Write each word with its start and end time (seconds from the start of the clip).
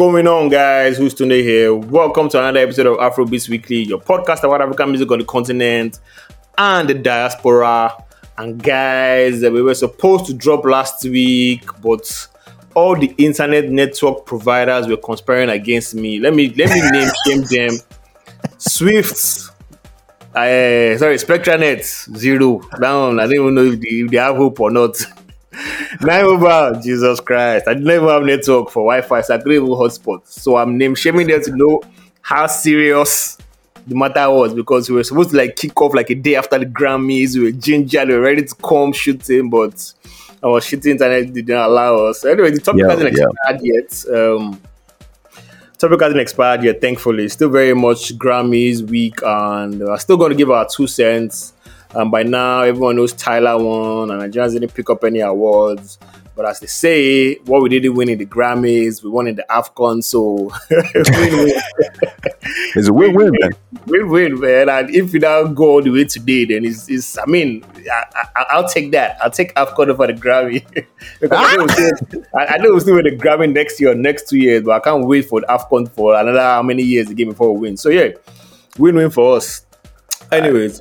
Going 0.00 0.26
on, 0.28 0.48
guys? 0.48 0.96
Who's 0.96 1.14
Tunde 1.14 1.42
here? 1.42 1.74
Welcome 1.74 2.30
to 2.30 2.38
another 2.38 2.60
episode 2.60 2.86
of 2.86 2.96
Afrobeats 2.96 3.50
Weekly, 3.50 3.82
your 3.82 4.00
podcast 4.00 4.42
about 4.42 4.62
African 4.62 4.88
music 4.88 5.10
on 5.10 5.18
the 5.18 5.26
continent 5.26 5.98
and 6.56 6.88
the 6.88 6.94
diaspora. 6.94 8.02
And 8.38 8.62
guys, 8.62 9.42
we 9.42 9.60
were 9.60 9.74
supposed 9.74 10.24
to 10.24 10.32
drop 10.32 10.64
last 10.64 11.04
week, 11.04 11.68
but 11.82 12.28
all 12.74 12.96
the 12.96 13.14
internet 13.18 13.68
network 13.68 14.24
providers 14.24 14.88
were 14.88 14.96
conspiring 14.96 15.50
against 15.50 15.94
me. 15.94 16.18
Let 16.18 16.34
me 16.34 16.48
let 16.54 16.70
me 16.70 16.80
name 16.92 17.10
shame 17.26 17.42
them. 17.42 17.78
Swift, 18.56 19.50
uh, 20.34 20.96
sorry, 20.96 21.18
SpectraNet 21.18 22.16
zero 22.16 22.62
down. 22.80 23.20
I 23.20 23.24
don't 23.24 23.34
even 23.34 23.54
know 23.54 23.64
if 23.64 23.78
they, 23.78 23.88
if 23.88 24.10
they 24.10 24.16
have 24.16 24.36
hope 24.36 24.60
or 24.60 24.70
not. 24.70 24.96
Nine 26.00 26.24
mobile, 26.24 26.80
Jesus 26.80 27.20
Christ. 27.20 27.68
I 27.68 27.74
didn't 27.74 27.90
even 27.90 28.08
have 28.08 28.22
network 28.22 28.70
for 28.70 28.84
Wi-Fi, 28.84 29.20
so 29.22 29.34
I 29.34 29.38
couldn't 29.38 29.52
even 29.52 29.68
hotspot. 29.68 30.26
So 30.26 30.56
I'm 30.56 30.78
name 30.78 30.94
shaming 30.94 31.26
them 31.26 31.42
to 31.42 31.50
know 31.54 31.82
how 32.22 32.46
serious 32.46 33.36
the 33.86 33.94
matter 33.94 34.30
was 34.30 34.54
because 34.54 34.88
we 34.88 34.96
were 34.96 35.04
supposed 35.04 35.30
to 35.30 35.36
like 35.36 35.56
kick 35.56 35.80
off 35.80 35.94
like 35.94 36.10
a 36.10 36.14
day 36.14 36.36
after 36.36 36.58
the 36.58 36.66
Grammys. 36.66 37.34
We 37.36 37.44
were 37.44 37.50
ginger, 37.50 38.04
we 38.06 38.14
were 38.14 38.20
ready 38.20 38.44
to 38.44 38.54
come 38.56 38.92
shooting, 38.92 39.50
but 39.50 39.92
our 40.42 40.60
shitty 40.60 40.86
internet 40.86 41.32
didn't 41.32 41.56
allow 41.56 42.06
us. 42.06 42.24
Anyway, 42.24 42.50
the 42.50 42.60
topic 42.60 42.82
Yeah, 42.82 42.90
hasn't 42.90 43.16
yeah. 43.18 43.24
expired 43.24 43.60
yet. 43.62 44.04
Um, 44.14 44.60
topic 45.78 46.00
hasn't 46.00 46.20
expired 46.20 46.62
yet, 46.62 46.80
thankfully. 46.80 47.28
Still 47.28 47.50
very 47.50 47.74
much 47.74 48.16
Grammys 48.16 48.82
week, 48.88 49.18
and 49.22 49.80
we're 49.80 49.98
still 49.98 50.16
going 50.16 50.30
to 50.30 50.36
give 50.36 50.50
our 50.50 50.66
two 50.68 50.86
cents. 50.86 51.52
And 51.94 52.10
by 52.10 52.22
now, 52.22 52.62
everyone 52.62 52.96
knows 52.96 53.12
Tyla 53.12 53.58
won, 53.62 54.10
and 54.10 54.22
Nigerians 54.22 54.52
didn't 54.52 54.74
pick 54.74 54.90
up 54.90 55.02
any 55.04 55.20
awards. 55.20 55.98
But 56.36 56.46
as 56.46 56.60
they 56.60 56.68
say, 56.68 57.34
what 57.44 57.60
we 57.60 57.68
didn't 57.68 57.94
win 57.94 58.08
in 58.08 58.18
the 58.18 58.24
Grammys, 58.24 59.02
we 59.02 59.10
won 59.10 59.26
in 59.26 59.34
the 59.34 59.44
AFCON. 59.50 60.02
So 60.02 60.50
win-win, 60.70 61.60
It's 62.76 62.88
a 62.88 62.92
win-win, 62.92 63.32
man. 63.40 63.50
win-win, 63.86 64.40
man. 64.40 64.68
And 64.68 64.94
if 64.94 65.12
we 65.12 65.18
now 65.18 65.42
go 65.44 65.64
all 65.64 65.82
the 65.82 65.90
way 65.90 66.04
today, 66.04 66.44
then 66.46 66.64
it's, 66.64 66.88
it's 66.88 67.18
I 67.18 67.26
mean, 67.26 67.64
I, 67.92 68.04
I, 68.36 68.44
I'll 68.50 68.68
take 68.68 68.92
that. 68.92 69.18
I'll 69.20 69.30
take 69.30 69.54
AFCON 69.56 69.88
over 69.88 70.06
the 70.06 70.14
Grammy. 70.14 70.64
because 71.20 71.38
I 71.38 71.56
know, 71.56 71.64
we'll 71.64 71.68
still, 71.68 72.24
I, 72.34 72.46
I 72.46 72.56
know 72.58 72.70
we'll 72.70 72.80
still 72.80 72.94
win 72.94 73.04
the 73.04 73.16
Grammy 73.16 73.52
next 73.52 73.80
year 73.80 73.94
next 73.94 74.28
two 74.30 74.38
years, 74.38 74.62
but 74.62 74.70
I 74.72 74.80
can't 74.80 75.04
wait 75.06 75.26
for 75.26 75.40
the 75.40 75.46
AFCON 75.48 75.90
for 75.90 76.14
another 76.14 76.40
how 76.40 76.62
many 76.62 76.84
years 76.84 77.10
again 77.10 77.28
before 77.28 77.52
we 77.52 77.60
win. 77.60 77.76
So 77.76 77.90
yeah, 77.90 78.12
win-win 78.78 79.10
for 79.10 79.36
us. 79.36 79.66
Anyways, 80.32 80.80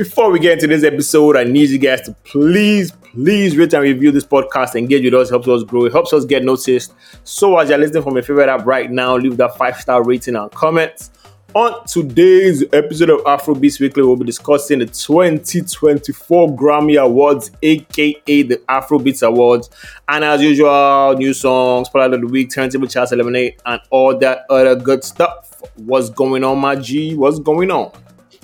before 0.00 0.30
we 0.30 0.38
get 0.38 0.54
into 0.54 0.66
this 0.66 0.82
episode, 0.82 1.36
I 1.36 1.44
need 1.44 1.68
you 1.68 1.76
guys 1.76 2.00
to 2.06 2.14
please, 2.24 2.90
please 2.90 3.54
rate 3.58 3.74
and 3.74 3.82
review 3.82 4.10
this 4.10 4.24
podcast. 4.24 4.74
Engage 4.74 5.04
with 5.04 5.12
us, 5.12 5.28
helps 5.28 5.46
us 5.46 5.62
grow, 5.62 5.84
it 5.84 5.92
helps 5.92 6.14
us 6.14 6.24
get 6.24 6.42
noticed. 6.42 6.94
So 7.24 7.58
as 7.58 7.68
you're 7.68 7.76
listening 7.76 8.02
from 8.02 8.14
your 8.14 8.22
favorite 8.22 8.48
app 8.48 8.64
right 8.64 8.90
now, 8.90 9.18
leave 9.18 9.36
that 9.36 9.58
five-star 9.58 10.02
rating 10.02 10.36
and 10.36 10.50
comments. 10.52 11.10
On 11.52 11.84
today's 11.84 12.64
episode 12.72 13.10
of 13.10 13.20
Afrobeats 13.24 13.78
Weekly, 13.78 14.02
we'll 14.02 14.16
be 14.16 14.24
discussing 14.24 14.78
the 14.78 14.86
2024 14.86 16.56
Grammy 16.56 16.98
Awards, 16.98 17.50
aka 17.60 18.42
the 18.42 18.56
Afrobeats 18.70 19.26
Awards. 19.26 19.68
And 20.08 20.24
as 20.24 20.40
usual, 20.40 21.14
new 21.18 21.34
songs, 21.34 21.88
spotlight 21.88 22.14
of 22.14 22.22
the 22.22 22.26
week, 22.26 22.54
turntable 22.54 22.88
charts, 22.88 23.12
eliminate, 23.12 23.60
and 23.66 23.82
all 23.90 24.16
that 24.16 24.46
other 24.48 24.76
good 24.76 25.04
stuff. 25.04 25.62
What's 25.76 26.08
going 26.08 26.42
on, 26.42 26.58
my 26.58 26.76
G? 26.76 27.14
What's 27.14 27.38
going 27.38 27.70
on? 27.70 27.92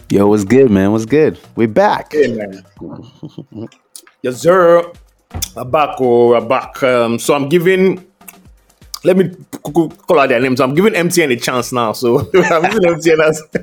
Yo, 0.08 0.28
what's 0.28 0.44
good, 0.44 0.70
man? 0.70 0.92
What's 0.92 1.04
good? 1.04 1.36
We 1.56 1.66
back. 1.66 2.12
Hey, 2.12 2.32
man. 2.32 2.64
yes, 4.22 4.40
sir. 4.40 4.92
I'm 5.56 5.68
back, 5.68 5.96
oh, 5.98 6.34
I'm 6.34 6.46
back. 6.46 6.80
Um, 6.84 7.18
so 7.18 7.34
I'm 7.34 7.48
giving. 7.48 8.06
Let 9.02 9.16
me 9.16 9.34
call 9.62 10.20
out 10.20 10.28
their 10.28 10.38
names. 10.40 10.60
I'm 10.60 10.74
giving 10.74 10.92
MTN 10.92 11.32
a 11.32 11.36
chance 11.36 11.72
now. 11.72 11.92
So 11.92 12.20
I'm 12.34 12.64
using 12.64 12.82
MTN 12.82 13.20
as, 13.20 13.42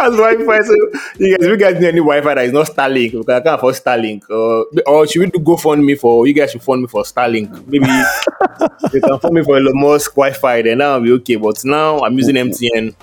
as 0.00 0.16
Wi-Fi. 0.16 0.60
So 0.62 0.74
you 1.18 1.36
guys, 1.36 1.44
if 1.44 1.48
you 1.48 1.56
guys 1.56 1.74
need 1.74 1.88
any 1.88 1.98
Wi-Fi 1.98 2.34
that 2.34 2.44
is 2.44 2.52
not 2.52 2.68
Starlink, 2.68 3.10
because 3.10 3.28
I 3.28 3.40
can't 3.40 3.56
afford 3.56 3.74
Starlink, 3.74 4.22
uh, 4.30 4.82
or 4.88 5.08
should 5.08 5.20
we 5.20 5.26
do 5.26 5.40
GoFundMe 5.40 5.58
for? 5.64 5.76
Me 5.76 5.94
for 5.96 6.26
you 6.28 6.34
guys 6.34 6.52
should 6.52 6.62
fund 6.62 6.82
me 6.82 6.86
for 6.86 7.02
Starlink. 7.02 7.66
Maybe 7.66 7.86
you 8.92 9.00
can 9.00 9.18
fund 9.18 9.34
me 9.34 9.42
for 9.42 9.56
Elon 9.56 9.72
Musk 9.74 10.12
Wi-Fi. 10.14 10.62
Then 10.62 10.82
I'll 10.82 11.00
be 11.00 11.10
okay. 11.14 11.34
But 11.34 11.64
now 11.64 11.98
I'm 11.98 12.16
using 12.16 12.36
MTN. 12.36 12.94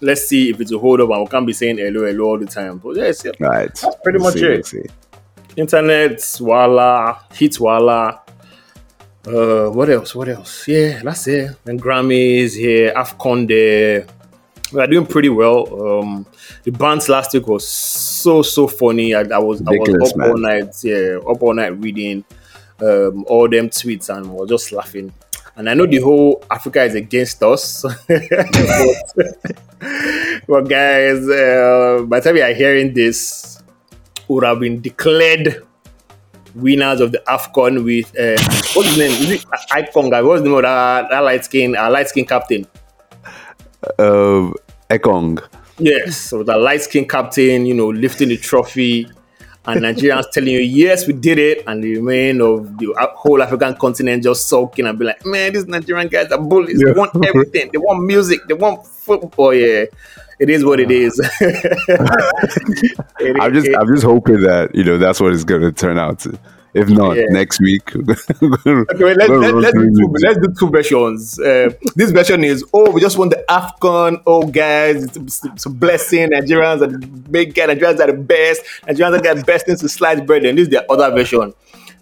Let's 0.00 0.26
see 0.26 0.50
if 0.50 0.60
it's 0.60 0.72
a 0.72 0.78
hold 0.78 1.00
up, 1.00 1.10
and 1.10 1.20
we 1.22 1.26
can't 1.26 1.46
be 1.46 1.52
saying 1.52 1.78
hello, 1.78 2.04
hello 2.06 2.24
all 2.26 2.38
the 2.38 2.46
time. 2.46 2.78
But 2.78 2.96
yes, 2.96 3.24
yeah, 3.24 3.32
Right. 3.40 3.70
pretty 4.02 4.18
much 4.18 4.36
Let's 4.36 4.70
see, 4.70 4.78
it. 4.78 4.86
see. 4.86 4.90
internet, 5.56 6.20
voila, 6.38 7.18
hit 7.32 7.56
voila. 7.56 8.18
Uh, 9.26 9.68
what 9.70 9.88
else? 9.90 10.14
What 10.14 10.28
else? 10.28 10.68
Yeah, 10.68 11.00
that's 11.02 11.26
it. 11.26 11.50
And 11.66 11.82
Grammys 11.82 12.54
here, 12.54 12.92
Afcon 12.94 13.48
there. 13.48 14.06
We 14.72 14.80
are 14.80 14.86
doing 14.86 15.06
pretty 15.06 15.28
well. 15.30 16.00
Um, 16.00 16.26
the 16.64 16.70
bands 16.72 17.08
last 17.08 17.32
week 17.34 17.46
was 17.48 17.66
so 17.66 18.42
so 18.42 18.66
funny. 18.68 19.14
I, 19.14 19.20
I 19.20 19.38
was 19.38 19.60
I 19.62 19.70
was 19.70 20.10
up 20.12 20.16
man. 20.16 20.30
all 20.30 20.36
night, 20.38 20.74
yeah, 20.84 21.18
up 21.28 21.42
all 21.42 21.54
night 21.54 21.76
reading 21.80 22.24
um, 22.80 23.24
all 23.28 23.48
them 23.48 23.68
tweets 23.70 24.14
and 24.14 24.30
was 24.30 24.48
just 24.48 24.72
laughing. 24.72 25.12
And 25.56 25.70
I 25.70 25.74
know 25.74 25.86
the 25.86 26.00
whole 26.00 26.44
Africa 26.50 26.84
is 26.84 26.94
against 26.94 27.42
us, 27.42 27.82
but, 27.82 27.96
but 30.46 30.68
guys, 30.68 31.26
uh, 31.26 32.04
by 32.06 32.20
the 32.20 32.24
time 32.24 32.36
you 32.36 32.42
are 32.42 32.52
hearing 32.52 32.92
this, 32.92 33.62
would 34.28 34.44
have 34.44 34.60
been 34.60 34.82
declared 34.82 35.64
winners 36.54 37.00
of 37.00 37.12
the 37.12 37.22
AFCON 37.26 37.84
with 37.84 38.08
uh, 38.18 38.36
what's 38.74 38.88
his 38.88 38.98
name? 38.98 39.12
Is 39.12 39.30
it 39.30 39.46
Icon 39.70 40.10
guy? 40.10 40.20
What's 40.22 40.42
the 40.42 40.48
name 40.48 40.56
of 40.56 40.62
that, 40.62 41.08
that 41.10 41.20
light 41.20 41.44
skin, 41.44 41.76
uh, 41.76 41.90
light 41.90 42.08
skin 42.08 42.26
captain? 42.26 42.66
Uh, 43.98 44.50
Ekong. 44.90 45.42
Yes, 45.78 46.16
so 46.16 46.42
the 46.42 46.56
light 46.56 46.82
skin 46.82 47.06
captain, 47.06 47.66
you 47.66 47.74
know, 47.74 47.88
lifting 47.88 48.28
the 48.28 48.36
trophy, 48.36 49.08
and 49.66 49.80
Nigerians 49.82 50.30
telling 50.30 50.50
you, 50.52 50.60
yes, 50.60 51.06
we 51.06 51.12
did 51.12 51.38
it, 51.38 51.64
and 51.66 51.82
the 51.82 51.96
remain 51.96 52.40
of 52.40 52.78
the 52.78 52.94
whole 53.16 53.42
African 53.42 53.74
continent 53.76 54.22
just 54.22 54.48
sulking 54.48 54.86
and 54.86 54.98
be 54.98 55.04
like, 55.04 55.24
man, 55.26 55.52
these 55.52 55.66
Nigerian 55.66 56.08
guys 56.08 56.30
are 56.30 56.38
bullies. 56.40 56.80
They 56.80 56.92
want 56.92 57.12
everything. 57.26 57.70
They 57.72 57.78
want 57.78 58.04
music. 58.04 58.40
They 58.48 58.54
want 58.54 58.86
football. 58.86 59.52
Yeah, 59.54 59.84
it 60.38 60.50
is 60.50 60.64
what 60.64 60.80
it 60.80 60.90
is. 60.90 61.20
It 63.18 63.36
I'm 63.40 63.52
just, 63.54 63.66
it- 63.68 63.76
I'm 63.78 63.86
just 63.88 64.04
hoping 64.04 64.40
that 64.42 64.74
you 64.74 64.84
know 64.84 64.98
that's 64.98 65.20
what 65.20 65.32
it's 65.32 65.44
going 65.44 65.62
to 65.62 65.72
turn 65.72 65.98
out 65.98 66.20
to. 66.20 66.38
If 66.76 66.90
not, 66.90 67.16
Yeah. 67.16 67.24
next 67.30 67.58
week. 67.60 67.90
Okay, 67.96 69.04
wait, 69.04 69.16
let's, 69.16 69.30
let, 69.30 69.54
let's, 69.54 69.72
do 69.72 69.90
two, 69.98 70.14
let's 70.24 70.38
do 70.38 70.54
two 70.58 70.68
versions. 70.68 71.38
Uh, 71.38 71.70
this 71.94 72.10
version 72.10 72.44
is, 72.44 72.64
oh, 72.74 72.90
we 72.90 73.00
just 73.00 73.16
want 73.16 73.30
the 73.30 73.42
AFCON. 73.48 74.22
Oh, 74.26 74.46
guys, 74.46 75.02
it's, 75.04 75.16
it's, 75.16 75.44
it's 75.44 75.66
a 75.66 75.70
blessing. 75.70 76.30
Nigerians 76.30 76.82
are 76.82 76.86
the 76.88 76.98
big 76.98 77.54
guy. 77.54 77.66
Nigerians 77.66 78.00
are 78.00 78.08
the 78.12 78.18
best. 78.18 78.62
Nigerians 78.86 79.24
are 79.26 79.34
the 79.34 79.44
best 79.44 79.66
things 79.66 79.80
to 79.80 79.88
slice 79.88 80.20
bread. 80.20 80.44
And 80.44 80.58
this 80.58 80.64
is 80.64 80.70
the 80.70 80.90
other 80.92 81.10
version. 81.14 81.54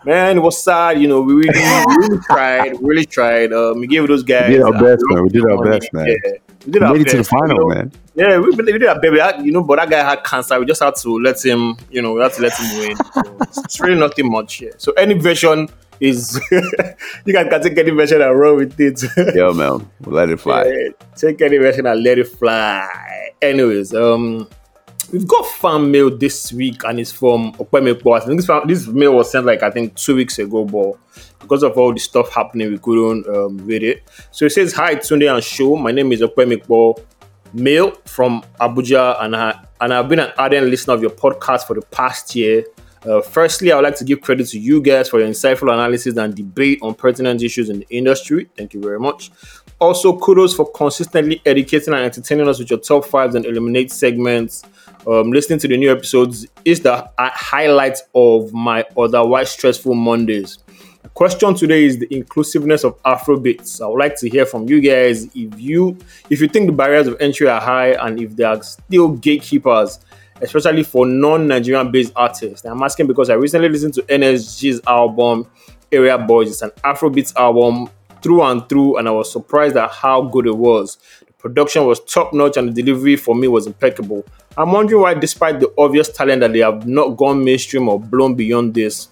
Man, 0.04 0.36
it 0.38 0.40
was 0.40 0.62
sad. 0.62 1.00
You 1.00 1.08
know, 1.08 1.20
we 1.22 1.34
really, 1.34 1.60
really 1.96 2.18
tried. 2.26 2.72
Really 2.82 3.06
tried. 3.06 3.52
Um, 3.52 3.78
we 3.80 3.86
gave 3.86 4.06
those 4.08 4.22
guys. 4.22 4.48
We 4.50 4.54
did 4.56 4.62
our 4.62 4.72
best, 4.72 5.02
man. 5.08 5.22
We 5.22 5.28
did 5.30 5.44
our 5.44 5.64
best, 5.64 5.92
man. 5.92 6.06
Yeah, 6.08 6.32
we 6.66 6.72
did 6.72 6.82
Made 6.82 7.00
it 7.02 7.04
to 7.08 7.16
the 7.16 7.16
best, 7.18 7.32
you 7.32 7.38
final, 7.38 7.68
know. 7.68 7.74
man. 7.74 7.92
Yeah, 8.14 8.38
we, 8.38 8.50
we 8.50 8.64
did 8.72 8.84
our 8.86 9.00
baby. 9.00 9.20
I- 9.20 9.40
You 9.40 9.52
know, 9.52 9.62
but 9.62 9.76
that 9.76 9.90
guy 9.90 10.02
had 10.08 10.24
cancer. 10.24 10.58
We 10.58 10.66
just 10.66 10.82
had 10.82 10.94
to 10.96 11.18
let 11.18 11.44
him, 11.44 11.76
you 11.90 12.00
know, 12.02 12.12
we 12.14 12.20
had 12.22 12.32
to 12.34 12.42
let 12.42 12.52
him 12.58 12.78
win. 12.78 12.96
So 12.96 13.62
it's, 13.64 13.80
really 13.80 13.98
nothing 13.98 14.30
much 14.30 14.54
here. 14.54 14.72
So 14.78 14.92
any 14.92 15.14
version 15.14 15.68
is, 16.00 16.40
you 16.50 17.32
guys 17.32 17.48
can 17.48 17.62
take 17.62 17.78
any 17.78 17.90
version 17.90 18.20
and 18.22 18.38
run 18.38 18.56
with 18.56 18.80
it. 18.80 19.02
Yo, 19.34 19.52
man, 19.52 19.88
we'll 20.00 20.14
let 20.16 20.30
it 20.30 20.40
fly. 20.40 20.64
Yeah, 20.64 20.88
take 21.16 21.40
any 21.42 21.58
version 21.58 21.86
and 21.86 22.02
let 22.02 22.18
it 22.18 22.28
fly. 22.28 23.30
Anyways, 23.42 23.94
um, 23.94 24.48
we've 25.12 25.26
got 25.28 25.46
fan 25.46 25.90
mail 25.90 26.16
this 26.16 26.52
week 26.52 26.82
and 26.84 26.98
it's 26.98 27.12
from 27.12 27.52
Okpemekpo. 27.54 28.16
I 28.20 28.24
think 28.24 28.38
this, 28.38 28.46
fan- 28.46 28.66
this 28.66 28.86
mail 28.86 29.14
was 29.14 29.30
sent 29.30 29.44
like 29.46 29.62
I 29.62 29.70
think 29.70 29.96
two 29.96 30.16
weeks 30.16 30.38
ago, 30.38 30.64
but 30.64 30.94
because 31.44 31.62
of 31.62 31.76
all 31.78 31.92
the 31.92 32.00
stuff 32.00 32.32
happening, 32.32 32.70
we 32.70 32.78
couldn't 32.78 33.26
um, 33.28 33.58
read 33.58 33.82
it. 33.82 34.02
So 34.32 34.46
it 34.46 34.50
says, 34.50 34.72
"Hi 34.72 34.96
Tunde 34.96 35.32
and 35.32 35.44
Show. 35.44 35.76
My 35.76 35.92
name 35.92 36.12
is 36.12 36.20
Okpemekpo. 36.20 36.98
Mail 37.52 37.92
from 38.04 38.42
Abuja, 38.60 39.22
and 39.22 39.36
I 39.36 39.64
and 39.80 39.94
I've 39.94 40.08
been 40.08 40.18
an 40.18 40.32
ardent 40.36 40.66
listener 40.66 40.94
of 40.94 41.02
your 41.02 41.12
podcast 41.12 41.66
for 41.66 41.74
the 41.74 41.82
past 41.82 42.34
year. 42.34 42.64
Uh, 43.06 43.20
firstly, 43.20 43.70
I 43.70 43.76
would 43.76 43.84
like 43.84 43.96
to 43.96 44.04
give 44.04 44.22
credit 44.22 44.48
to 44.48 44.58
you 44.58 44.80
guys 44.80 45.08
for 45.08 45.20
your 45.20 45.28
insightful 45.28 45.72
analysis 45.72 46.16
and 46.16 46.34
debate 46.34 46.78
on 46.82 46.94
pertinent 46.94 47.42
issues 47.42 47.68
in 47.68 47.80
the 47.80 47.86
industry. 47.90 48.48
Thank 48.56 48.74
you 48.74 48.80
very 48.80 48.98
much. 48.98 49.30
Also, 49.78 50.18
kudos 50.18 50.54
for 50.54 50.70
consistently 50.72 51.42
educating 51.44 51.92
and 51.92 52.02
entertaining 52.02 52.48
us 52.48 52.58
with 52.58 52.70
your 52.70 52.80
top 52.80 53.04
fives 53.04 53.34
and 53.34 53.44
eliminate 53.44 53.92
segments. 53.92 54.64
Um, 55.06 55.30
listening 55.32 55.58
to 55.60 55.68
the 55.68 55.76
new 55.76 55.92
episodes 55.92 56.46
is 56.64 56.80
the 56.80 57.08
highlight 57.18 57.98
of 58.14 58.52
my 58.54 58.84
otherwise 58.96 59.50
stressful 59.50 59.94
Mondays. 59.94 60.58
The 61.04 61.10
question 61.10 61.54
today 61.54 61.84
is 61.84 61.98
the 61.98 62.12
inclusiveness 62.12 62.82
of 62.82 63.00
Afrobeats. 63.02 63.78
I 63.78 63.86
would 63.86 63.98
like 63.98 64.16
to 64.20 64.28
hear 64.28 64.46
from 64.46 64.66
you 64.66 64.80
guys 64.80 65.26
if 65.34 65.60
you 65.60 65.98
if 66.30 66.40
you 66.40 66.48
think 66.48 66.66
the 66.66 66.72
barriers 66.72 67.06
of 67.06 67.20
entry 67.20 67.46
are 67.46 67.60
high 67.60 67.90
and 67.90 68.18
if 68.18 68.34
there 68.34 68.48
are 68.48 68.62
still 68.62 69.10
gatekeepers, 69.10 70.00
especially 70.40 70.82
for 70.82 71.04
non-Nigerian 71.04 71.92
based 71.92 72.14
artists. 72.16 72.64
I'm 72.64 72.82
asking 72.82 73.06
because 73.06 73.28
I 73.28 73.34
recently 73.34 73.68
listened 73.68 73.92
to 73.94 74.02
NSG's 74.04 74.80
album 74.86 75.46
Area 75.92 76.16
Boys. 76.16 76.50
It's 76.50 76.62
an 76.62 76.70
Afrobeats 76.82 77.36
album 77.36 77.90
through 78.22 78.42
and 78.42 78.66
through, 78.66 78.96
and 78.96 79.06
I 79.06 79.10
was 79.10 79.30
surprised 79.30 79.76
at 79.76 79.90
how 79.90 80.22
good 80.22 80.46
it 80.46 80.56
was. 80.56 80.96
The 81.26 81.32
production 81.34 81.84
was 81.84 82.00
top 82.00 82.32
notch, 82.32 82.56
and 82.56 82.74
the 82.74 82.82
delivery 82.82 83.16
for 83.16 83.34
me 83.34 83.46
was 83.46 83.66
impeccable. 83.66 84.24
I'm 84.56 84.72
wondering 84.72 85.02
why, 85.02 85.12
despite 85.12 85.60
the 85.60 85.70
obvious 85.76 86.08
talent 86.08 86.40
that 86.40 86.54
they 86.54 86.60
have 86.60 86.86
not 86.86 87.18
gone 87.18 87.44
mainstream 87.44 87.90
or 87.90 88.00
blown 88.00 88.36
beyond 88.36 88.72
this, 88.72 89.08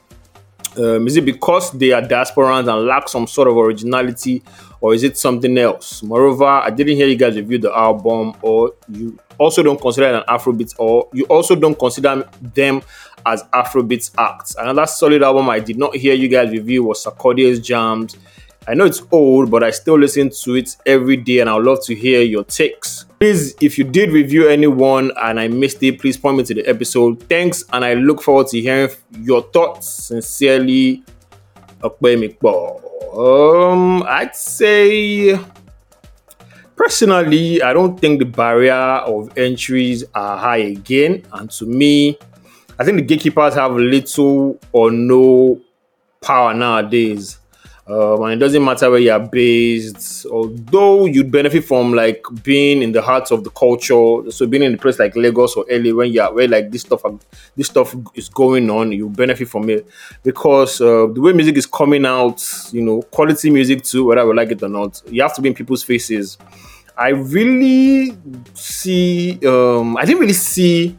um, 0.76 1.06
is 1.06 1.16
it 1.16 1.24
because 1.24 1.70
they 1.72 1.92
are 1.92 2.02
diasporans 2.02 2.72
and 2.72 2.86
lack 2.86 3.08
some 3.08 3.26
sort 3.26 3.48
of 3.48 3.56
originality, 3.56 4.42
or 4.80 4.94
is 4.94 5.02
it 5.02 5.16
something 5.16 5.56
else? 5.58 6.02
Moreover, 6.02 6.44
I 6.44 6.70
didn't 6.70 6.96
hear 6.96 7.06
you 7.06 7.16
guys 7.16 7.36
review 7.36 7.58
the 7.58 7.76
album, 7.76 8.34
or 8.42 8.72
you 8.88 9.18
also 9.38 9.62
don't 9.62 9.80
consider 9.80 10.08
it 10.08 10.14
an 10.14 10.24
Afrobeat, 10.28 10.74
or 10.78 11.08
you 11.12 11.24
also 11.24 11.54
don't 11.54 11.78
consider 11.78 12.28
them 12.40 12.82
as 13.24 13.42
Afrobeat 13.54 14.10
acts. 14.18 14.54
Another 14.56 14.86
solid 14.86 15.22
album 15.22 15.48
I 15.48 15.60
did 15.60 15.78
not 15.78 15.94
hear 15.94 16.14
you 16.14 16.28
guys 16.28 16.50
review 16.50 16.84
was 16.84 17.04
Sarkodie's 17.04 17.60
JAMZ. 17.60 18.16
I 18.68 18.74
know 18.74 18.84
it's 18.84 19.02
old, 19.10 19.50
but 19.50 19.64
I 19.64 19.70
still 19.70 19.98
listen 19.98 20.30
to 20.30 20.54
it 20.54 20.76
every 20.86 21.16
day, 21.16 21.40
and 21.40 21.50
I'd 21.50 21.62
love 21.62 21.84
to 21.86 21.94
hear 21.94 22.22
your 22.22 22.44
takes. 22.44 23.06
Please, 23.18 23.54
if 23.60 23.76
you 23.76 23.84
did 23.84 24.10
review 24.10 24.48
anyone 24.48 25.10
and 25.20 25.40
I 25.40 25.48
missed 25.48 25.82
it, 25.82 26.00
please 26.00 26.16
point 26.16 26.38
me 26.38 26.44
to 26.44 26.54
the 26.54 26.66
episode. 26.66 27.22
Thanks, 27.28 27.64
and 27.72 27.84
I 27.84 27.94
look 27.94 28.22
forward 28.22 28.46
to 28.48 28.60
hearing 28.60 28.90
your 29.20 29.42
thoughts. 29.42 29.88
Sincerely, 29.88 31.02
Um, 33.16 34.04
I'd 34.04 34.34
say 34.34 35.38
personally, 36.76 37.62
I 37.62 37.72
don't 37.72 38.00
think 38.00 38.20
the 38.20 38.24
barrier 38.24 38.72
of 38.72 39.36
entries 39.36 40.04
are 40.14 40.38
high 40.38 40.58
again, 40.58 41.24
and 41.32 41.50
to 41.50 41.66
me, 41.66 42.16
I 42.78 42.84
think 42.84 42.96
the 42.96 43.02
gatekeepers 43.02 43.54
have 43.54 43.74
little 43.74 44.58
or 44.72 44.90
no 44.90 45.60
power 46.20 46.54
nowadays. 46.54 47.38
Um, 47.92 48.22
and 48.22 48.32
it 48.32 48.36
doesn't 48.36 48.64
matter 48.64 48.90
where 48.90 49.00
you're 49.00 49.18
based, 49.18 50.24
although 50.26 51.04
you'd 51.04 51.30
benefit 51.30 51.64
from 51.64 51.92
like 51.92 52.24
being 52.42 52.80
in 52.80 52.92
the 52.92 53.02
heart 53.02 53.30
of 53.30 53.44
the 53.44 53.50
culture. 53.50 54.30
So 54.30 54.46
being 54.46 54.62
in 54.62 54.74
a 54.74 54.78
place 54.78 54.98
like 54.98 55.14
Lagos 55.14 55.56
or 55.56 55.66
LA 55.70 55.94
when 55.94 56.10
you're 56.10 56.32
where 56.32 56.48
like 56.48 56.70
this 56.70 56.82
stuff 56.82 57.02
this 57.54 57.66
stuff 57.66 57.94
is 58.14 58.30
going 58.30 58.70
on, 58.70 58.92
you 58.92 59.10
benefit 59.10 59.48
from 59.48 59.68
it 59.68 59.86
because 60.22 60.80
uh, 60.80 61.06
the 61.12 61.20
way 61.20 61.34
music 61.34 61.58
is 61.58 61.66
coming 61.66 62.06
out, 62.06 62.42
you 62.72 62.80
know, 62.80 63.02
quality 63.02 63.50
music 63.50 63.82
too, 63.82 64.06
whether 64.06 64.26
we 64.26 64.34
like 64.34 64.50
it 64.50 64.62
or 64.62 64.70
not, 64.70 65.02
you 65.10 65.20
have 65.20 65.34
to 65.34 65.42
be 65.42 65.50
in 65.50 65.54
people's 65.54 65.82
faces. 65.82 66.38
I 66.96 67.08
really 67.08 68.16
see, 68.54 69.38
um, 69.44 69.98
I 69.98 70.06
didn't 70.06 70.20
really 70.20 70.32
see 70.32 70.96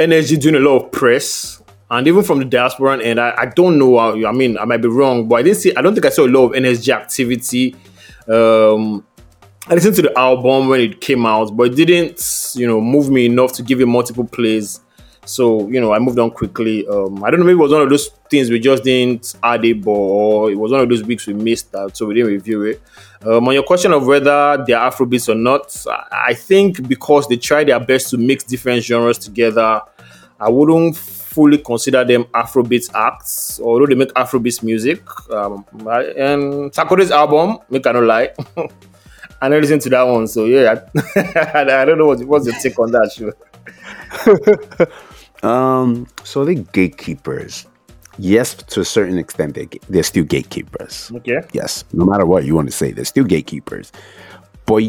NSG 0.00 0.40
doing 0.40 0.56
a 0.56 0.60
lot 0.60 0.82
of 0.82 0.90
press 0.90 1.59
and 1.90 2.06
even 2.06 2.22
from 2.22 2.38
the 2.38 2.44
diaspora 2.44 3.02
end, 3.02 3.18
I, 3.18 3.34
I 3.36 3.46
don't 3.46 3.78
know. 3.78 3.98
How, 3.98 4.28
I 4.28 4.32
mean, 4.32 4.56
I 4.56 4.64
might 4.64 4.78
be 4.78 4.88
wrong, 4.88 5.26
but 5.26 5.36
I 5.36 5.42
didn't 5.42 5.58
see. 5.58 5.74
I 5.74 5.82
don't 5.82 5.94
think 5.94 6.06
I 6.06 6.10
saw 6.10 6.24
a 6.24 6.28
lot 6.28 6.46
of 6.46 6.52
NSG 6.52 6.94
activity. 6.94 7.74
Um, 8.28 9.04
I 9.66 9.74
listened 9.74 9.96
to 9.96 10.02
the 10.02 10.18
album 10.18 10.68
when 10.68 10.80
it 10.80 11.00
came 11.00 11.26
out, 11.26 11.56
but 11.56 11.72
it 11.72 11.74
didn't, 11.74 12.52
you 12.54 12.66
know, 12.66 12.80
move 12.80 13.10
me 13.10 13.26
enough 13.26 13.52
to 13.54 13.62
give 13.62 13.80
it 13.80 13.86
multiple 13.86 14.24
plays. 14.24 14.80
So, 15.26 15.68
you 15.68 15.80
know, 15.80 15.92
I 15.92 15.98
moved 15.98 16.18
on 16.18 16.30
quickly. 16.30 16.86
Um, 16.86 17.22
I 17.24 17.30
don't 17.30 17.40
know, 17.40 17.46
maybe 17.46 17.58
it 17.58 17.62
was 17.62 17.72
one 17.72 17.82
of 17.82 17.90
those 17.90 18.08
things 18.30 18.50
we 18.50 18.58
just 18.58 18.84
didn't 18.84 19.34
add 19.42 19.64
it, 19.64 19.84
or 19.86 20.50
it 20.50 20.54
was 20.54 20.72
one 20.72 20.80
of 20.80 20.88
those 20.88 21.02
weeks 21.02 21.26
we 21.26 21.34
missed 21.34 21.72
that, 21.72 21.96
so 21.96 22.06
we 22.06 22.14
didn't 22.14 22.30
review 22.30 22.62
it. 22.62 22.82
Um, 23.22 23.46
on 23.48 23.54
your 23.54 23.62
question 23.62 23.92
of 23.92 24.06
whether 24.06 24.64
they're 24.66 24.78
Afrobeats 24.78 25.28
or 25.28 25.34
not, 25.34 25.76
I 26.10 26.34
think 26.34 26.88
because 26.88 27.28
they 27.28 27.36
try 27.36 27.64
their 27.64 27.80
best 27.80 28.10
to 28.10 28.18
mix 28.18 28.44
different 28.44 28.82
genres 28.82 29.18
together, 29.18 29.82
I 30.38 30.48
wouldn't 30.48 30.96
fully 31.30 31.58
consider 31.58 32.04
them 32.04 32.24
Afrobeat 32.34 32.90
acts, 32.92 33.60
although 33.60 33.86
they 33.86 33.94
make 33.94 34.12
Afrobeat 34.14 34.62
music. 34.64 35.00
Um, 35.30 35.64
and 35.86 36.72
Sarkodie's 36.72 37.12
album, 37.12 37.58
make 37.70 37.86
I 37.86 37.92
not 37.92 38.02
lie. 38.02 38.30
I 39.42 39.48
never 39.48 39.60
listened 39.60 39.82
to 39.82 39.90
that 39.90 40.02
one, 40.02 40.26
so 40.26 40.44
yeah, 40.44 40.74
I, 41.14 41.60
I 41.60 41.84
don't 41.84 41.98
know 41.98 42.06
what, 42.06 42.22
what's 42.24 42.46
your 42.46 42.56
take 42.56 42.78
on 42.78 42.90
that 42.90 43.12
show. 43.12 43.32
um, 45.48 46.08
so 46.24 46.44
the 46.44 46.56
gatekeepers, 46.56 47.66
yes, 48.18 48.54
to 48.54 48.80
a 48.80 48.84
certain 48.84 49.16
extent, 49.16 49.54
they 49.54 49.68
they're 49.88 50.02
still 50.02 50.24
gatekeepers. 50.24 51.12
Okay. 51.14 51.40
Yes, 51.52 51.84
no 51.92 52.04
matter 52.04 52.26
what 52.26 52.44
you 52.44 52.56
want 52.56 52.68
to 52.68 52.76
say, 52.76 52.90
they're 52.90 53.04
still 53.04 53.24
gatekeepers. 53.24 53.92
But 54.66 54.82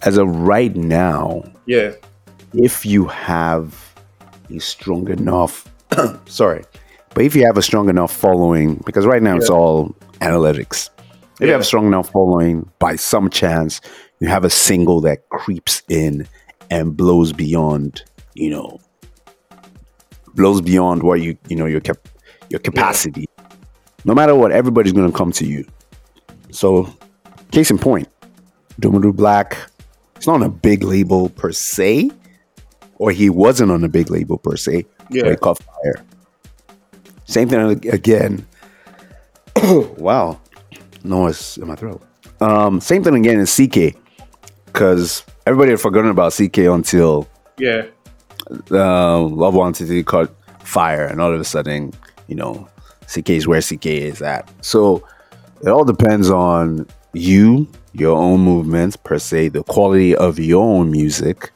as 0.00 0.16
of 0.16 0.28
right 0.28 0.74
now, 0.74 1.44
yeah, 1.66 1.92
if 2.54 2.84
you 2.86 3.06
have 3.06 3.91
a 4.56 4.60
strong 4.60 5.08
enough 5.10 5.68
sorry 6.26 6.64
but 7.14 7.24
if 7.24 7.34
you 7.34 7.44
have 7.44 7.56
a 7.56 7.62
strong 7.62 7.88
enough 7.88 8.14
following 8.14 8.76
because 8.86 9.06
right 9.06 9.22
now 9.22 9.32
yeah. 9.32 9.38
it's 9.38 9.50
all 9.50 9.94
analytics 10.20 10.90
if 11.34 11.40
yeah. 11.40 11.46
you 11.46 11.52
have 11.52 11.60
a 11.60 11.64
strong 11.64 11.86
enough 11.86 12.10
following 12.10 12.68
by 12.78 12.96
some 12.96 13.28
chance 13.30 13.80
you 14.20 14.28
have 14.28 14.44
a 14.44 14.50
single 14.50 15.00
that 15.00 15.28
creeps 15.30 15.82
in 15.88 16.26
and 16.70 16.96
blows 16.96 17.32
beyond 17.32 18.02
you 18.34 18.50
know 18.50 18.78
blows 20.34 20.60
beyond 20.60 21.02
what 21.02 21.20
you 21.20 21.36
you 21.48 21.56
know 21.56 21.66
your 21.66 21.80
cap 21.80 21.98
your 22.48 22.60
capacity 22.60 23.26
yeah. 23.38 23.56
no 24.04 24.14
matter 24.14 24.34
what 24.34 24.52
everybody's 24.52 24.92
going 24.92 25.10
to 25.10 25.16
come 25.16 25.32
to 25.32 25.46
you 25.46 25.66
so 26.50 26.88
case 27.50 27.70
in 27.70 27.78
point 27.78 28.08
Odumodu 28.80 29.12
Blvck 29.12 29.56
it's 30.16 30.26
not 30.26 30.42
a 30.42 30.48
big 30.48 30.84
label 30.84 31.28
per 31.30 31.50
se 31.50 32.10
or 33.02 33.10
he 33.10 33.28
wasn't 33.28 33.68
on 33.68 33.82
a 33.82 33.88
big 33.88 34.08
label 34.12 34.38
per 34.38 34.56
se. 34.56 34.86
Yeah. 35.10 35.30
He 35.30 35.34
caught 35.34 35.60
fire. 35.60 36.04
Same 37.24 37.48
thing 37.48 37.84
again. 37.88 38.46
wow. 39.98 40.40
Noise 41.02 41.58
in 41.58 41.66
my 41.66 41.74
throat. 41.74 42.00
Um, 42.40 42.80
same 42.80 43.02
thing 43.02 43.16
again 43.16 43.40
in 43.40 43.46
CKay, 43.46 43.96
Because 44.66 45.24
everybody 45.46 45.72
had 45.72 45.80
forgotten 45.80 46.12
about 46.12 46.30
CKay 46.30 46.72
until 46.72 47.28
yeah, 47.58 47.86
uh, 48.70 49.20
Love 49.20 49.54
Nwantiti 49.54 50.06
caught 50.06 50.30
fire, 50.60 51.04
and 51.04 51.20
all 51.20 51.34
of 51.34 51.40
a 51.40 51.44
sudden, 51.44 51.92
you 52.28 52.36
know, 52.36 52.68
CKay 53.06 53.34
is 53.34 53.48
where 53.48 53.58
CKay 53.58 53.98
is 53.98 54.22
at. 54.22 54.48
So 54.64 55.04
it 55.60 55.68
all 55.70 55.84
depends 55.84 56.30
on 56.30 56.86
you, 57.14 57.66
your 57.94 58.16
own 58.16 58.42
movements 58.42 58.94
per 58.94 59.18
se, 59.18 59.48
the 59.48 59.64
quality 59.64 60.14
of 60.14 60.38
your 60.38 60.62
own 60.62 60.92
music, 60.92 61.50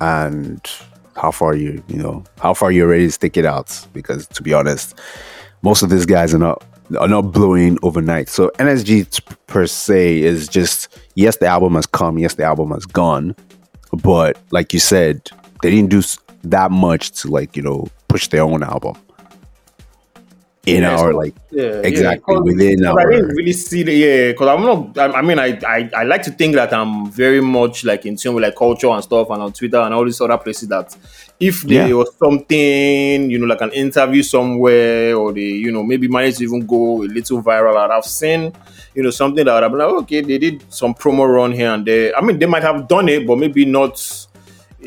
and 0.00 0.70
how 1.16 1.30
far 1.30 1.54
you 1.54 1.82
you 1.88 1.96
know 1.96 2.22
how 2.40 2.52
far 2.52 2.70
you're 2.70 2.88
ready 2.88 3.06
to 3.06 3.12
stick 3.12 3.36
it 3.36 3.44
out. 3.44 3.86
Because 3.92 4.26
to 4.28 4.42
be 4.42 4.52
honest 4.52 4.98
most 5.62 5.82
of 5.82 5.90
these 5.90 6.06
guys 6.06 6.34
are 6.34 6.38
not 6.38 6.64
are 6.98 7.08
not 7.08 7.32
blowing 7.32 7.78
overnight. 7.82 8.28
So 8.28 8.50
nsg 8.58 9.20
per 9.46 9.66
se 9.66 10.20
is 10.20 10.48
just 10.48 10.96
yes 11.14 11.36
the 11.38 11.46
album 11.46 11.74
has 11.74 11.86
come 11.86 12.18
yes 12.18 12.34
the 12.34 12.44
album 12.44 12.70
has 12.70 12.84
gone 12.86 13.34
but 14.02 14.38
like 14.50 14.72
you 14.72 14.80
said 14.80 15.30
they 15.62 15.70
didn't 15.70 15.90
do 15.90 16.02
that 16.44 16.70
much 16.70 17.10
to 17.12 17.28
like 17.28 17.56
you 17.56 17.62
know 17.62 17.88
push 18.08 18.28
their 18.28 18.42
own 18.42 18.62
album 18.62 18.96
in 20.66 20.82
yeah, 20.82 20.96
our 20.96 21.14
like 21.14 21.34
yeah, 21.52 21.80
exactly 21.84 22.34
yeah, 22.34 22.40
within 22.40 22.84
our. 22.84 23.00
I 23.00 23.10
didn't 23.12 23.28
really 23.36 23.52
see 23.52 23.84
the 23.84 23.92
yeah 23.92 24.32
because 24.32 24.48
I'm 24.48 24.62
not. 24.62 24.98
I, 24.98 25.18
I 25.18 25.22
mean, 25.22 25.38
I, 25.38 25.58
I 25.64 25.88
I 25.96 26.02
like 26.02 26.22
to 26.24 26.32
think 26.32 26.56
that 26.56 26.74
I'm 26.74 27.08
very 27.08 27.40
much 27.40 27.84
like 27.84 28.04
in 28.04 28.16
tune 28.16 28.34
with 28.34 28.42
like 28.42 28.56
culture 28.56 28.88
and 28.88 29.02
stuff, 29.02 29.30
and 29.30 29.42
on 29.42 29.52
Twitter 29.52 29.78
and 29.78 29.94
all 29.94 30.04
these 30.04 30.20
other 30.20 30.36
places 30.38 30.68
that 30.68 30.94
if 31.38 31.62
there 31.62 31.96
was 31.96 32.14
something 32.16 33.30
you 33.30 33.38
know 33.38 33.46
like 33.46 33.60
an 33.60 33.70
interview 33.72 34.22
somewhere 34.24 35.14
or 35.14 35.32
they 35.32 35.40
you 35.40 35.70
know 35.70 35.84
maybe 35.84 36.08
managed 36.08 36.38
to 36.38 36.44
even 36.44 36.66
go 36.66 37.02
a 37.02 37.06
little 37.06 37.40
viral, 37.40 37.82
and 37.84 37.92
I've 37.92 38.04
seen 38.04 38.52
you 38.94 39.04
know 39.04 39.10
something 39.10 39.44
that 39.44 39.62
I'm 39.62 39.72
like 39.72 39.88
okay 40.02 40.20
they 40.20 40.38
did 40.38 40.64
some 40.72 40.94
promo 40.94 41.32
run 41.32 41.52
here 41.52 41.72
and 41.72 41.86
there. 41.86 42.16
I 42.16 42.22
mean 42.22 42.40
they 42.40 42.46
might 42.46 42.64
have 42.64 42.88
done 42.88 43.08
it, 43.08 43.24
but 43.24 43.38
maybe 43.38 43.64
not 43.64 44.25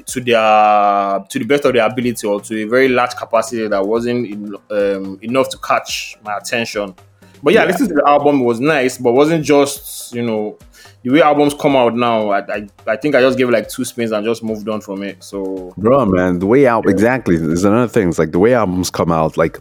to 0.05 0.21
their 0.21 1.25
to 1.29 1.39
the 1.39 1.45
best 1.45 1.65
of 1.65 1.73
their 1.73 1.85
ability 1.85 2.27
or 2.27 2.41
to 2.41 2.63
a 2.63 2.65
very 2.65 2.89
large 2.89 3.15
capacity 3.15 3.67
that 3.67 3.85
wasn't 3.85 4.25
in, 4.27 4.55
um, 4.71 5.19
enough 5.21 5.49
to 5.49 5.57
catch 5.57 6.17
my 6.23 6.37
attention. 6.37 6.95
But 7.41 7.53
yeah, 7.53 7.61
yeah. 7.61 7.67
listening 7.67 7.89
to 7.89 7.95
the 7.95 8.07
album 8.07 8.41
was 8.41 8.59
nice, 8.59 8.97
but 8.97 9.13
wasn't 9.13 9.45
just 9.45 10.13
you 10.13 10.25
know 10.25 10.57
the 11.03 11.11
way 11.11 11.21
albums 11.21 11.53
come 11.53 11.75
out 11.75 11.95
now. 11.95 12.29
I, 12.29 12.39
I, 12.39 12.67
I 12.87 12.97
think 12.97 13.15
I 13.15 13.21
just 13.21 13.37
gave 13.37 13.47
it 13.47 13.51
like 13.51 13.69
two 13.69 13.85
spins 13.85 14.11
and 14.11 14.25
just 14.25 14.43
moved 14.43 14.67
on 14.67 14.81
from 14.81 15.03
it. 15.03 15.23
So, 15.23 15.73
bro, 15.77 16.05
man, 16.05 16.39
the 16.39 16.45
way 16.45 16.67
out 16.67 16.83
yeah. 16.85 16.91
exactly. 16.91 17.35
is 17.35 17.63
another 17.63 17.87
thing. 17.87 18.09
It's 18.09 18.19
like 18.19 18.31
the 18.31 18.39
way 18.39 18.53
albums 18.53 18.89
come 18.89 19.11
out. 19.11 19.37
Like, 19.37 19.59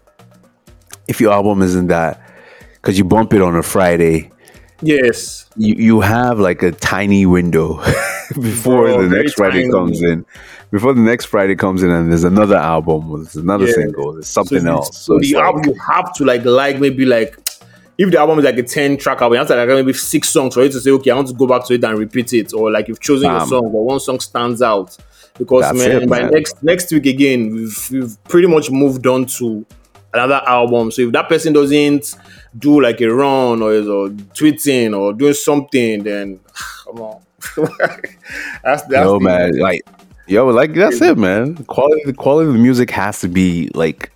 if 1.06 1.20
your 1.20 1.32
album 1.32 1.62
isn't 1.62 1.86
that, 1.88 2.20
because 2.74 2.98
you 2.98 3.04
bump 3.04 3.32
it 3.34 3.42
on 3.42 3.54
a 3.54 3.62
Friday. 3.62 4.30
Yes. 4.80 5.46
You 5.56 5.74
you 5.74 6.00
have 6.00 6.38
like 6.38 6.62
a 6.62 6.72
tiny 6.72 7.26
window 7.26 7.76
before 8.40 8.88
oh, 8.88 9.02
the 9.02 9.16
next 9.16 9.34
Friday 9.34 9.62
tiny. 9.62 9.72
comes 9.72 10.02
in. 10.02 10.24
Before 10.70 10.92
the 10.92 11.00
next 11.00 11.26
Friday 11.26 11.56
comes 11.56 11.82
in, 11.82 11.90
and 11.90 12.10
there's 12.10 12.24
another 12.24 12.56
album, 12.56 13.10
there's 13.22 13.36
another 13.36 13.66
yeah. 13.66 13.72
single, 13.72 14.12
there's 14.12 14.28
something 14.28 14.60
so 14.60 14.70
else. 14.70 14.98
So, 14.98 15.18
the 15.18 15.34
like, 15.34 15.44
album 15.44 15.64
you 15.64 15.80
have 15.80 16.12
to 16.14 16.24
like 16.24 16.44
like 16.44 16.78
maybe 16.78 17.06
like 17.06 17.38
if 17.98 18.10
the 18.12 18.18
album 18.18 18.38
is 18.38 18.44
like 18.44 18.56
a 18.56 18.62
10 18.62 18.96
track 18.96 19.20
album, 19.20 19.34
you 19.34 19.38
have 19.38 19.48
to 19.48 19.56
like 19.56 19.68
maybe 19.68 19.92
six 19.92 20.28
songs 20.28 20.54
for 20.54 20.62
you 20.62 20.68
to 20.68 20.80
say, 20.80 20.90
okay, 20.92 21.10
I 21.10 21.16
want 21.16 21.28
to 21.28 21.34
go 21.34 21.48
back 21.48 21.66
to 21.66 21.74
it 21.74 21.82
and 21.82 21.98
repeat 21.98 22.32
it. 22.32 22.54
Or 22.54 22.70
like 22.70 22.86
you've 22.86 23.00
chosen 23.00 23.28
um, 23.28 23.38
your 23.38 23.46
song, 23.46 23.72
but 23.72 23.80
one 23.80 23.98
song 23.98 24.20
stands 24.20 24.62
out. 24.62 24.96
Because 25.36 25.76
man, 25.76 26.02
it, 26.02 26.08
by 26.08 26.28
next 26.28 26.62
next 26.62 26.92
week 26.92 27.06
again, 27.06 27.52
we've, 27.52 27.90
we've 27.90 28.24
pretty 28.24 28.48
much 28.48 28.70
moved 28.70 29.06
on 29.06 29.26
to 29.26 29.66
another 30.18 30.42
album. 30.46 30.90
So 30.90 31.02
if 31.02 31.12
that 31.12 31.28
person 31.28 31.52
doesn't 31.52 32.16
do 32.56 32.80
like 32.80 33.00
a 33.00 33.08
run 33.08 33.62
or 33.62 33.72
is 33.72 33.88
or 33.88 34.08
tweeting 34.08 34.98
or 34.98 35.12
doing 35.12 35.34
something, 35.34 36.02
then 36.02 36.40
come 36.84 37.00
on. 37.00 37.22
that's 38.64 38.82
that's 38.82 38.88
the, 38.88 39.18
man. 39.20 39.58
Like 39.58 39.82
yo, 40.26 40.46
like 40.48 40.74
that's 40.74 41.00
it, 41.00 41.16
man. 41.16 41.56
Quality 41.64 42.02
the 42.04 42.12
quality 42.12 42.48
of 42.48 42.54
the 42.54 42.58
music 42.58 42.90
has 42.90 43.20
to 43.20 43.28
be 43.28 43.70
like 43.74 44.10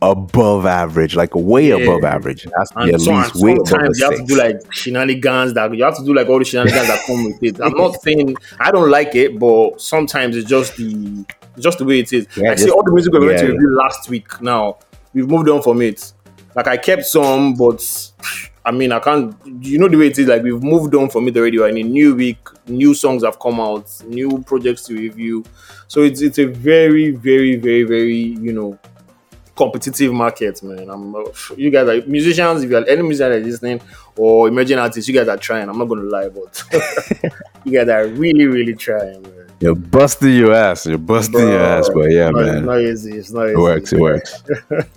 above 0.00 0.64
average, 0.64 1.14
like 1.14 1.34
way 1.34 1.68
yeah. 1.68 1.76
above 1.76 2.04
average. 2.04 2.42
To 2.42 2.48
be 2.48 2.94
at 2.94 3.00
so, 3.00 3.12
least 3.12 3.36
way 3.36 3.52
above 3.52 3.90
you 3.94 4.04
have 4.04 4.16
to 4.16 4.24
do 4.26 4.36
like 4.36 4.72
shenanigans 4.72 5.54
that 5.54 5.74
you 5.74 5.84
have 5.84 5.96
to 5.98 6.04
do 6.04 6.14
like 6.14 6.28
all 6.28 6.38
the 6.38 6.44
shenanigans 6.44 6.88
that 6.88 7.04
come 7.06 7.24
with 7.24 7.42
it. 7.42 7.60
I'm 7.60 7.76
not 7.76 8.00
saying 8.02 8.34
I 8.58 8.70
don't 8.70 8.90
like 8.90 9.14
it, 9.14 9.38
but 9.38 9.80
sometimes 9.80 10.36
it's 10.36 10.48
just 10.48 10.76
the 10.76 11.26
just 11.58 11.78
the 11.78 11.84
way 11.84 12.00
it 12.00 12.12
is. 12.12 12.26
Yeah, 12.34 12.52
I 12.52 12.54
see 12.54 12.70
all 12.70 12.82
the 12.82 12.92
music 12.92 13.12
we 13.12 13.20
yeah. 13.20 13.26
went 13.26 13.38
to 13.40 13.52
review 13.52 13.76
last 13.76 14.08
week. 14.08 14.40
Now 14.40 14.78
we've 15.12 15.28
moved 15.28 15.48
on 15.48 15.62
from 15.62 15.82
it. 15.82 16.12
Like 16.54 16.66
I 16.66 16.76
kept 16.76 17.04
some, 17.06 17.54
but 17.54 18.12
I 18.64 18.70
mean 18.70 18.92
I 18.92 18.98
can't. 18.98 19.34
You 19.60 19.78
know 19.78 19.88
the 19.88 19.96
way 19.96 20.08
it 20.08 20.18
is. 20.18 20.26
Like 20.28 20.42
we've 20.42 20.62
moved 20.62 20.94
on 20.94 21.08
from 21.10 21.28
it 21.28 21.36
already. 21.36 21.58
We're 21.58 21.68
in 21.68 21.78
a 21.78 21.82
new 21.82 22.14
week. 22.14 22.38
New 22.66 22.94
songs 22.94 23.24
have 23.24 23.38
come 23.38 23.60
out. 23.60 23.90
New 24.06 24.42
projects 24.42 24.82
to 24.84 24.94
review. 24.94 25.44
So 25.86 26.02
it's 26.02 26.20
it's 26.20 26.38
a 26.38 26.46
very 26.46 27.10
very 27.12 27.56
very 27.56 27.84
very 27.84 28.16
you 28.16 28.52
know 28.52 28.78
competitive 29.58 30.12
market, 30.12 30.62
man. 30.62 30.88
I'm 30.88 31.14
you 31.56 31.70
guys 31.70 31.88
are 31.88 32.06
musicians. 32.06 32.62
If 32.62 32.70
you 32.70 32.76
are 32.78 32.86
any 32.86 33.02
musician 33.02 33.42
listening 33.42 33.80
or 34.16 34.48
emerging 34.48 34.78
artists, 34.78 35.08
you 35.08 35.14
guys 35.14 35.28
are 35.28 35.36
trying. 35.36 35.68
I'm 35.68 35.78
not 35.78 35.86
gonna 35.86 36.02
lie, 36.02 36.28
but 36.28 36.62
you 37.64 37.72
guys 37.72 37.88
are 37.88 38.06
really, 38.06 38.46
really 38.46 38.74
trying, 38.74 39.22
man. 39.22 39.37
You're 39.60 39.74
busting 39.74 40.34
your 40.34 40.54
ass. 40.54 40.86
You're 40.86 40.98
busting 40.98 41.32
Bro, 41.32 41.50
your 41.50 41.60
ass, 41.60 41.90
but 41.92 42.10
yeah, 42.10 42.30
man. 42.30 42.58
It's 42.58 42.66
not 42.66 42.80
easy. 42.80 43.18
It's 43.18 43.30
not 43.32 43.44
easy. 43.46 43.52
It 43.52 43.58
works. 43.58 43.92
It 43.92 43.98
works. 43.98 44.42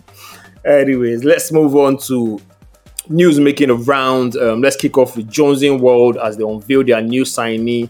Anyways, 0.65 1.24
let's 1.24 1.51
move 1.51 1.75
on 1.75 1.98
to 2.08 2.39
news 3.10 3.39
making 3.39 3.72
around. 3.72 4.36
Um, 4.36 4.62
let's 4.62 4.75
kick 4.75 4.98
off 4.98 5.18
with 5.18 5.30
Jonzing 5.30 5.80
World 5.80 6.18
as 6.18 6.38
they 6.38 6.44
unveil 6.44 6.84
their 6.84 7.01
new 7.01 7.24
signee, 7.24 7.89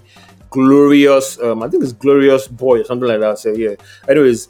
Glorious. 0.50 1.40
Um, 1.42 1.62
I 1.64 1.68
think 1.68 1.84
it's 1.84 1.92
Glorious 1.92 2.48
Boy 2.48 2.82
or 2.82 2.84
something 2.86 3.08
like 3.08 3.20
that. 3.20 3.40
So 3.40 3.52
yeah. 3.52 3.76
Anyways, 4.08 4.48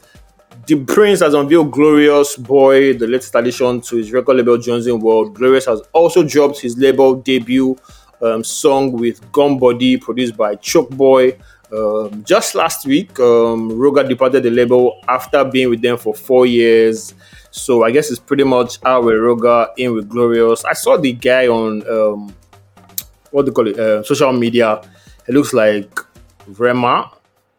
D'Prince 0.66 1.20
has 1.20 1.34
unveiled 1.34 1.72
Glorious 1.72 2.36
Boy, 2.36 2.96
the 2.96 3.08
latest 3.08 3.34
addition 3.34 3.80
to 3.80 3.96
his 3.96 4.12
record 4.12 4.36
label 4.36 4.58
Jonzing 4.58 5.00
World. 5.00 5.34
Glorious 5.34 5.66
has 5.66 5.80
also 5.92 6.22
dropped 6.22 6.60
his 6.60 6.78
label 6.78 7.16
debut 7.16 7.76
um, 8.22 8.44
song 8.44 8.92
with 8.92 9.20
Gun 9.32 9.58
Body, 9.58 9.96
produced 9.96 10.36
by 10.36 10.54
Choke 10.56 10.90
Boy. 10.90 11.36
Um, 11.72 12.22
just 12.24 12.54
last 12.54 12.86
week, 12.86 13.18
um, 13.18 13.70
Ruger 13.70 14.06
departed 14.06 14.42
the 14.42 14.50
label 14.50 15.00
after 15.08 15.44
being 15.44 15.70
with 15.70 15.80
them 15.80 15.96
for 15.96 16.14
four 16.14 16.46
years. 16.46 17.14
So 17.50 17.84
I 17.84 17.90
guess 17.90 18.10
it's 18.10 18.20
pretty 18.20 18.44
much 18.44 18.78
out 18.84 19.04
with 19.04 19.14
Ruger 19.14 19.68
in 19.76 19.94
with 19.94 20.08
Glorious. 20.08 20.64
I 20.64 20.74
saw 20.74 20.96
the 20.96 21.12
guy 21.12 21.48
on 21.48 21.86
um, 21.88 22.34
what 23.30 23.42
do 23.44 23.50
you 23.50 23.52
call 23.52 23.68
it? 23.68 23.78
Uh, 23.78 24.02
social 24.02 24.32
media. 24.32 24.80
It 25.26 25.34
looks 25.34 25.52
like 25.52 25.98
Rema 26.46 27.10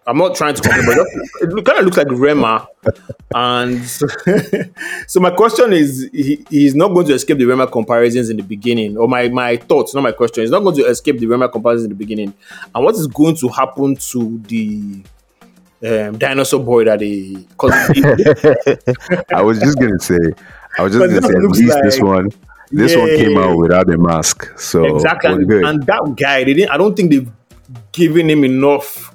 I'm 0.05 0.17
not 0.17 0.35
trying 0.35 0.55
to 0.55 0.61
compare, 0.61 0.85
but 0.85 0.97
it 1.41 1.65
kind 1.65 1.79
of 1.79 1.85
looks 1.85 1.97
like 1.97 2.07
Rema. 2.09 2.67
And 3.33 3.83
so, 3.85 4.05
so, 5.07 5.19
my 5.19 5.29
question 5.29 5.71
is, 5.71 6.09
he, 6.11 6.45
he's 6.49 6.75
not 6.75 6.89
going 6.89 7.07
to 7.07 7.13
escape 7.13 7.37
the 7.37 7.45
Rema 7.45 7.67
comparisons 7.67 8.29
in 8.29 8.37
the 8.37 8.43
beginning, 8.43 8.97
or 8.97 9.07
my, 9.07 9.29
my 9.29 9.57
thoughts, 9.57 9.93
not 9.93 10.01
my 10.01 10.11
question. 10.11 10.43
He's 10.43 10.51
not 10.51 10.61
going 10.61 10.75
to 10.75 10.85
escape 10.85 11.19
the 11.19 11.27
Rema 11.27 11.47
comparisons 11.47 11.85
in 11.85 11.89
the 11.91 11.95
beginning. 11.95 12.33
And 12.75 12.83
what 12.83 12.95
is 12.95 13.07
going 13.07 13.35
to 13.37 13.47
happen 13.47 13.95
to 13.95 14.39
the 14.39 15.03
um, 15.85 16.17
dinosaur 16.17 16.59
boy 16.59 16.83
that 16.83 16.99
he? 16.99 17.47
I 19.33 19.41
was 19.41 19.59
just 19.59 19.79
gonna 19.79 19.99
say, 19.99 20.19
I 20.77 20.83
was 20.83 20.93
just 20.93 21.07
gonna 21.07 21.21
say, 21.21 21.33
at 21.33 21.43
least 21.43 21.73
like, 21.73 21.83
this 21.83 22.01
one. 22.01 22.29
This 22.71 22.93
yeah, 22.93 22.99
one 22.99 23.07
came 23.09 23.37
out 23.37 23.57
without 23.57 23.87
a 23.93 23.97
mask, 23.99 24.57
so 24.57 24.83
exactly. 24.95 25.31
And, 25.31 25.51
and 25.51 25.83
that 25.83 26.15
guy, 26.19 26.43
they 26.43 26.55
didn't. 26.55 26.71
I 26.71 26.77
don't 26.77 26.95
think 26.95 27.11
they've 27.11 27.31
given 27.91 28.29
him 28.29 28.43
enough 28.43 29.12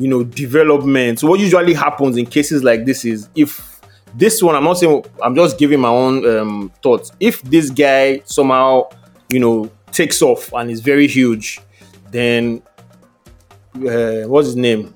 you 0.00 0.08
know, 0.08 0.24
development. 0.24 1.20
So 1.20 1.28
what 1.28 1.38
usually 1.38 1.74
happens 1.74 2.16
in 2.16 2.26
cases 2.26 2.64
like 2.64 2.86
this 2.86 3.04
is 3.04 3.28
if 3.34 3.80
this 4.14 4.42
one, 4.42 4.56
I'm 4.56 4.64
not 4.64 4.78
saying 4.78 5.04
I'm 5.22 5.34
just 5.34 5.58
giving 5.58 5.80
my 5.80 5.88
own 5.88 6.26
um, 6.26 6.72
thoughts. 6.82 7.12
If 7.20 7.42
this 7.42 7.70
guy 7.70 8.22
somehow, 8.24 8.88
you 9.28 9.38
know, 9.38 9.70
takes 9.92 10.22
off 10.22 10.52
and 10.54 10.70
is 10.70 10.80
very 10.80 11.06
huge, 11.06 11.60
then 12.10 12.62
uh, 13.76 14.22
what's 14.22 14.46
his 14.46 14.56
name? 14.56 14.94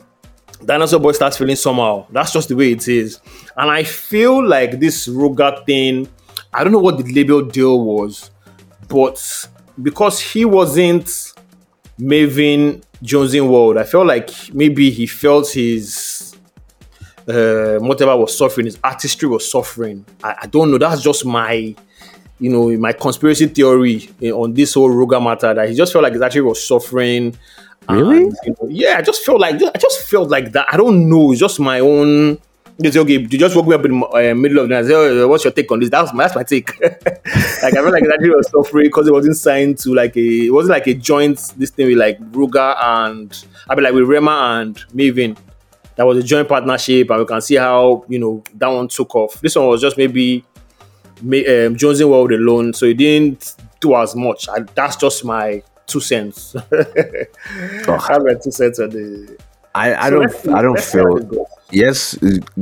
Dinosaur 0.64 0.98
Boy 0.98 1.12
starts 1.12 1.36
feeling 1.36 1.56
somehow. 1.56 2.06
That's 2.10 2.32
just 2.32 2.48
the 2.48 2.56
way 2.56 2.72
it 2.72 2.88
is. 2.88 3.20
And 3.56 3.70
I 3.70 3.84
feel 3.84 4.44
like 4.44 4.80
this 4.80 5.06
Ruger 5.06 5.64
thing, 5.66 6.08
I 6.52 6.64
don't 6.64 6.72
know 6.72 6.78
what 6.78 6.96
the 6.96 7.12
label 7.12 7.42
deal 7.42 7.84
was, 7.84 8.30
but 8.88 9.48
because 9.82 10.20
he 10.20 10.44
wasn't 10.44 11.06
Mavin 11.98 12.82
Jonzing 13.04 13.48
World, 13.48 13.76
I 13.76 13.84
felt 13.84 14.06
like 14.06 14.30
maybe 14.54 14.90
he 14.90 15.06
felt 15.06 15.50
his 15.50 16.34
uh, 17.28 17.76
whatever 17.78 18.16
was 18.16 18.36
suffering, 18.36 18.66
his 18.66 18.78
artistry 18.82 19.28
was 19.28 19.50
suffering. 19.50 20.04
I, 20.22 20.36
I, 20.42 20.46
don't 20.46 20.70
know. 20.70 20.78
That's 20.78 21.02
just 21.02 21.24
my, 21.24 21.74
you 22.38 22.50
know, 22.50 22.70
my 22.78 22.92
conspiracy 22.92 23.46
theory 23.46 24.10
on 24.22 24.54
this 24.54 24.74
whole 24.74 24.90
Ruger 24.90 25.22
matter. 25.22 25.52
That 25.54 25.68
he 25.68 25.74
just 25.74 25.92
felt 25.92 26.02
like 26.02 26.12
his 26.14 26.22
artistry 26.22 26.42
was 26.42 26.66
suffering. 26.66 27.36
Really? 27.88 28.24
And, 28.24 28.36
you 28.44 28.56
know, 28.60 28.68
yeah, 28.68 28.96
I 28.98 29.02
just 29.02 29.24
felt 29.24 29.40
like 29.40 29.56
I 29.56 29.78
just 29.78 30.08
felt 30.08 30.30
like 30.30 30.52
that. 30.52 30.66
I 30.72 30.76
don't 30.76 31.08
know. 31.08 31.32
It's 31.32 31.40
just 31.40 31.60
my 31.60 31.80
own 31.80 32.38
they 32.78 32.90
say, 32.90 33.00
okay, 33.00 33.18
you 33.18 33.28
just 33.28 33.54
woke 33.54 33.66
me 33.66 33.74
up 33.74 33.84
in 33.84 34.00
the 34.00 34.06
uh, 34.06 34.34
middle 34.34 34.58
of 34.58 34.68
the 34.68 34.74
night. 34.74 34.84
I 34.84 34.88
say, 34.88 34.94
oh, 34.94 35.28
what's 35.28 35.44
your 35.44 35.52
take 35.52 35.70
on 35.70 35.78
this? 35.78 35.90
That's 35.90 36.12
my, 36.12 36.24
that's 36.24 36.34
my 36.34 36.42
take. 36.42 36.80
like 36.80 36.94
I 36.94 37.70
feel 37.70 37.92
like 37.92 38.02
that 38.02 38.32
was 38.36 38.50
suffering 38.50 38.86
because 38.86 39.06
it 39.06 39.12
wasn't 39.12 39.36
signed 39.36 39.78
to 39.78 39.94
like 39.94 40.16
a, 40.16 40.46
it 40.46 40.52
wasn't 40.52 40.72
like 40.72 40.86
a 40.88 40.94
joint 40.94 41.52
this 41.56 41.70
thing 41.70 41.86
with 41.86 41.98
like 41.98 42.18
Ruger 42.32 42.76
and 42.80 43.44
I 43.68 43.74
mean 43.74 43.84
like 43.84 43.94
with 43.94 44.08
Rema 44.08 44.60
and 44.60 44.76
Mavin. 44.92 45.36
That 45.96 46.04
was 46.04 46.18
a 46.18 46.24
joint 46.24 46.48
partnership, 46.48 47.08
and 47.10 47.20
we 47.20 47.26
can 47.26 47.40
see 47.40 47.54
how 47.54 48.04
you 48.08 48.18
know 48.18 48.42
that 48.54 48.66
one 48.66 48.88
took 48.88 49.14
off. 49.14 49.40
This 49.40 49.54
one 49.54 49.68
was 49.68 49.80
just 49.80 49.96
maybe 49.96 50.44
um, 51.20 51.76
Jonzing 51.76 52.10
World 52.10 52.32
alone, 52.32 52.72
so 52.74 52.86
it 52.86 52.94
didn't 52.94 53.54
do 53.78 53.94
as 53.94 54.16
much. 54.16 54.48
I, 54.48 54.60
that's 54.74 54.96
just 54.96 55.24
my 55.24 55.62
two 55.86 56.00
cents. 56.00 56.56
oh. 56.72 57.86
I 57.88 58.12
have 58.12 58.24
my 58.24 58.34
two 58.34 58.50
cents 58.50 58.80
on 58.80 58.90
the. 58.90 59.38
I, 59.72 59.94
I 59.94 60.08
so 60.08 60.18
don't 60.18 60.48
I 60.48 60.62
don't 60.62 60.80
feel 60.80 61.46
yes, 61.74 62.16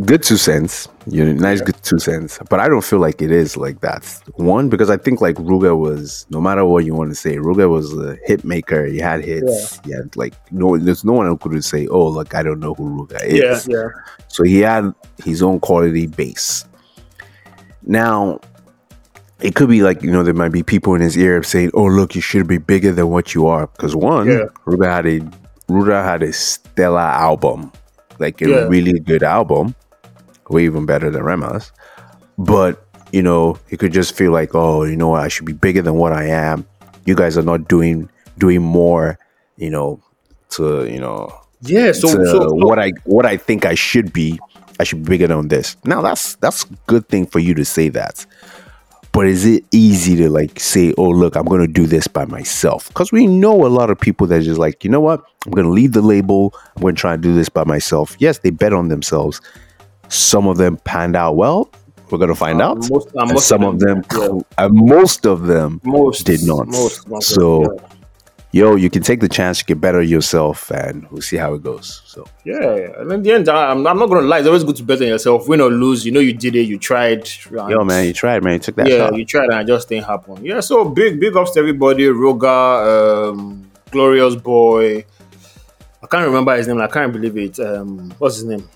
good 0.04 0.22
two 0.22 0.36
cents. 0.36 0.88
You 1.06 1.24
know, 1.24 1.32
nice, 1.32 1.58
yeah. 1.58 1.66
good 1.66 1.82
two 1.82 1.98
cents. 1.98 2.38
But 2.48 2.60
I 2.60 2.68
don't 2.68 2.84
feel 2.84 2.98
like 2.98 3.20
it 3.20 3.30
is 3.30 3.56
like 3.56 3.80
that. 3.80 4.04
One 4.36 4.68
because 4.68 4.90
I 4.90 4.96
think 4.96 5.20
like 5.20 5.36
Ruger 5.36 5.76
was, 5.76 6.26
no 6.30 6.40
matter 6.40 6.64
what 6.64 6.84
you 6.84 6.94
want 6.94 7.10
to 7.10 7.14
say, 7.14 7.36
Ruger 7.36 7.68
was 7.68 7.92
a 7.96 8.16
hit 8.24 8.44
maker. 8.44 8.86
He 8.86 8.98
had 8.98 9.24
hits. 9.24 9.76
Yeah. 9.76 9.80
He 9.84 9.92
had 9.92 10.16
like 10.16 10.34
no, 10.52 10.78
there's 10.78 11.04
no 11.04 11.12
one 11.12 11.26
who 11.26 11.36
could 11.36 11.64
say, 11.64 11.86
oh, 11.88 12.08
look, 12.08 12.34
I 12.34 12.42
don't 12.42 12.60
know 12.60 12.74
who 12.74 13.06
Ruger 13.06 13.22
is. 13.24 13.68
Yeah, 13.68 13.76
yeah. 13.76 13.88
So 14.28 14.44
he 14.44 14.60
had 14.60 14.92
his 15.24 15.42
own 15.42 15.60
quality 15.60 16.06
base. 16.06 16.64
Now, 17.84 18.40
it 19.40 19.54
could 19.56 19.68
be 19.68 19.82
like 19.82 20.02
you 20.02 20.10
know 20.10 20.22
there 20.22 20.34
might 20.34 20.52
be 20.52 20.62
people 20.62 20.94
in 20.94 21.00
his 21.00 21.18
ear 21.18 21.42
saying, 21.42 21.72
"Oh, 21.74 21.86
look, 21.86 22.14
you 22.14 22.20
should 22.20 22.46
be 22.46 22.58
bigger 22.58 22.92
than 22.92 23.10
what 23.10 23.34
you 23.34 23.46
are." 23.46 23.66
Because 23.66 23.96
one, 23.96 24.28
yeah. 24.28 24.44
Ruger 24.66 24.90
had 24.90 25.06
a 25.06 25.20
Ruger 25.68 26.02
had 26.04 26.22
a 26.22 26.32
stellar 26.32 27.00
album 27.00 27.72
like 28.22 28.40
a 28.40 28.48
yeah. 28.48 28.68
really 28.68 28.98
good 28.98 29.22
album, 29.22 29.74
way 30.48 30.64
even 30.64 30.86
better 30.86 31.10
than 31.10 31.22
Rema's. 31.22 31.72
But 32.38 32.86
you 33.12 33.22
know, 33.22 33.58
you 33.68 33.76
could 33.76 33.92
just 33.92 34.16
feel 34.16 34.32
like, 34.32 34.54
oh, 34.54 34.84
you 34.84 34.96
know 34.96 35.14
I 35.14 35.28
should 35.28 35.44
be 35.44 35.52
bigger 35.52 35.82
than 35.82 35.94
what 35.94 36.12
I 36.12 36.24
am. 36.24 36.66
You 37.04 37.14
guys 37.14 37.36
are 37.36 37.42
not 37.42 37.68
doing 37.68 38.08
doing 38.38 38.62
more, 38.62 39.18
you 39.56 39.70
know, 39.70 40.00
to 40.50 40.86
you 40.86 41.00
know, 41.00 41.28
yeah. 41.62 41.92
So, 41.92 42.08
so, 42.08 42.24
so 42.24 42.54
what 42.54 42.78
I 42.78 42.92
what 43.04 43.26
I 43.26 43.36
think 43.36 43.66
I 43.66 43.74
should 43.74 44.12
be, 44.12 44.40
I 44.80 44.84
should 44.84 45.04
be 45.04 45.10
bigger 45.10 45.26
than 45.26 45.48
this. 45.48 45.76
Now 45.84 46.00
that's 46.00 46.36
that's 46.36 46.64
a 46.64 46.68
good 46.86 47.08
thing 47.08 47.26
for 47.26 47.38
you 47.38 47.54
to 47.54 47.64
say 47.64 47.88
that. 47.90 48.24
But 49.12 49.26
is 49.26 49.44
it 49.44 49.64
easy 49.72 50.16
to 50.16 50.30
like 50.30 50.58
say, 50.58 50.94
oh, 50.96 51.10
look, 51.10 51.36
I'm 51.36 51.44
going 51.44 51.60
to 51.60 51.72
do 51.72 51.86
this 51.86 52.06
by 52.06 52.24
myself? 52.24 52.88
Because 52.88 53.12
we 53.12 53.26
know 53.26 53.66
a 53.66 53.68
lot 53.68 53.90
of 53.90 54.00
people 54.00 54.26
that 54.28 54.42
just 54.42 54.58
like, 54.58 54.84
you 54.84 54.90
know 54.90 55.00
what? 55.00 55.22
I'm 55.44 55.52
going 55.52 55.66
to 55.66 55.72
leave 55.72 55.92
the 55.92 56.00
label. 56.00 56.54
I'm 56.76 56.82
going 56.82 56.94
to 56.94 57.00
try 57.00 57.14
and 57.14 57.22
do 57.22 57.34
this 57.34 57.50
by 57.50 57.64
myself. 57.64 58.16
Yes, 58.18 58.38
they 58.38 58.50
bet 58.50 58.72
on 58.72 58.88
themselves. 58.88 59.40
Some 60.08 60.46
of 60.46 60.56
them 60.56 60.78
panned 60.78 61.14
out 61.14 61.36
well. 61.36 61.70
We're 62.10 62.18
going 62.18 62.28
to 62.28 62.34
find 62.34 62.62
uh, 62.62 62.70
out. 62.70 62.90
Most, 62.90 63.08
uh, 63.16 63.26
most 63.26 63.48
some 63.48 63.64
of 63.64 63.80
them, 63.80 64.02
them 64.02 64.40
yeah. 64.58 64.64
uh, 64.64 64.68
most 64.70 65.26
of 65.26 65.46
them 65.46 65.80
most, 65.84 66.24
did 66.24 66.42
not. 66.44 66.68
Most, 66.68 67.22
so, 67.22 67.62
yeah 67.62 67.88
yo, 68.52 68.76
you 68.76 68.90
can 68.90 69.02
take 69.02 69.20
the 69.20 69.28
chance, 69.28 69.58
you 69.58 69.64
can 69.64 69.78
better 69.78 70.02
yourself, 70.02 70.70
and 70.70 71.10
we'll 71.10 71.22
see 71.22 71.36
how 71.36 71.54
it 71.54 71.62
goes. 71.62 72.02
So 72.04 72.26
yeah, 72.44 73.00
and 73.00 73.10
in 73.10 73.22
the 73.22 73.32
end, 73.32 73.48
I'm, 73.48 73.86
I'm 73.86 73.98
not 73.98 74.08
gonna 74.08 74.20
lie, 74.20 74.38
it's 74.38 74.46
always 74.46 74.62
good 74.62 74.76
to 74.76 74.84
better 74.84 75.04
yourself, 75.04 75.48
win 75.48 75.60
or 75.60 75.70
lose. 75.70 76.06
You 76.06 76.12
know, 76.12 76.20
you 76.20 76.34
did 76.34 76.54
it, 76.54 76.68
you 76.68 76.78
tried. 76.78 77.28
Yo, 77.50 77.82
man, 77.84 78.06
you 78.06 78.12
tried, 78.12 78.44
man, 78.44 78.54
you 78.54 78.58
took 78.60 78.76
that. 78.76 78.88
Yeah, 78.88 78.98
shot. 79.08 79.16
you 79.16 79.24
tried, 79.24 79.50
and 79.50 79.60
it 79.60 79.66
just 79.66 79.88
didn't 79.88 80.04
happen. 80.04 80.44
Yeah, 80.44 80.60
so 80.60 80.84
big, 80.84 81.18
big 81.18 81.36
ups 81.36 81.52
to 81.52 81.60
everybody. 81.60 82.04
Ruger, 82.04 83.32
um, 83.32 83.70
Glorious 83.90 84.36
Boy. 84.36 85.04
I 86.02 86.06
can't 86.06 86.26
remember 86.26 86.56
his 86.56 86.68
name. 86.68 86.80
I 86.80 86.88
can't 86.88 87.12
believe 87.12 87.36
it. 87.36 87.58
Um, 87.58 88.12
what's 88.18 88.36
his 88.36 88.44
name? 88.44 88.68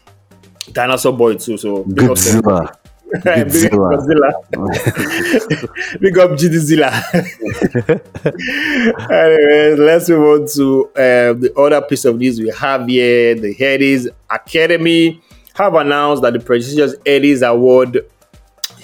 Dinosaur 0.73 1.13
Boy 1.13 1.35
too. 1.37 1.57
So 1.57 1.85
big 1.85 2.09
Godzilla. 2.09 2.73
Big 2.73 2.86
Godzilla. 3.15 4.33
Godzilla. 4.53 6.01
Big 6.01 6.19
up 6.19 6.31
Godzilla. 6.33 6.91
Anyways, 9.11 9.79
let's 9.79 10.09
move 10.09 10.41
on 10.41 10.49
to 10.49 10.87
uh, 10.91 11.33
the 11.35 11.53
other 11.57 11.81
piece 11.83 12.05
of 12.05 12.17
news 12.17 12.41
we 12.41 12.49
have 12.51 12.87
here. 12.89 13.35
The 13.35 13.55
Headies 13.55 14.09
Academy 14.31 15.21
have 15.55 15.75
announced 15.75 16.23
that 16.23 16.33
the 16.33 16.41
prestigious 16.41 16.97
Headies 16.99 17.47
Award 17.47 18.05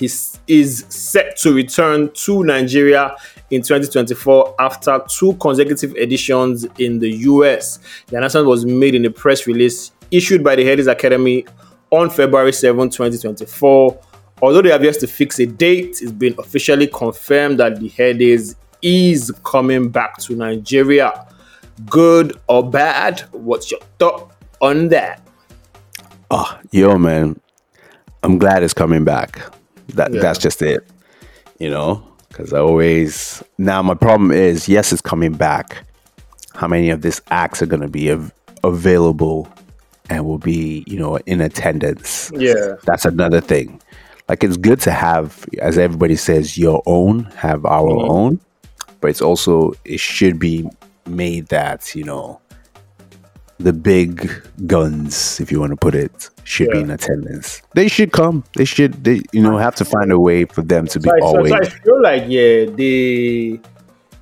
is, 0.00 0.38
is 0.47 0.85
set 0.88 1.37
to 1.38 1.52
return 1.52 2.11
to 2.14 2.45
Nigeria 2.45 3.17
in 3.50 3.61
2024 3.62 4.55
after 4.59 5.02
two 5.09 5.35
consecutive 5.35 5.95
editions 5.97 6.67
in 6.79 6.99
the 6.99 7.11
US. 7.11 7.79
The 8.07 8.17
announcement 8.17 8.47
was 8.47 8.64
made 8.64 8.95
in 8.95 9.05
a 9.05 9.11
press 9.11 9.47
release 9.47 9.93
issued 10.11 10.43
by 10.43 10.57
the 10.57 10.64
Headies 10.64 10.91
Academy 10.91 11.45
on 11.91 12.09
February 12.09 12.52
7, 12.52 12.88
2024. 12.88 14.00
Although 14.42 14.62
they 14.62 14.70
have 14.70 14.82
yet 14.82 14.99
to 15.00 15.06
fix 15.06 15.38
a 15.38 15.46
date, 15.46 16.00
it's 16.02 16.11
been 16.11 16.34
officially 16.38 16.88
confirmed 16.88 17.61
that 17.61 17.78
the 17.80 17.88
Headies 17.88 18.56
is 18.82 19.32
coming 19.44 19.88
back 19.88 20.18
to 20.18 20.34
Nigeria. 20.34 21.26
Good 21.88 22.37
or 22.49 22.68
bad? 22.68 23.20
What's 23.30 23.70
your 23.70 23.80
thought 24.00 24.32
on 24.61 24.88
that? 24.88 25.22
Oh, 26.30 26.58
yo, 26.72 26.99
man, 26.99 27.38
I'm 28.25 28.38
glad 28.38 28.62
it's 28.64 28.75
coming 28.75 29.04
back. 29.04 29.40
That 29.94 30.12
Yeah. 30.12 30.20
that's 30.20 30.38
just 30.38 30.61
it, 30.62 30.87
you 31.58 31.70
know. 31.70 32.02
Because 32.28 32.52
I 32.52 32.58
always 32.58 33.42
now 33.58 33.80
my 33.82 33.94
problem 33.94 34.32
is 34.32 34.68
yes, 34.68 34.92
it's 34.92 35.02
coming 35.02 35.32
back. 35.34 35.84
How 36.54 36.66
many 36.66 36.90
of 36.90 37.02
these 37.02 37.20
acts 37.30 37.62
are 37.62 37.66
going 37.66 37.82
to 37.82 37.88
be 37.88 38.11
av- 38.11 38.32
available 38.64 39.49
and 40.11 40.25
will 40.25 40.38
be 40.38 40.82
you 40.87 40.99
know 40.99 41.16
in 41.26 41.40
attendance? 41.40 42.30
Yeah. 42.34 42.75
that's 42.84 43.04
another 43.04 43.40
thing. 43.40 43.80
Like 44.33 44.45
it's 44.45 44.57
good 44.57 44.81
to 44.81 44.91
have, 44.93 45.45
as 45.61 45.77
everybody 45.77 46.17
says, 46.17 46.57
your 46.57 46.83
own, 46.87 47.25
have 47.37 47.67
our 47.67 47.83
Mhm. 47.93 48.09
own, 48.09 48.41
but 49.03 49.09
it's 49.11 49.21
also 49.21 49.75
it 49.85 50.01
should 50.01 50.39
be 50.39 50.67
made 51.07 51.49
that 51.49 51.95
you 51.95 52.05
know 52.05 52.41
the 53.61 53.75
big 53.75 54.31
guns, 54.67 55.39
if 55.39 55.53
you 55.53 55.61
want 55.61 55.73
to 55.73 55.77
put 55.77 55.95
it, 55.95 56.31
should 56.45 56.71
be 56.71 56.81
in 56.81 56.89
attendance. 56.91 57.61
They 57.75 57.89
should 57.89 58.12
come. 58.12 58.43
They 58.57 58.65
should. 58.65 59.05
They 59.05 59.21
you 59.35 59.43
know 59.43 59.59
have 59.59 59.75
to 59.75 59.85
find 59.85 60.11
a 60.11 60.19
way 60.19 60.47
for 60.47 60.62
them 60.62 60.87
to 60.87 60.99
be 60.99 61.11
So 61.11 61.15
I, 61.15 61.19
so, 61.21 61.27
always. 61.27 61.51
so 61.53 61.59
I 61.61 61.65
feel 61.85 62.03
like 62.03 62.25
yeah, 62.29 62.65
they, 62.75 63.61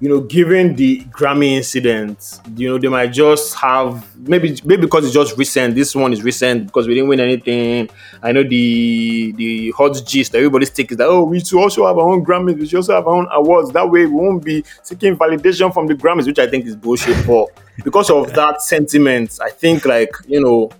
you 0.01 0.09
know, 0.09 0.21
given 0.21 0.77
the 0.77 1.05
Grammy 1.05 1.53
incident, 1.53 2.41
you 2.57 2.69
know, 2.69 2.79
they 2.79 2.89
might 2.89 3.09
just 3.09 3.55
have 3.57 4.17
maybe 4.27 4.59
maybe 4.65 4.83
because 4.83 5.05
it's 5.05 5.13
just 5.13 5.37
recent. 5.37 5.75
This 5.75 5.95
one 5.95 6.13
is 6.15 6.23
recent 6.23 6.67
because 6.67 6.89
we 6.89 6.95
didn't 6.95 7.11
win 7.11 7.21
anything. 7.21 7.91
I 8.23 8.33
know 8.33 8.43
the 8.43 9.33
the 9.33 9.71
hot 9.73 10.01
gist 10.07 10.35
everybody's 10.35 10.71
taking 10.71 10.93
is 10.93 10.99
that 10.99 11.09
oh 11.09 11.25
we 11.25 11.41
should 11.41 11.61
also 11.61 11.87
have 11.87 11.99
our 11.99 12.09
own 12.09 12.25
Grammys. 12.25 12.59
We 12.59 12.67
should 12.67 12.79
also 12.79 12.95
have 12.95 13.07
our 13.07 13.15
own 13.15 13.29
awards. 13.31 13.73
That 13.73 13.91
way 13.91 14.07
we 14.07 14.13
won't 14.13 14.43
be 14.43 14.65
seeking 14.83 15.17
validation 15.17 15.73
from 15.73 15.87
the 15.87 15.95
Grammys, 15.95 16.27
which 16.27 16.39
I 16.39 16.47
think 16.47 16.65
is 16.65 16.77
bullshit. 16.77 17.17
For 17.27 17.49
because 17.85 18.09
of 18.11 18.33
that 18.33 18.63
sentiment, 18.63 19.39
I 19.43 19.51
think 19.51 19.85
like 19.85 20.15
you 20.27 20.41
know 20.41 20.71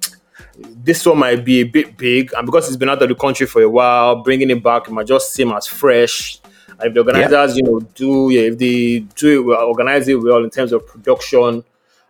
this 0.59 1.05
one 1.05 1.19
might 1.19 1.45
be 1.45 1.61
a 1.61 1.65
bit 1.65 1.99
big, 1.99 2.33
and 2.33 2.47
because 2.47 2.69
it's 2.69 2.77
been 2.77 2.89
out 2.89 3.03
of 3.03 3.09
the 3.11 3.15
country 3.15 3.47
for 3.47 3.61
a 3.61 3.69
while, 3.69 4.23
bringing 4.23 4.49
it 4.49 4.63
back 4.63 4.89
it 4.89 4.93
might 4.93 5.07
just 5.07 5.35
seem 5.35 5.53
as 5.53 5.67
fresh. 5.67 6.41
If 6.83 6.95
the 6.95 7.01
organizers, 7.01 7.57
you 7.57 7.63
know, 7.63 7.81
do 7.81 8.31
yeah, 8.31 8.43
if 8.43 8.59
they 8.59 9.01
do 9.17 9.41
it 9.41 9.45
well, 9.45 9.67
organize 9.67 10.09
it 10.09 10.15
well 10.15 10.43
in 10.45 10.51
terms 10.51 10.73
of 10.73 10.87
production, 10.87 11.63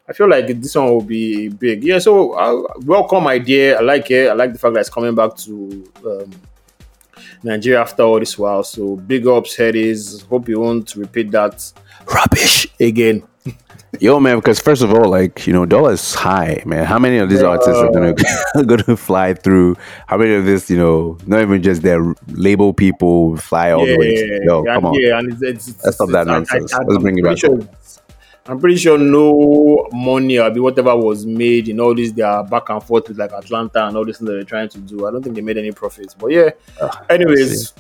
I 0.09 0.13
feel 0.13 0.29
like 0.29 0.47
this 0.61 0.75
one 0.75 0.87
will 0.87 1.03
be 1.03 1.49
big. 1.49 1.85
Yeah, 1.85 1.99
so 1.99 2.33
uh, 2.33 2.81
welcome 2.85 3.27
idea. 3.27 3.79
I 3.79 3.83
like 3.83 4.11
it. 4.11 4.29
I 4.29 4.33
like 4.35 4.53
the 4.53 4.59
fact 4.59 4.75
that 4.75 4.81
it's 4.81 4.91
coming 4.91 5.15
back 5.15 5.37
to 5.37 5.93
um, 6.05 6.31
Nigeria 7.43 7.81
after 7.81 8.03
all 8.03 8.19
this 8.19 8.39
while. 8.39 8.65
So 8.65 8.97
big 8.97 9.27
ups, 9.27 9.57
Headies. 9.57 10.27
Hope 10.27 10.49
you 10.49 10.61
won't 10.61 10.95
repeat 10.97 11.31
that 11.31 11.73
rubbish 12.13 12.67
again. 12.81 13.23
Yo, 13.99 14.21
man, 14.21 14.37
because 14.37 14.61
first 14.61 14.83
of 14.83 14.93
all, 14.95 15.11
like 15.11 15.47
you 15.49 15.53
know, 15.53 15.67
dollar 15.67 15.93
is 15.93 16.15
high, 16.15 16.63
man. 16.65 16.85
How 16.85 16.99
many 16.99 17.19
of 17.19 17.29
these 17.29 17.43
artists 17.43 17.75
are 17.77 17.91
gonna 17.91 18.15
gonna 18.65 18.97
fly 18.97 19.35
through? 19.35 19.77
How 20.07 20.17
many 20.17 20.35
of 20.35 20.45
this, 20.45 20.71
you 20.71 20.77
know, 20.77 21.19
not 21.27 21.41
even 21.41 21.61
just 21.61 21.83
their 21.83 22.15
label 22.29 22.73
people 22.73 23.37
fly 23.37 23.73
all 23.73 23.85
the 23.85 23.99
way? 23.99 24.41
Yo, 24.45 24.65
yeah, 24.65 24.75
come 24.75 24.87
on. 24.87 24.95
Yeah, 24.95 25.19
and 25.19 25.33
it's, 25.33 25.43
it's, 25.43 25.69
it's 25.69 25.85
Let's 25.85 25.97
stop 25.97 26.11
that 26.11 26.29
I- 26.29 26.31
I- 26.31 26.35
nonsense. 26.39 26.73
I- 26.73 26.79
Let's 26.79 26.95
I'm 26.97 27.03
bring 27.03 27.19
it 27.19 27.23
pretty 27.23 27.35
back. 27.49 27.59
Sure, 27.61 27.69
I'm 28.47 28.61
pretty 28.61 28.77
sure 28.77 28.97
no 28.97 29.89
money 29.93 30.39
or 30.39 30.51
whatever 30.63 30.97
was 30.97 31.27
made 31.27 31.69
in 31.69 31.81
all 31.81 31.95
this 31.95 32.13
their 32.13 32.45
back 32.45 32.69
and 32.71 32.83
forth 32.83 33.09
with 33.09 33.19
like 33.19 33.33
Atlanta 33.33 33.87
and 33.89 33.97
all 33.97 34.05
this 34.05 34.19
thing 34.19 34.27
that 34.29 34.35
they're 34.35 34.45
trying 34.45 34.69
to 34.69 34.79
do. 34.79 35.05
I 35.07 35.11
don't 35.11 35.23
think 35.23 35.35
they 35.35 35.43
made 35.43 35.59
any 35.59 35.73
profits. 35.73 36.15
But 36.15 36.29
yeah. 36.31 36.51
Ah, 36.81 37.05
Anyways, 37.11 37.75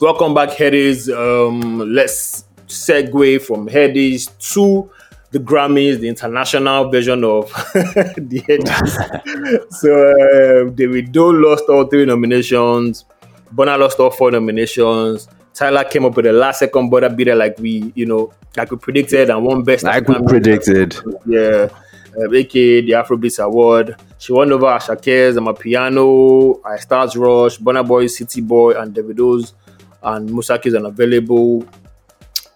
welcome 0.00 0.32
back, 0.32 0.50
Headies. 0.50 1.14
Um, 1.14 1.80
let's 1.94 2.44
segue 2.66 3.42
from 3.42 3.68
Headies 3.68 4.30
to 4.54 4.90
the 5.34 5.40
Grammys, 5.40 5.98
the 5.98 6.08
international 6.08 6.88
version 6.88 7.24
of 7.24 7.50
the 7.74 8.40
Headies. 8.46 9.72
so 9.80 9.90
uh, 9.92 10.70
Davido 10.70 11.32
lost 11.42 11.64
all 11.68 11.84
three 11.86 12.04
nominations. 12.06 13.04
Burna 13.52 13.76
lost 13.76 13.98
all 13.98 14.12
four 14.12 14.30
nominations. 14.30 15.26
Tyla 15.52 15.84
came 15.90 16.04
up 16.04 16.14
with 16.14 16.26
a 16.26 16.32
last 16.32 16.60
second 16.60 16.88
border 16.88 17.08
beater 17.08 17.34
like 17.34 17.58
we, 17.58 17.92
you 17.96 18.06
know, 18.06 18.32
like 18.56 18.70
we 18.70 18.76
predicted 18.76 19.28
and 19.28 19.44
won 19.44 19.64
best. 19.64 19.82
Like 19.82 20.06
we 20.06 20.22
predicted. 20.22 20.96
yeah, 21.26 21.68
uh, 22.16 22.32
aka 22.32 22.80
the 22.82 22.92
Afrobeats 22.92 23.42
Award. 23.42 23.96
She 24.18 24.32
won 24.32 24.52
over 24.52 24.66
Asha 24.66 25.36
I'm 25.36 25.48
a 25.48 25.54
piano, 25.54 26.54
Ayra 26.62 26.80
Starr's 26.80 27.16
Rush, 27.16 27.58
Burna 27.58 27.84
Boy, 27.86 28.06
City 28.06 28.40
Boy, 28.40 28.80
and 28.80 28.94
Davido's 28.94 29.54
and 30.00 30.30
Musa 30.30 30.60
Keys' 30.60 30.76
unavailable. 30.76 31.66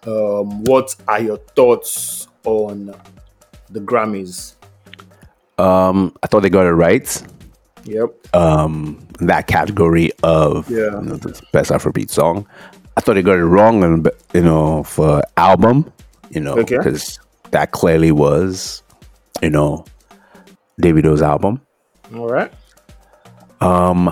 Um, 0.07 0.63
what 0.63 0.95
are 1.09 1.19
your 1.21 1.37
thoughts 1.37 2.28
on 2.45 2.93
the 3.69 3.79
Grammys? 3.79 4.53
Um, 5.57 6.15
I 6.23 6.27
thought 6.27 6.41
they 6.41 6.49
got 6.49 6.65
it 6.65 6.71
right. 6.71 7.23
Yep. 7.85 8.35
Um, 8.35 9.05
that 9.19 9.47
category 9.47 10.11
of 10.23 10.69
Yeah. 10.69 10.77
you 10.77 11.01
know, 11.01 11.15
the 11.17 11.41
best 11.51 11.71
Afrobeat 11.71 12.09
song. 12.09 12.47
I 12.97 13.01
thought 13.01 13.13
they 13.15 13.21
got 13.21 13.37
it 13.37 13.45
wrong, 13.45 13.83
and 13.83 14.09
you 14.33 14.41
know, 14.41 14.83
for 14.83 15.21
album, 15.37 15.91
you 16.29 16.41
know, 16.41 16.53
Okay. 16.59 16.77
because 16.77 17.19
that 17.51 17.71
clearly 17.71 18.11
was, 18.11 18.83
you 19.41 19.49
know, 19.49 19.85
Davido's 20.81 21.21
album. 21.21 21.61
All 22.15 22.27
right. 22.27 22.51
Um, 23.61 24.09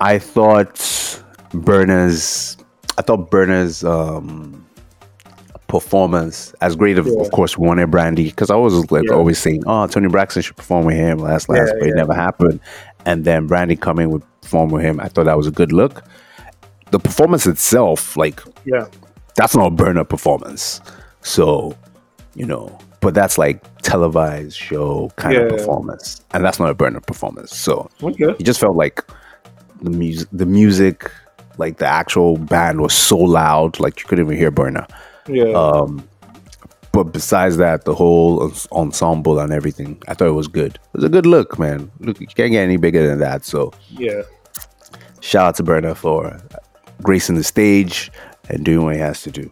I 0.00 0.18
thought 0.18 1.22
Burna's, 1.54 2.56
I 2.98 3.02
thought 3.02 3.30
Burna's 3.30 3.84
um 3.84 4.61
performance, 5.72 6.54
as 6.60 6.76
great 6.76 6.98
of, 6.98 7.06
Yeah. 7.06 7.22
of 7.22 7.30
course, 7.30 7.56
wanted 7.56 7.90
Brandy, 7.90 8.24
because 8.24 8.50
I 8.50 8.56
was 8.56 8.90
like 8.90 9.04
Yeah. 9.08 9.14
always 9.16 9.38
saying, 9.38 9.62
oh, 9.66 9.86
Toni 9.86 10.06
Braxton 10.06 10.42
should 10.42 10.54
perform 10.56 10.84
with 10.84 10.96
him 10.96 11.16
last 11.16 11.48
last, 11.48 11.68
Yeah, 11.68 11.78
but 11.80 11.88
it 11.88 11.94
never 11.94 12.12
happened. 12.12 12.60
And 13.06 13.24
then 13.24 13.46
Brandy 13.46 13.74
coming 13.76 14.10
with 14.10 14.22
perform 14.42 14.68
with 14.68 14.82
him, 14.82 15.00
I 15.00 15.08
thought 15.08 15.24
that 15.24 15.36
was 15.38 15.46
a 15.46 15.50
good 15.50 15.72
look. 15.72 16.02
The 16.90 16.98
performance 16.98 17.46
itself, 17.46 18.18
like 18.18 18.42
Yeah. 18.66 18.84
that's 19.34 19.56
not 19.56 19.66
a 19.68 19.70
Burna 19.74 20.06
performance. 20.06 20.82
So, 21.22 21.74
you 22.34 22.44
know, 22.44 22.78
but 23.00 23.14
that's 23.14 23.38
like 23.38 23.64
televised 23.80 24.54
show 24.58 25.10
kind 25.16 25.38
of 25.38 25.48
performance, 25.48 26.20
and 26.34 26.44
that's 26.44 26.60
not 26.60 26.68
a 26.68 26.74
Burna 26.74 27.00
performance. 27.06 27.56
So 27.56 27.88
Okay. 28.02 28.34
it 28.38 28.42
just 28.42 28.60
felt 28.60 28.76
like 28.76 29.02
the 29.80 29.88
music, 29.88 30.28
the 30.34 30.44
music, 30.44 31.10
like 31.56 31.78
the 31.78 31.86
actual 31.86 32.36
band 32.36 32.82
was 32.82 32.92
so 32.92 33.16
loud, 33.16 33.80
like 33.80 34.00
you 34.00 34.06
couldn't 34.06 34.26
even 34.26 34.36
hear 34.36 34.52
Burna. 34.52 34.86
Yeah. 35.28 35.52
Um, 35.52 36.06
but 36.92 37.04
besides 37.04 37.56
that, 37.56 37.84
the 37.84 37.94
whole 37.94 38.52
ensemble 38.72 39.38
and 39.38 39.52
everything, 39.52 40.00
I 40.08 40.14
thought 40.14 40.28
it 40.28 40.32
was 40.32 40.48
good. 40.48 40.74
It 40.74 40.80
was 40.94 41.04
a 41.04 41.08
good 41.08 41.24
look, 41.26 41.58
man. 41.58 41.90
Look, 42.00 42.20
you 42.20 42.26
can't 42.26 42.50
get 42.52 42.62
any 42.62 42.76
bigger 42.76 43.06
than 43.06 43.18
that. 43.20 43.44
So 43.44 43.72
yeah. 43.90 44.22
shout 45.20 45.46
out 45.48 45.54
to 45.56 45.62
Burna 45.64 45.96
for 45.96 46.38
gracing 47.02 47.36
the 47.36 47.44
stage 47.44 48.12
and 48.50 48.64
doing 48.64 48.84
what 48.84 48.94
he 48.94 49.00
has 49.00 49.22
to 49.22 49.30
do. 49.30 49.50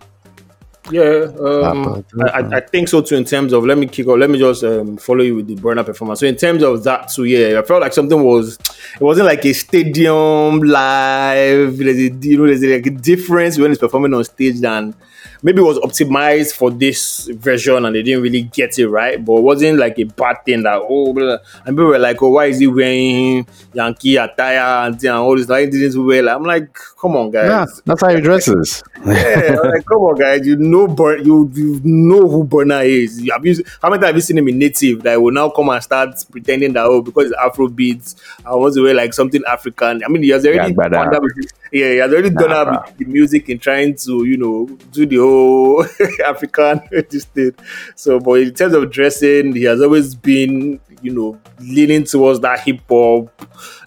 Yeah, 0.91 1.29
um, 1.41 2.05
I, 2.21 2.41
I- 2.41 2.57
I 2.57 2.61
think 2.61 2.89
so 2.89 3.01
too. 3.01 3.15
In 3.15 3.25
terms 3.25 3.53
of, 3.53 3.65
let 3.65 3.79
me 3.79 3.87
kick 3.87 4.09
off. 4.09 4.19
Let 4.19 4.29
me 4.29 4.39
just 4.39 4.65
um, 4.65 4.97
follow 4.97 5.23
you 5.23 5.37
with 5.37 5.47
the 5.47 5.55
Burna 5.57 5.85
performance. 5.87 6.21
So 6.21 6.27
in 6.27 6.37
terms 6.37 6.63
of 6.63 6.83
that 6.85 7.09
too, 7.11 7.25
yeah, 7.25 7.59
I 7.59 7.63
felt 7.63 7.81
like 7.81 7.93
something 7.93 8.21
was. 8.23 8.59
It 8.95 9.01
wasn't 9.01 9.27
like 9.27 9.45
a 9.45 9.53
stadium 9.53 10.61
live. 10.61 11.77
There's 11.79 11.97
a, 11.97 12.11
you 12.27 12.39
know, 12.39 12.47
there's 12.47 12.63
a, 12.65 12.75
like 12.77 12.87
a 12.87 12.91
difference 12.91 13.57
when 13.59 13.71
it's 13.71 13.79
performing 13.81 14.13
on 14.15 14.25
stage 14.25 14.59
than 14.61 14.95
maybe 15.43 15.61
it 15.61 15.65
was 15.65 15.79
optimized 15.79 16.55
for 16.55 16.71
this 16.71 17.27
version 17.29 17.85
and 17.85 17.95
they 17.95 18.03
didn't 18.03 18.23
really 18.23 18.43
get 18.43 18.79
it 18.79 18.89
right, 18.89 19.23
but 19.25 19.35
it 19.39 19.43
wasn't 19.43 19.79
like 19.79 19.99
a 19.99 20.05
bad 20.05 20.45
thing 20.45 20.63
that 20.63 20.81
oh 20.83 21.13
blah, 21.13 21.39
and 21.65 21.77
people 21.77 21.87
were 21.87 21.99
like, 21.99 22.23
oh, 22.23 22.31
why 22.31 22.47
is 22.47 22.59
he 22.59 22.67
wearing 22.67 23.47
Yankee 23.73 24.17
attire 24.17 24.87
and, 24.87 24.95
and 25.03 25.13
all 25.15 25.37
this? 25.37 25.49
Like, 25.49 25.71
didn't 25.71 26.05
wear 26.05 26.23
like 26.23 26.37
I'm 26.37 26.45
like, 26.45 26.75
come 27.01 27.17
on, 27.17 27.31
guys. 27.31 27.61
Yeah, 27.61 27.65
that's 27.85 28.03
how 28.03 28.15
he 28.15 28.21
dresses. 28.21 28.83
yeah, 29.05 29.57
like 29.65 29.85
come 29.87 29.99
on, 30.03 30.17
guys. 30.19 30.47
You 30.47 30.57
know, 30.57 30.87
Bur- 30.89 31.19
you 31.19 31.51
you 31.55 31.81
know 31.85 32.29
who 32.29 32.45
Burna 32.45 32.85
is. 32.85 33.21
You 33.23 33.33
have 33.33 33.45
you, 33.47 33.55
how 33.81 33.89
many 33.89 34.01
times 34.01 34.07
have 34.09 34.15
you 34.17 34.21
seen 34.21 34.39
him 34.39 34.49
in 34.49 34.59
native 34.59 35.03
that 35.03 35.21
will 35.21 35.33
now 35.33 35.49
come 35.49 35.69
and 35.71 35.83
start 35.83 36.11
pretending 36.31 36.73
that 36.75 36.85
oh 36.85 37.01
because 37.01 37.27
it's 37.31 37.41
Afro 37.41 37.69
beats, 37.69 38.17
I 38.45 38.55
want 38.55 38.75
to 38.75 38.83
wear 38.83 38.95
like 38.95 39.15
something 39.15 39.43
African. 39.49 40.03
I 40.05 40.09
mean, 40.09 40.23
he 40.23 40.31
has 40.31 40.45
already 40.45 40.73
Yeah, 40.73 40.89
done 40.93 41.09
that 41.11 41.23
with, 41.23 41.33
yeah, 41.73 41.89
he 41.93 41.97
has 41.99 42.13
already 42.13 42.31
done 42.31 42.51
Nah, 42.51 42.57
that 42.65 42.69
with 42.69 42.81
the 42.99 43.05
music 43.07 43.49
in 43.49 43.59
trying 43.59 43.95
to 43.97 44.25
you 44.25 44.37
know 44.37 44.67
do 44.93 45.07
the 45.07 45.17
whole 45.17 45.30
African 46.27 46.81
this 47.11 47.25
thing. 47.25 47.53
So, 47.95 48.21
but 48.21 48.41
in 48.41 48.55
terms 48.55 48.75
of 48.75 48.91
dressing, 48.91 49.55
he 49.55 49.65
has 49.65 49.81
always 49.81 50.15
been 50.15 50.81
you 51.03 51.13
know 51.13 51.41
leaning 51.61 52.05
towards 52.05 52.41
that 52.41 52.61
hip 52.61 52.81
hop 52.89 53.29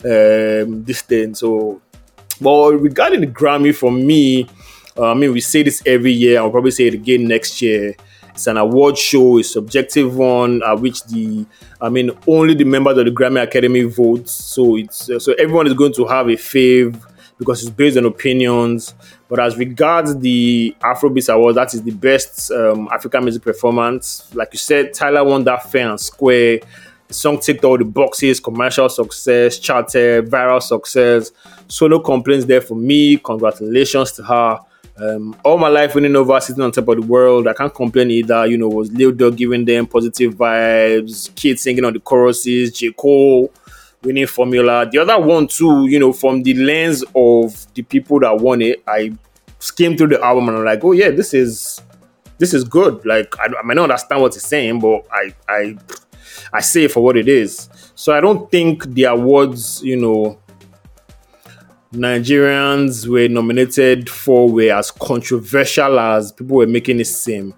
um, 0.04 0.84
this 0.84 1.02
thing. 1.02 1.36
So, 1.36 1.82
but 2.42 2.74
regarding 2.74 3.22
the 3.22 3.28
Grammy, 3.28 3.74
for 3.76 3.92
me, 3.92 4.48
uh, 4.98 5.12
I 5.12 5.14
mean, 5.14 5.32
we 5.34 5.42
say 5.42 5.64
this 5.64 5.82
every 5.86 6.12
year. 6.12 6.40
I'll 6.40 6.52
probably 6.52 6.72
say 6.72 6.88
it 6.88 6.94
again 6.94 7.28
next 7.28 7.62
year. 7.62 7.96
It's 8.30 8.48
an 8.48 8.58
award 8.58 8.98
show, 8.98 9.38
a 9.38 9.44
subjective 9.44 10.16
one, 10.16 10.64
at 10.64 10.80
which 10.80 11.04
the, 11.04 11.46
I 11.80 11.90
mean, 11.90 12.12
only 12.26 12.56
the 12.56 12.64
members 12.64 12.98
of 12.98 13.06
the 13.06 13.12
Grammy 13.12 13.44
Academy 13.44 13.84
vote. 13.84 14.28
So 14.28 14.76
it's 14.76 15.10
uh, 15.10 15.20
so 15.20 15.34
everyone 15.34 15.68
is 15.68 15.74
going 15.74 15.94
to 15.94 16.06
have 16.06 16.28
a 16.28 16.32
fave 16.32 17.00
because 17.38 17.62
it's 17.62 17.70
based 17.70 17.98
on 17.98 18.06
opinions. 18.06 18.96
But 19.34 19.48
as 19.48 19.58
regards 19.58 20.16
the 20.20 20.76
Afrobeats 20.80 21.34
Awards, 21.34 21.56
that 21.56 21.74
is 21.74 21.82
the 21.82 21.90
best 21.90 22.52
um, 22.52 22.88
African 22.92 23.24
music 23.24 23.42
performance. 23.42 24.30
Like 24.36 24.50
you 24.54 24.60
said, 24.60 24.94
Tyla 24.94 25.24
won 25.24 25.44
that 25.46 25.72
fair 25.72 25.90
and 25.90 26.00
square. 26.00 26.60
The 27.08 27.14
song 27.16 27.40
ticked 27.40 27.64
all 27.64 27.80
the 27.80 27.84
boxes, 27.84 28.40
commercial 28.40 28.88
success, 28.90 29.58
charted, 29.58 30.30
viral 30.30 30.62
success. 30.62 31.32
So 31.68 31.88
no 31.88 32.00
complaints 32.00 32.46
there 32.46 32.62
for 32.62 32.76
me. 32.76 33.18
Congratulations 33.18 34.12
to 34.12 34.24
her. 34.24 34.60
Um, 34.98 35.36
all 35.44 35.58
my 35.58 35.68
life 35.68 35.96
winning 35.96 36.16
over 36.16 36.40
sitting 36.40 36.62
on 36.62 36.72
top 36.72 36.90
of 36.90 37.02
the 37.02 37.08
world. 37.08 37.48
I 37.48 37.54
can't 37.54 37.74
complain 37.74 38.12
either. 38.12 38.46
You 38.46 38.60
know, 38.60 38.70
was 38.70 38.92
Lil 38.92 39.14
Durk 39.14 39.36
giving 39.36 39.66
them 39.66 39.88
positive 39.88 40.36
vibes, 40.36 41.34
kids 41.34 41.64
singing 41.64 41.86
on 41.86 41.94
the 41.94 42.00
choruses, 42.00 42.72
J. 42.72 42.92
Cole 42.92 43.52
winning 44.04 44.28
formula. 44.28 44.88
The 44.90 45.00
other 45.00 45.20
one 45.20 45.48
too, 45.48 45.88
you 45.88 46.00
know, 46.00 46.14
from 46.14 46.44
the 46.44 46.54
lens 46.54 47.04
of 47.16 47.74
the 47.74 47.82
people 47.82 48.20
that 48.20 48.38
won 48.38 48.62
it, 48.62 48.84
I 48.88 49.14
skimmed 49.60 49.98
through 49.98 50.10
the 50.10 50.24
album 50.24 50.50
and 50.50 50.58
I'm 50.58 50.66
like, 50.66 50.84
oh 50.84 50.92
yeah, 50.92 51.10
this 51.10 51.34
is 51.34 51.82
this 52.38 52.54
is 52.54 52.64
good. 52.64 53.06
Like 53.06 53.38
I, 53.40 53.46
I 53.46 53.64
might 53.64 53.76
not 53.76 53.84
understand 53.84 54.22
what 54.22 54.34
he's 54.34 54.44
saying, 54.44 54.80
but 54.80 55.06
I 55.12 55.34
I 55.48 55.78
I 56.52 56.62
say 56.62 56.86
it 56.86 56.92
for 56.92 57.04
what 57.04 57.18
it 57.18 57.28
is. 57.28 57.70
So 57.96 58.14
I 58.14 58.22
don't 58.22 58.50
think 58.52 58.86
the 58.94 59.06
awards, 59.06 59.82
you 59.84 59.98
know, 59.98 60.40
Nigerians 61.94 63.08
were 63.08 63.28
nominated 63.28 64.10
for 64.10 64.50
were 64.50 64.74
as 64.74 64.90
controversial 64.92 66.00
as 66.00 66.32
people 66.32 66.58
were 66.58 66.68
making 66.68 67.00
it 67.00 67.06
seem. 67.06 67.54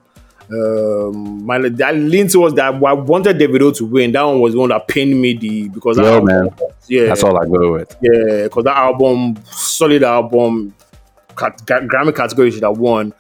Um, 0.52 1.46
my, 1.46 1.56
I 1.56 1.92
lean 1.92 2.28
towards 2.28 2.56
that. 2.56 2.74
I 2.74 2.94
wanted 2.94 3.38
Davido 3.38 3.76
to 3.78 3.86
win. 3.86 4.12
That 4.12 4.24
one 4.24 4.40
was 4.42 4.54
the 4.54 4.60
one 4.60 4.70
that 4.70 4.88
pained 4.88 5.20
me 5.20 5.34
the 5.34 5.70
because 5.70 5.98
that 5.98 6.04
Yo, 6.04 6.14
album- 6.16 6.26
man. 6.28 6.50
yeah, 6.88 7.06
That's 7.08 7.24
all 7.24 7.38
I 7.38 7.46
go 7.46 7.74
with. 7.74 7.96
yeah, 8.02 8.44
because 8.44 8.64
that 8.66 8.78
album, 8.78 9.36
solid 9.46 10.04
album, 10.04 10.74
cat, 11.38 11.62
Gra- 11.66 11.88
Grammy 11.88 12.16
category 12.16 12.52
should 12.52 12.64
have 12.64 12.78
won. 12.78 13.14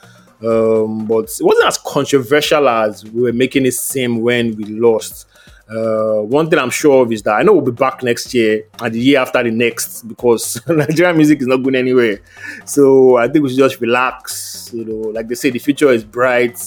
Um, 0.46 1.06
but 1.08 1.26
it 1.26 1.42
wasn't 1.44 1.68
as 1.68 1.78
controversial 1.80 2.68
as 2.70 3.04
we 3.06 3.22
were 3.24 3.34
making 3.34 3.66
it 3.66 3.74
seem 3.74 4.22
when 4.22 4.56
we 4.56 4.66
lost. 4.66 5.26
Uh, 5.68 6.22
one 6.22 6.48
thing 6.48 6.60
I'm 6.60 6.70
sure 6.70 7.02
of 7.04 7.12
is 7.12 7.24
that 7.24 7.32
I 7.34 7.42
know 7.42 7.54
we'll 7.54 7.62
be 7.66 7.72
back 7.72 8.04
next 8.04 8.36
year 8.36 8.66
and 8.80 8.94
the 8.94 9.00
year 9.00 9.20
after 9.20 9.42
the 9.42 9.50
next 9.50 10.04
because 10.08 10.62
Nigerian 10.68 11.18
music 11.18 11.42
is 11.42 11.48
not 11.48 11.58
going 11.64 11.74
anywhere. 11.76 12.20
So 12.66 13.18
I 13.18 13.28
think 13.28 13.42
we 13.44 13.50
should 13.50 13.58
just 13.58 13.82
relax. 13.82 14.70
You 14.72 14.86
know, 14.86 15.10
like 15.10 15.28
they 15.28 15.34
say, 15.34 15.50
the 15.50 15.58
future 15.58 15.90
is 15.90 16.04
bright. 16.04 16.62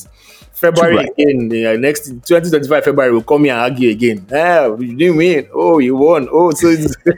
February 0.58 1.06
again, 1.06 1.48
the 1.48 1.76
next 1.78 2.06
2025 2.06 2.84
February 2.84 3.12
will 3.12 3.22
come 3.22 3.44
here 3.44 3.54
and 3.54 3.62
argue 3.62 3.90
again. 3.90 4.26
Ah, 4.32 4.66
you 4.76 4.96
didn't 4.96 5.16
win. 5.16 5.48
Oh, 5.54 5.78
you 5.78 5.94
won. 5.94 6.28
Oh, 6.32 6.50
so 6.50 6.66
it's, 6.66 6.94
so 6.94 7.12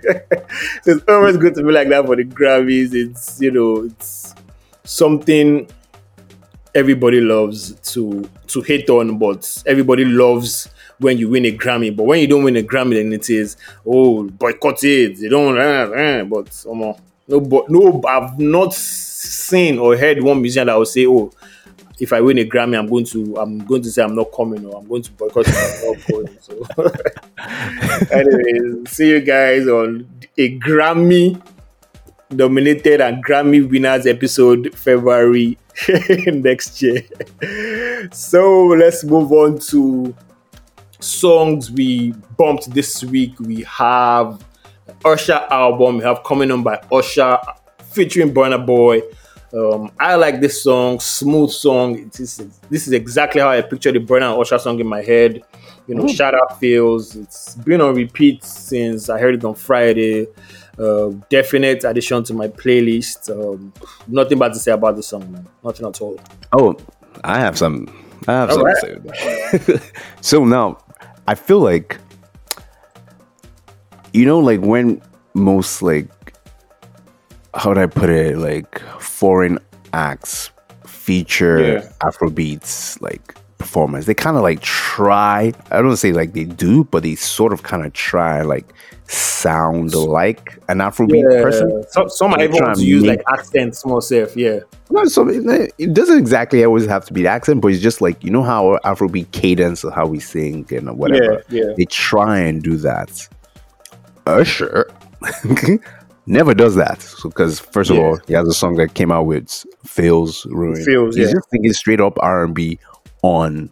it's 0.86 1.04
always 1.08 1.38
good 1.38 1.54
to 1.54 1.62
be 1.62 1.72
like 1.72 1.88
that 1.88 2.04
for 2.04 2.16
the 2.16 2.24
Grammys. 2.24 2.92
It's 2.92 3.40
you 3.40 3.50
know, 3.50 3.84
it's 3.84 4.34
something 4.84 5.66
everybody 6.74 7.22
loves 7.22 7.72
to 7.94 8.28
to 8.48 8.60
hate 8.60 8.90
on, 8.90 9.16
but 9.18 9.62
everybody 9.66 10.04
loves 10.04 10.68
when 10.98 11.16
you 11.16 11.30
win 11.30 11.46
a 11.46 11.56
Grammy. 11.56 11.96
But 11.96 12.02
when 12.02 12.20
you 12.20 12.26
don't 12.26 12.44
win 12.44 12.56
a 12.56 12.62
Grammy, 12.62 12.96
then 12.96 13.10
it 13.14 13.30
is 13.30 13.56
oh 13.86 14.24
boycott 14.24 14.84
it. 14.84 15.18
They 15.18 15.30
don't. 15.30 15.58
Uh, 15.58 15.94
uh, 15.94 16.24
but 16.24 16.66
um, 16.70 16.94
no, 17.26 17.40
but 17.40 17.70
no, 17.70 18.02
I've 18.06 18.38
not 18.38 18.74
seen 18.74 19.78
or 19.78 19.96
heard 19.96 20.22
one 20.22 20.42
musician 20.42 20.66
that 20.66 20.76
will 20.76 20.84
say, 20.84 21.06
oh. 21.06 21.32
If 22.00 22.12
I 22.12 22.20
win 22.20 22.38
a 22.38 22.44
Grammy, 22.44 22.78
I'm 22.78 22.88
going 22.88 23.04
to 23.06 23.36
I'm 23.36 23.64
going 23.64 23.82
to 23.82 23.90
say 23.90 24.02
I'm 24.02 24.14
not 24.14 24.32
coming 24.34 24.64
or 24.66 24.78
I'm 24.78 24.88
going 24.88 25.02
to 25.02 25.12
boycott. 25.12 25.46
I'm 25.48 25.94
not 25.94 26.06
going. 26.08 26.38
So, 26.40 26.64
anyways, 28.10 28.90
see 28.90 29.10
you 29.10 29.20
guys 29.20 29.66
on 29.68 30.08
a 30.38 30.58
Grammy 30.58 31.40
nominated 32.30 33.00
and 33.00 33.24
Grammy 33.24 33.68
winners 33.68 34.06
episode 34.06 34.74
February 34.74 35.58
next 36.26 36.80
year. 36.82 37.02
So 38.12 38.66
let's 38.66 39.04
move 39.04 39.32
on 39.32 39.58
to 39.70 40.14
songs 41.00 41.70
we 41.70 42.12
bumped 42.36 42.72
this 42.72 43.02
week. 43.04 43.38
We 43.40 43.62
have 43.62 44.44
Usher 45.04 45.46
album 45.50 45.98
we 45.98 46.04
have 46.04 46.22
Coming 46.24 46.50
Home 46.50 46.62
by 46.62 46.80
Usher 46.92 47.38
featuring 47.92 48.32
Burna 48.32 48.64
Boy. 48.64 49.02
Um, 49.52 49.90
I 49.98 50.14
like 50.14 50.40
this 50.40 50.62
song, 50.62 51.00
smooth 51.00 51.50
song. 51.50 51.98
It 51.98 52.20
is, 52.20 52.36
this 52.68 52.86
is 52.86 52.92
exactly 52.92 53.40
how 53.40 53.50
I 53.50 53.60
picture 53.62 53.90
the 53.90 53.98
Burna 53.98 54.32
and 54.32 54.40
Usher 54.40 54.58
song 54.58 54.78
in 54.78 54.86
my 54.86 55.02
head. 55.02 55.42
You 55.86 55.96
know, 55.96 56.06
shout 56.06 56.34
out 56.34 56.60
Pheelz. 56.60 57.20
It's 57.20 57.56
been 57.56 57.80
on 57.80 57.96
repeat 57.96 58.44
since 58.44 59.08
I 59.08 59.18
heard 59.18 59.34
it 59.34 59.44
on 59.44 59.56
Friday. 59.56 60.28
Uh, 60.78 61.08
definite 61.28 61.82
addition 61.84 62.22
to 62.24 62.32
my 62.32 62.46
playlist. 62.48 63.28
Um, 63.28 63.72
nothing 64.06 64.38
bad 64.38 64.52
to 64.52 64.58
say 64.58 64.70
about 64.72 64.96
the 64.96 65.02
song, 65.02 65.30
man. 65.32 65.46
Nothing 65.64 65.86
at 65.86 66.00
all. 66.00 66.20
Oh, 66.52 66.76
I 67.24 67.40
have 67.40 67.58
some. 67.58 67.88
I 68.28 68.32
have 68.32 68.50
All 68.50 68.56
something 68.56 69.02
right. 69.02 69.50
to 69.66 69.78
say. 69.78 69.86
so 70.20 70.44
now, 70.44 70.78
I 71.26 71.34
feel 71.34 71.60
like, 71.60 71.98
you 74.12 74.24
know, 74.24 74.38
like 74.38 74.60
when 74.60 75.02
most 75.34 75.82
like, 75.82 76.08
how 77.54 77.70
would 77.70 77.78
I 77.78 77.86
put 77.86 78.10
it? 78.10 78.38
Like 78.38 78.80
foreign 79.00 79.58
acts 79.92 80.50
feature 80.86 81.60
Yeah. 81.60 81.92
Afrobeats 82.00 83.00
like 83.00 83.34
performance. 83.58 84.06
They 84.06 84.14
kind 84.14 84.36
of 84.36 84.42
like 84.42 84.60
try. 84.60 85.52
I 85.70 85.82
don't 85.82 85.96
say 85.96 86.12
like 86.12 86.32
they 86.32 86.44
do, 86.44 86.84
but 86.84 87.02
they 87.02 87.14
sort 87.14 87.52
of 87.52 87.62
kind 87.62 87.84
of 87.84 87.92
try 87.92 88.42
like 88.42 88.72
sound 89.06 89.94
like 89.94 90.58
an 90.68 90.78
Afrobeat 90.78 91.42
person. 91.42 91.84
So, 91.90 92.06
some 92.08 92.32
are 92.32 92.38
They 92.38 92.44
able 92.44 92.58
to 92.58 92.70
and 92.70 92.78
use 92.80 93.04
like 93.04 93.22
accent, 93.32 93.76
small 93.76 94.00
self. 94.00 94.36
Yeah, 94.36 94.60
No, 94.90 95.04
so 95.06 95.28
it 95.28 95.72
it 95.78 95.94
doesn't 95.94 96.18
exactly 96.18 96.64
always 96.64 96.86
have 96.86 97.04
to 97.06 97.12
be 97.12 97.22
the 97.22 97.28
accent, 97.28 97.60
but 97.60 97.68
it's 97.72 97.82
just 97.82 98.00
like 98.00 98.22
you 98.24 98.30
know 98.30 98.42
how 98.42 98.78
Afrobeat 98.84 99.30
cadence 99.32 99.84
or 99.84 99.90
how 99.90 100.06
we 100.06 100.20
sing 100.20 100.66
and 100.70 100.96
whatever. 100.96 101.44
Yeah, 101.48 101.64
yeah. 101.64 101.72
They 101.76 101.84
try 101.86 102.38
and 102.38 102.62
do 102.62 102.76
that. 102.76 103.28
Uh, 104.26 104.36
Usher 104.40 104.88
never 106.26 106.54
does 106.54 106.74
that 106.76 107.06
because 107.22 107.60
first 107.60 107.90
of 107.90 107.96
Yeah. 107.96 108.02
all, 108.02 108.18
he 108.26 108.34
has 108.34 108.46
a 108.48 108.52
song 108.54 108.76
that 108.76 108.94
came 108.94 109.10
out 109.12 109.26
with 109.26 109.64
"Pheelz 109.86 110.44
Ruin." 110.50 110.84
Pheelz, 110.84 111.14
He's 111.16 111.26
yeah. 111.28 111.32
just 111.34 111.50
thinking 111.50 111.72
straight 111.72 112.00
up 112.00 112.18
R 112.20 112.44
and 112.44 112.54
B 112.54 112.78
on 113.22 113.70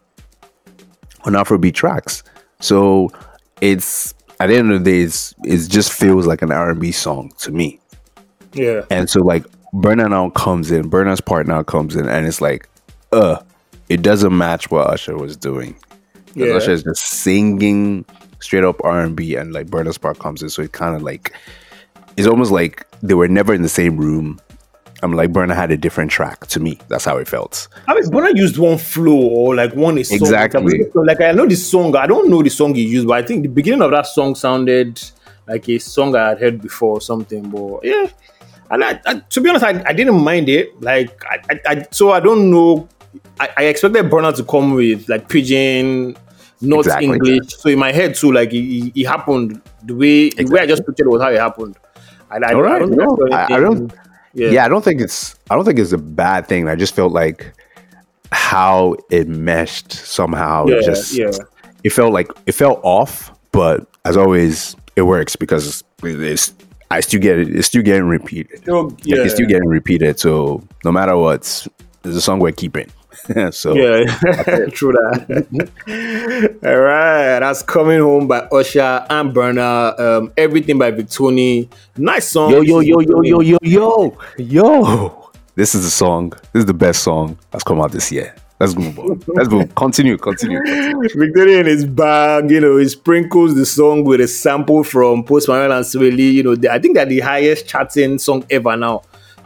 on 1.24 1.32
Afrobeat 1.32 1.74
tracks. 1.74 2.22
So 2.60 3.10
it's 3.60 4.14
at 4.40 4.48
the 4.48 4.56
end 4.56 4.70
of 4.72 4.84
the 4.84 4.90
day, 4.90 5.00
it's, 5.00 5.34
it 5.44 5.68
just 5.68 5.92
feels 5.92 6.26
like 6.26 6.42
an 6.42 6.52
R 6.52 6.70
and 6.70 6.80
B 6.80 6.92
song 6.92 7.32
to 7.38 7.50
me. 7.50 7.80
yeah, 8.52 8.82
And 8.90 9.10
so 9.10 9.20
like 9.20 9.44
Burna 9.74 10.08
now 10.08 10.30
comes 10.30 10.70
in, 10.70 10.88
Burna's 10.90 11.20
part 11.20 11.46
now 11.46 11.62
comes 11.62 11.96
in, 11.96 12.08
and 12.08 12.26
it's 12.26 12.40
like, 12.40 12.68
uh, 13.12 13.40
it 13.88 14.00
doesn't 14.02 14.36
match 14.36 14.70
what 14.70 14.86
Usher 14.88 15.16
was 15.16 15.36
doing. 15.36 15.76
Because 16.34 16.48
Yeah. 16.48 16.54
Usher 16.54 16.70
is 16.72 16.82
just 16.84 17.04
singing 17.04 18.04
straight 18.40 18.62
up 18.64 18.80
R 18.84 19.00
and 19.00 19.16
B, 19.16 19.34
and 19.34 19.52
like 19.52 19.66
Burna's 19.66 19.98
part 19.98 20.18
comes 20.20 20.42
in, 20.42 20.48
so 20.50 20.62
it 20.62 20.72
kind 20.72 20.94
of 20.94 21.02
like 21.02 21.32
it's 22.18 22.26
almost 22.26 22.50
like 22.50 22.84
they 23.00 23.14
were 23.14 23.28
never 23.28 23.54
in 23.54 23.62
the 23.62 23.68
same 23.68 23.96
room. 23.96 24.40
I'm 25.02 25.12
like 25.12 25.30
Burna 25.30 25.54
had 25.54 25.70
a 25.70 25.76
different 25.76 26.10
track 26.10 26.48
to 26.48 26.58
me. 26.58 26.76
That's 26.88 27.04
how 27.04 27.16
it 27.18 27.28
felt. 27.28 27.68
I 27.86 27.94
mean, 27.94 28.02
Burna 28.06 28.36
used 28.36 28.58
one 28.58 28.76
flow 28.76 29.16
or 29.16 29.54
like 29.54 29.72
one 29.74 29.96
is 29.96 30.08
song. 30.08 30.18
Exactly. 30.18 30.84
Like 30.94 31.20
I 31.20 31.30
know 31.30 31.46
the 31.46 31.54
song. 31.54 31.94
I 31.94 32.08
don't 32.08 32.28
know 32.28 32.42
the 32.42 32.50
song 32.50 32.74
he 32.74 32.84
used, 32.84 33.06
but 33.06 33.22
I 33.22 33.22
think 33.24 33.42
the 33.42 33.48
beginning 33.48 33.82
of 33.82 33.92
that 33.92 34.06
song 34.06 34.34
sounded 34.34 35.00
like 35.46 35.68
a 35.68 35.78
song 35.78 36.16
I 36.16 36.30
had 36.30 36.40
heard 36.40 36.60
before 36.60 36.94
or 36.94 37.00
something. 37.00 37.48
But 37.48 37.84
yeah, 37.84 38.08
and 38.72 38.82
I, 38.82 39.00
I, 39.06 39.14
to 39.20 39.40
be 39.40 39.48
honest, 39.48 39.64
I, 39.64 39.80
I 39.86 39.92
didn't 39.92 40.20
mind 40.20 40.48
it. 40.48 40.80
Like, 40.82 41.22
I, 41.24 41.60
I, 41.64 41.86
so 41.92 42.10
I 42.10 42.18
don't 42.18 42.50
know. 42.50 42.88
I, 43.38 43.50
I 43.56 43.64
expected 43.66 44.06
Burna 44.06 44.34
to 44.34 44.42
come 44.42 44.74
with 44.74 45.08
like 45.08 45.28
pigeon, 45.28 46.16
not 46.60 46.80
Exactly. 46.80 47.06
English. 47.06 47.56
So 47.56 47.68
in 47.68 47.78
my 47.78 47.92
head 47.92 48.16
too, 48.16 48.32
like 48.32 48.52
it, 48.52 48.92
it 49.00 49.06
happened 49.06 49.62
the 49.84 49.94
way 49.94 50.30
the 50.30 50.44
way 50.46 50.60
I 50.62 50.66
just 50.66 50.84
pictured 50.84 51.06
it 51.06 51.10
was 51.10 51.22
how 51.22 51.30
it 51.30 51.38
happened. 51.38 51.76
And 52.30 52.44
I, 52.44 52.52
All 52.52 52.62
right, 52.62 52.76
I 52.76 52.78
don't, 52.80 52.90
no, 52.92 53.18
I- 53.32 53.44
I 53.54 53.60
don't- 53.60 53.76
anything- 53.78 53.98
Yeah. 54.34 54.64
I 54.64 54.68
don't 54.68 54.84
think 54.84 55.00
it's 55.00 55.34
I 55.50 55.54
don't 55.54 55.64
think 55.64 55.78
it's 55.78 55.92
a 55.92 55.98
bad 55.98 56.46
thing. 56.46 56.68
I 56.68 56.76
just 56.76 56.94
felt 56.94 57.12
like 57.12 57.52
how 58.30 58.94
it 59.10 59.26
meshed 59.28 59.92
somehow. 59.92 60.66
Yeah, 60.66 60.76
it 60.76 60.84
just 60.84 61.14
yeah. 61.16 61.30
it 61.84 61.90
felt 61.90 62.12
like 62.12 62.30
it 62.46 62.52
felt 62.52 62.80
off, 62.82 63.32
but 63.52 63.86
as 64.04 64.16
always, 64.16 64.76
it 64.96 65.02
works 65.02 65.34
because 65.36 65.82
it's 66.02 66.52
I 66.90 67.00
still 67.00 67.20
get 67.20 67.38
it. 67.38 67.54
It's 67.56 67.66
still 67.68 67.82
getting 67.82 68.04
repeated. 68.04 68.66
No, 68.66 68.82
Like, 68.82 68.94
it's 69.06 69.34
still 69.34 69.46
getting 69.46 69.68
repeated. 69.68 70.18
So 70.20 70.62
no 70.84 70.92
matter 70.92 71.16
what, 71.16 71.40
it's 72.04 72.16
a 72.16 72.20
song 72.20 72.38
we're 72.38 72.52
keeping. 72.52 72.86
so 73.50 73.74
yeah, 73.74 74.04
true 74.70 74.92
that. 74.92 76.58
All 76.64 76.76
right, 76.76 77.40
that's 77.40 77.62
coming 77.62 78.00
home 78.00 78.26
by 78.26 78.40
Usher 78.52 79.06
and 79.10 79.34
Burna. 79.34 79.98
Um, 79.98 80.32
everything 80.36 80.78
by 80.78 80.92
Victony. 80.92 81.68
Nice 81.96 82.28
song. 82.28 82.50
Yo 82.50 82.60
yo 82.60 82.80
yo 82.80 83.00
yo 83.00 83.22
yo 83.22 83.40
yo 83.40 83.58
yo 83.62 84.18
yo. 84.38 85.30
This 85.54 85.74
is 85.74 85.84
the 85.84 85.90
song. 85.90 86.30
This 86.52 86.60
is 86.60 86.66
the 86.66 86.74
best 86.74 87.02
song 87.02 87.36
that's 87.50 87.64
come 87.64 87.80
out 87.80 87.92
this 87.92 88.12
year. 88.12 88.34
Let's 88.60 88.74
move 88.76 88.98
on. 88.98 89.22
Let's 89.28 89.48
move. 89.50 89.74
Continue, 89.74 90.16
continue. 90.16 90.60
continue. 90.60 91.08
Victony 91.10 91.66
is 91.66 91.84
back. 91.84 92.50
You 92.50 92.60
know, 92.60 92.76
he 92.76 92.88
sprinkles 92.88 93.54
the 93.54 93.66
song 93.66 94.04
with 94.04 94.20
a 94.20 94.28
sample 94.28 94.82
from 94.82 95.22
Post 95.22 95.48
Malone 95.48 95.70
and 95.70 95.84
Swae 95.84 96.14
Lee. 96.14 96.30
You 96.30 96.42
know, 96.42 96.70
I 96.70 96.78
think 96.78 96.96
they're 96.96 97.06
the 97.06 97.20
highest 97.20 97.68
charting 97.68 98.18
song 98.18 98.44
ever 98.50 98.76
now. 98.76 99.02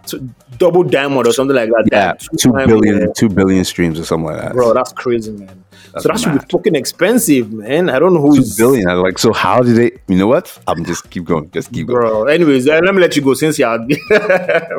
So 0.07 0.19
double 0.63 0.85
diamond 0.85 1.27
or 1.27 1.33
something 1.33 1.57
like 1.57 1.69
that. 1.71 1.89
Yeah, 1.91 2.13
two 2.39 2.53
time, 2.53 2.69
billion, 2.69 2.99
yeah. 3.01 3.07
two 3.17 3.29
billion 3.29 3.65
streams 3.65 3.99
or 3.99 4.05
something 4.05 4.27
like 4.27 4.41
that. 4.41 4.53
Bro, 4.53 4.75
that's 4.75 4.93
crazy, 4.93 5.33
man. 5.33 5.65
so 5.99 6.09
that 6.09 6.21
should 6.21 6.33
be 6.41 6.47
fucking 6.51 6.77
expensive, 6.77 7.53
man. 7.53 7.91
I 7.91 7.99
don't 7.99 8.15
know 8.15 8.21
two 8.21 8.37
who's 8.37 8.57
billion. 8.57 8.89
I 8.89 8.95
was 8.95 9.03
like, 9.03 9.19
so 9.19 9.33
how 9.33 9.61
did 9.63 9.77
they? 9.77 9.91
You 10.09 10.19
know 10.19 10.29
what? 10.29 10.47
I'm 10.69 10.85
just 10.85 11.11
keep 11.11 11.25
going. 11.25 11.51
Just 11.51 11.73
keep 11.73 11.87
going. 11.89 12.01
Bro, 12.01 12.25
anyways, 12.27 12.69
uh, 12.69 12.81
let 12.85 12.95
me 12.95 13.01
let 13.01 13.17
you 13.17 13.23
go 13.23 13.35
since 13.35 13.59
you're 13.59 13.79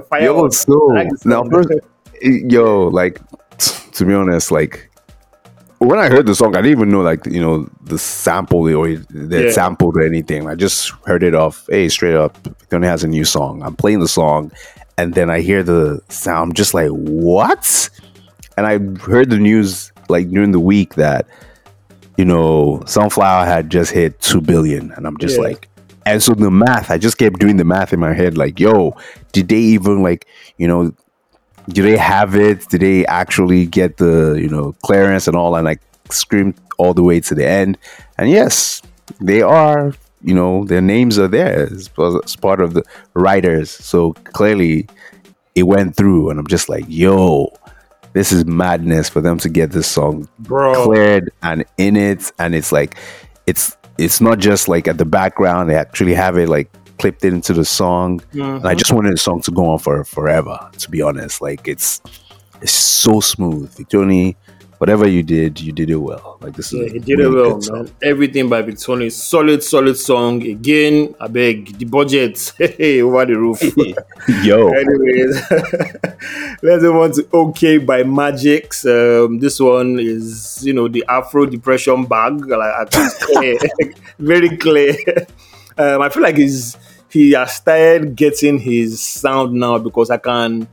fire. 0.09 0.21
Yo, 0.23 0.49
so 0.49 0.77
now 1.25 1.43
first, 1.43 1.69
yo, 2.21 2.87
like 2.87 3.19
to 3.97 4.05
be 4.05 4.13
honest, 4.13 4.51
like 4.51 4.89
when 5.79 5.99
I 5.99 6.07
heard 6.07 6.25
the 6.25 6.35
song, 6.35 6.55
I 6.55 6.61
didn't 6.61 6.77
even 6.77 6.89
know 6.91 7.01
like 7.01 7.25
you 7.25 7.41
know 7.41 7.67
the 7.81 7.99
sample 7.99 8.59
or 8.73 8.87
the 8.87 9.43
Yeah. 9.45 9.51
sampled 9.51 9.97
or 9.97 10.01
anything. 10.03 10.47
I 10.47 10.55
just 10.55 10.91
heard 11.05 11.23
it 11.23 11.35
off. 11.35 11.65
Hey, 11.69 11.89
straight 11.89 12.15
up, 12.15 12.37
Tony 12.69 12.87
has 12.87 13.03
a 13.03 13.07
new 13.07 13.25
song. 13.25 13.61
I'm 13.63 13.75
playing 13.75 13.99
the 13.99 14.07
song, 14.07 14.51
and 14.97 15.13
then 15.13 15.29
I 15.29 15.41
hear 15.41 15.63
the 15.63 16.01
sound. 16.10 16.49
I'm 16.49 16.53
just 16.53 16.73
like, 16.73 16.89
what? 16.89 17.89
And 18.58 18.65
I 18.67 18.77
heard 18.99 19.29
the 19.29 19.39
news 19.39 19.91
like 20.10 20.29
during 20.29 20.51
the 20.51 20.60
week 20.60 20.95
that 20.95 21.27
you 22.17 22.25
know 22.25 22.84
Sunflower 22.86 23.45
had 23.45 23.69
just 23.69 23.91
hit 23.91 24.19
two 24.21 24.41
billion, 24.41 24.91
and 24.91 25.08
I'm 25.08 25.17
just 25.17 25.38
Yeah. 25.38 25.43
like. 25.43 25.69
And 26.06 26.21
so 26.21 26.34
the 26.34 26.51
math, 26.51 26.91
I 26.91 26.97
just 26.97 27.17
kept 27.17 27.39
doing 27.39 27.56
the 27.56 27.63
math 27.63 27.93
in 27.93 27.99
my 28.01 28.13
head, 28.13 28.38
like, 28.38 28.60
yo, 28.60 28.93
did 29.32 29.47
they 29.47 29.56
even 29.60 30.03
like, 30.03 30.27
you 30.58 30.67
know, 30.67 30.93
do 31.69 31.82
they 31.82 31.95
have 31.95 32.36
it? 32.36 32.67
Did 32.67 32.82
they 32.82 33.06
actually 33.06 33.65
get 33.65 33.95
the 33.97 34.34
you 34.34 34.49
know 34.49 34.73
clearance 34.84 35.27
and 35.27 35.38
all 35.38 35.56
and 35.56 35.63
like 35.63 35.79
screamed 36.10 36.56
all 36.77 36.93
the 36.93 37.03
way 37.03 37.21
to 37.21 37.34
the 37.34 37.47
end? 37.47 37.77
And 38.17 38.29
yes, 38.29 38.82
they 39.21 39.41
are. 39.41 39.93
You 40.23 40.33
know, 40.33 40.63
their 40.65 40.81
names 40.81 41.19
are 41.19 41.27
there 41.27 41.67
as, 41.71 41.89
as 42.23 42.36
part 42.36 42.62
of 42.62 42.73
the 42.73 42.83
writers. 43.13 43.69
So 43.69 44.13
clearly, 44.13 44.88
it 45.55 45.63
went 45.63 45.95
through, 45.95 46.29
and 46.29 46.39
I'm 46.39 46.47
just 46.47 46.69
like, 46.69 46.86
yo, 46.88 47.53
this 48.13 48.31
is 48.31 48.45
madness 48.45 49.09
for 49.09 49.21
them 49.21 49.38
to 49.39 49.49
get 49.49 49.71
this 49.71 49.88
song 49.88 50.27
Bro. 50.39 50.86
cleared 50.86 51.31
and 51.41 51.65
in 51.77 51.95
it, 51.95 52.31
and 52.39 52.55
it's 52.55 52.71
like, 52.71 52.97
it's 53.47 53.75
it's 53.97 54.21
not 54.21 54.39
just 54.39 54.67
like 54.67 54.88
at 54.88 54.97
the 54.97 55.05
background. 55.05 55.69
They 55.69 55.75
actually 55.75 56.13
have 56.13 56.38
it 56.38 56.49
like 56.49 56.69
clipped 56.97 57.25
into 57.25 57.53
the 57.53 57.65
song, 57.65 58.21
and 58.31 58.41
I 58.41 58.45
mm-hmm. 58.45 58.77
just 58.77 58.93
wanted 58.93 59.13
the 59.13 59.17
song 59.17 59.41
to 59.41 59.51
go 59.51 59.67
on 59.67 59.79
for 59.79 60.03
forever. 60.03 60.57
To 60.77 60.89
be 60.89 61.01
honest, 61.01 61.41
like 61.41 61.67
it's 61.67 62.01
it's 62.62 62.71
so 62.71 63.19
smooth. 63.19 63.75
Victony, 63.75 64.36
whatever 64.83 65.07
you 65.07 65.23
did, 65.23 65.61
you 65.61 65.71
did 65.71 65.89
it 65.89 65.95
well. 65.95 66.37
Like 66.41 66.55
this 66.57 66.73
Yeah, 66.73 66.83
is 66.83 66.91
he 66.91 66.97
a 66.97 67.01
did 67.01 67.17
really 67.19 67.31
it 67.39 67.41
well, 67.41 67.53
good 67.53 67.63
song. 67.63 67.83
man. 67.85 67.91
Everything 68.03 68.49
by 68.49 68.61
Victony, 68.63 69.09
solid, 69.13 69.63
solid 69.63 69.95
song. 69.95 70.43
Again, 70.45 71.15
I 71.21 71.27
beg 71.27 71.77
the 71.77 71.85
budget, 71.85 72.51
hey, 72.57 73.01
over 73.01 73.25
the 73.25 73.35
roof. 73.39 73.61
Yo, 74.43 74.67
Anyways, 74.67 75.41
let's 76.61 76.83
move 76.83 76.95
on 76.97 77.11
to 77.13 77.27
OK 77.31 77.77
by 77.77 78.03
Magixx. 78.03 78.83
Um, 78.85 79.39
this 79.39 79.57
one 79.57 79.99
is, 80.01 80.59
you 80.65 80.73
know, 80.73 80.89
the 80.89 81.05
Afro 81.07 81.45
depression 81.45 82.05
bag. 82.05 82.45
Like, 82.45 82.91
clear, 82.91 83.57
very 84.19 84.57
clear. 84.57 84.97
Um, 85.77 86.01
I 86.01 86.09
feel 86.09 86.23
like 86.23 86.35
he's 86.37 86.75
he 87.09 87.31
has 87.31 87.53
started 87.55 88.15
getting 88.17 88.59
his 88.59 88.99
sound 89.01 89.53
now 89.53 89.77
because 89.77 90.09
I 90.09 90.17
can 90.17 90.67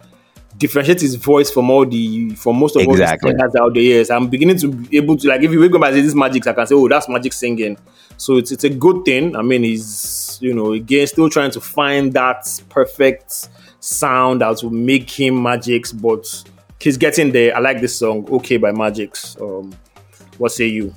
differentiate 0.60 1.00
his 1.00 1.16
voice 1.16 1.50
from 1.50 1.70
all 1.70 1.84
the 1.84 2.30
from 2.36 2.56
most 2.58 2.76
of 2.76 2.82
Exactly. 2.82 3.30
all 3.32 3.36
the 3.36 3.42
has 3.42 3.56
out 3.56 3.74
there. 3.74 3.82
Yes, 3.82 4.10
I'm 4.10 4.28
beginning 4.28 4.58
to 4.58 4.68
be 4.68 4.96
able 4.98 5.16
to 5.16 5.28
like 5.28 5.42
if 5.42 5.50
you 5.50 5.58
wake 5.60 5.74
up 5.74 5.82
and 5.82 5.94
say 5.96 6.02
this 6.02 6.14
Magixx, 6.14 6.46
I 6.46 6.52
can 6.52 6.66
say, 6.66 6.74
oh, 6.76 6.86
that's 6.88 7.06
Magixx 7.06 7.32
singing. 7.34 7.76
So 8.16 8.36
it's 8.36 8.52
it's 8.52 8.64
a 8.64 8.70
good 8.70 9.04
thing. 9.04 9.34
I 9.34 9.42
mean, 9.42 9.64
he's 9.64 10.38
you 10.40 10.54
know 10.54 10.72
again 10.74 11.06
still 11.06 11.28
trying 11.28 11.50
to 11.52 11.60
find 11.60 12.12
that 12.12 12.46
perfect 12.68 13.48
sound 13.80 14.42
that 14.42 14.62
will 14.62 14.70
make 14.70 15.10
him 15.10 15.34
Magixx, 15.40 16.00
but 16.00 16.44
he's 16.80 16.96
getting 16.96 17.32
there. 17.32 17.56
I 17.56 17.60
like 17.60 17.80
this 17.80 17.98
song, 17.98 18.28
okay 18.30 18.58
by 18.58 18.70
Magixx. 18.72 19.40
Um, 19.40 19.74
what 20.38 20.52
say 20.52 20.66
you? 20.66 20.94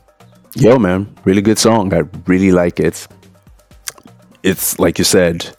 yo, 0.56 0.78
man, 0.78 1.12
really 1.26 1.42
good 1.42 1.58
song. 1.58 1.92
I 1.94 2.04
really 2.28 2.52
like 2.52 2.80
it. 2.80 3.08
It's 4.44 4.78
like 4.78 4.98
you 5.00 5.06
said, 5.06 5.56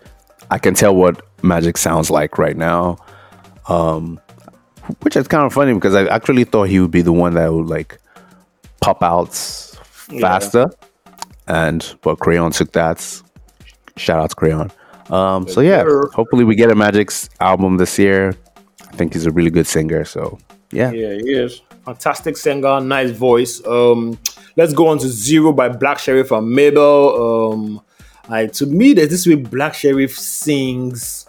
I 0.51 0.59
can 0.59 0.75
tell 0.75 0.95
what 0.95 1.23
Magixx 1.39 1.79
sounds 1.79 2.11
like 2.11 2.39
right 2.39 2.57
now. 2.57 2.99
Um, 3.69 4.21
which 5.01 5.17
is 5.17 5.27
kind 5.29 5.45
of 5.45 5.53
funny 5.53 5.73
because 5.73 5.95
I 5.95 6.07
actually 6.07 6.45
thought 6.45 6.65
he 6.65 6.81
would 6.81 6.91
be 6.91 7.03
the 7.03 7.13
one 7.13 7.35
that 7.35 7.53
would 7.53 7.67
like 7.67 7.99
pop 8.81 9.03
out 9.03 9.35
faster. 9.35 10.71
And 11.47 11.97
but 12.03 12.17
Crayon 12.17 12.53
took 12.53 12.73
that. 12.73 13.23
Shout 13.97 14.21
out 14.21 14.31
to 14.31 14.37
Crayon. 14.37 14.71
Um, 15.11 15.47
so 15.49 15.61
yeah, 15.61 15.85
hopefully 16.13 16.45
we 16.45 16.55
get 16.55 16.71
a 16.71 16.75
Magixx's 16.75 17.31
album 17.41 17.77
this 17.77 17.99
year. 17.99 18.35
I 18.83 18.97
think 18.97 19.13
he's 19.13 19.27
a 19.27 19.31
really 19.31 19.51
good 19.51 19.67
singer. 19.67 20.05
So 20.05 20.39
yeah, 20.71 20.91
Yeah, 20.91 21.15
he 21.15 21.33
is. 21.33 21.61
Fantastic 21.85 22.37
singer, 22.37 22.81
nice 22.81 23.11
voice. 23.11 23.65
Um, 23.67 24.19
let's 24.57 24.73
go 24.73 24.89
on 24.89 24.99
to 24.99 25.09
Zero 25.09 25.53
by 25.53 25.69
Black 25.69 25.99
Sheriff 25.99 26.31
and 26.31 26.51
Mabel. 26.51 27.53
Um, 27.53 27.83
I, 28.29 28.47
to 28.47 28.67
me, 28.67 28.95
there's 28.95 29.11
this 29.11 29.27
way 29.27 29.35
Black 29.35 29.75
Sheriff 29.75 30.19
sings. 30.19 31.24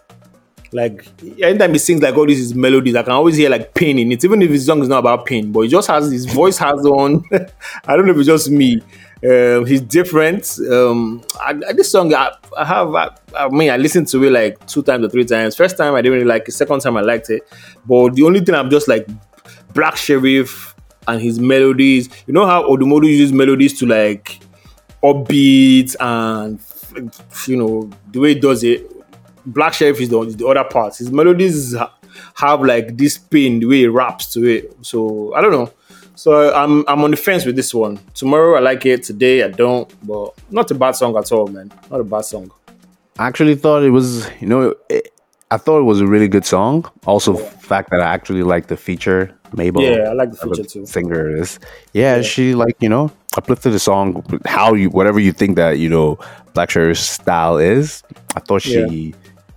Like 0.76 1.06
anytime 1.42 1.72
he 1.72 1.78
sings 1.80 2.02
like 2.02 2.16
all 2.18 2.26
these 2.26 2.54
melodies, 2.54 2.96
I 2.96 3.04
can 3.04 3.14
always 3.14 3.38
hear 3.38 3.50
like 3.50 3.74
pain 3.74 3.98
in 3.98 4.12
it, 4.12 4.24
even 4.26 4.42
if 4.42 4.50
his 4.50 4.66
song 4.66 4.82
is 4.82 4.90
not 4.90 5.00
about 5.00 5.26
pain, 5.26 5.52
but 5.52 5.62
he 5.62 5.70
just 5.70 5.88
has 5.88 6.12
his 6.12 6.26
voice 6.26 6.58
has 6.58 6.86
on. 6.86 7.24
I 7.88 7.96
don't 7.96 8.06
know 8.06 8.12
if 8.12 8.18
it's 8.18 8.28
just 8.28 8.50
me. 8.50 8.82
Um, 9.24 9.66
he's 9.66 9.80
different. 9.82 10.60
Um, 10.70 11.24
I, 11.40 11.54
I- 11.70 11.74
this 11.74 11.92
song, 11.92 12.14
I, 12.14 12.32
I 12.58 12.66
have, 12.66 12.94
I, 12.94 13.10
I 13.36 13.48
mean, 13.50 13.72
I 13.72 13.78
listened 13.78 14.08
to 14.10 14.24
it 14.24 14.32
like 14.32 14.68
two 14.68 14.84
times 14.84 15.06
or 15.06 15.10
three 15.10 15.24
times. 15.26 15.56
First 15.56 15.78
time 15.78 15.96
I 15.96 16.02
didn't 16.02 16.14
really 16.20 16.28
like 16.28 16.48
it. 16.50 16.52
Second 16.52 16.82
time 16.82 16.98
I 16.98 17.02
liked 17.02 17.30
it. 17.30 17.48
But 17.86 18.16
the 18.16 18.24
only 18.24 18.42
thing 18.42 18.54
I'm 18.56 18.70
just 18.70 18.88
like 18.90 19.08
Black 19.74 19.96
Sheriff 19.96 20.76
and 21.08 21.22
his 21.22 21.40
melodies. 21.40 22.10
You 22.28 22.34
know 22.34 22.46
how 22.46 22.64
Odumodu 22.70 23.08
uses 23.08 23.32
melodies 23.32 23.80
to 23.80 23.86
like 23.86 24.40
upbeat 25.04 25.96
and 26.00 26.60
you 27.48 27.56
know 27.58 27.90
the 28.12 28.20
way 28.20 28.34
he 28.34 28.40
does 28.40 28.64
it. 28.64 28.92
Black 29.46 29.74
Sheriff 29.74 30.02
is 30.02 30.10
the, 30.10 30.22
is 30.22 30.38
the 30.38 30.48
other 30.48 30.64
part. 30.64 30.98
His 30.98 31.12
melodies 31.12 31.76
have 32.36 32.62
like 32.62 32.98
this 32.98 33.18
pain 33.18 33.60
the 33.60 33.66
way 33.66 33.78
he 33.78 33.88
raps 33.88 34.32
to 34.34 34.46
it. 34.46 34.76
So 34.82 35.34
I 35.34 35.42
don't 35.42 35.52
know. 35.52 35.72
So 36.16 36.54
I'm 36.54 36.86
I'm 36.88 37.04
on 37.04 37.12
the 37.12 37.18
fence 37.18 37.46
with 37.46 37.56
this 37.56 37.74
one. 37.74 38.00
Tomorrow 38.14 38.58
I 38.58 38.60
like 38.60 38.86
it. 38.86 39.04
Today 39.04 39.44
I 39.44 39.50
don't. 39.50 39.94
But 40.06 40.34
not 40.50 40.72
a 40.72 40.76
bad 40.76 40.92
song 40.92 41.16
at 41.18 41.32
all, 41.32 41.48
man. 41.48 41.72
Not 41.92 42.00
a 42.00 42.04
bad 42.04 42.22
song. 42.22 42.52
I 43.18 43.28
actually 43.28 43.56
thought 43.56 43.84
it 43.84 43.92
was, 43.92 44.30
you 44.42 44.48
know, 44.48 44.76
it, 44.90 45.12
I 45.52 45.58
thought 45.58 45.80
it 45.80 45.84
was 45.84 46.02
a 46.02 46.08
really 46.08 46.28
good 46.28 46.46
song. 46.46 46.90
Also, 47.06 47.36
fact 47.36 47.92
that 47.92 48.02
I 48.02 48.14
actually 48.14 48.44
like 48.44 48.68
the 48.68 48.76
feature, 48.76 49.34
Mabel. 49.54 49.82
Yeah, 49.82 50.10
I 50.10 50.14
like 50.14 50.32
the 50.32 50.38
feature 50.38 50.64
too. 50.64 50.86
Singer 50.86 51.36
is, 51.36 51.60
yeah, 51.94 52.22
she 52.22 52.56
like 52.56 52.76
you 52.80 52.90
know 52.90 53.12
uplifted 53.38 53.74
the 53.74 53.80
song. 53.80 54.24
How 54.46 54.74
you, 54.74 54.90
whatever 54.90 55.20
you 55.20 55.32
think 55.32 55.56
that 55.58 55.80
you 55.80 55.90
know 55.90 56.18
Black 56.54 56.70
Sheriff's 56.70 57.02
style 57.02 57.58
is, 57.58 58.04
I 58.36 58.40
thought 58.40 58.64
she 58.64 59.14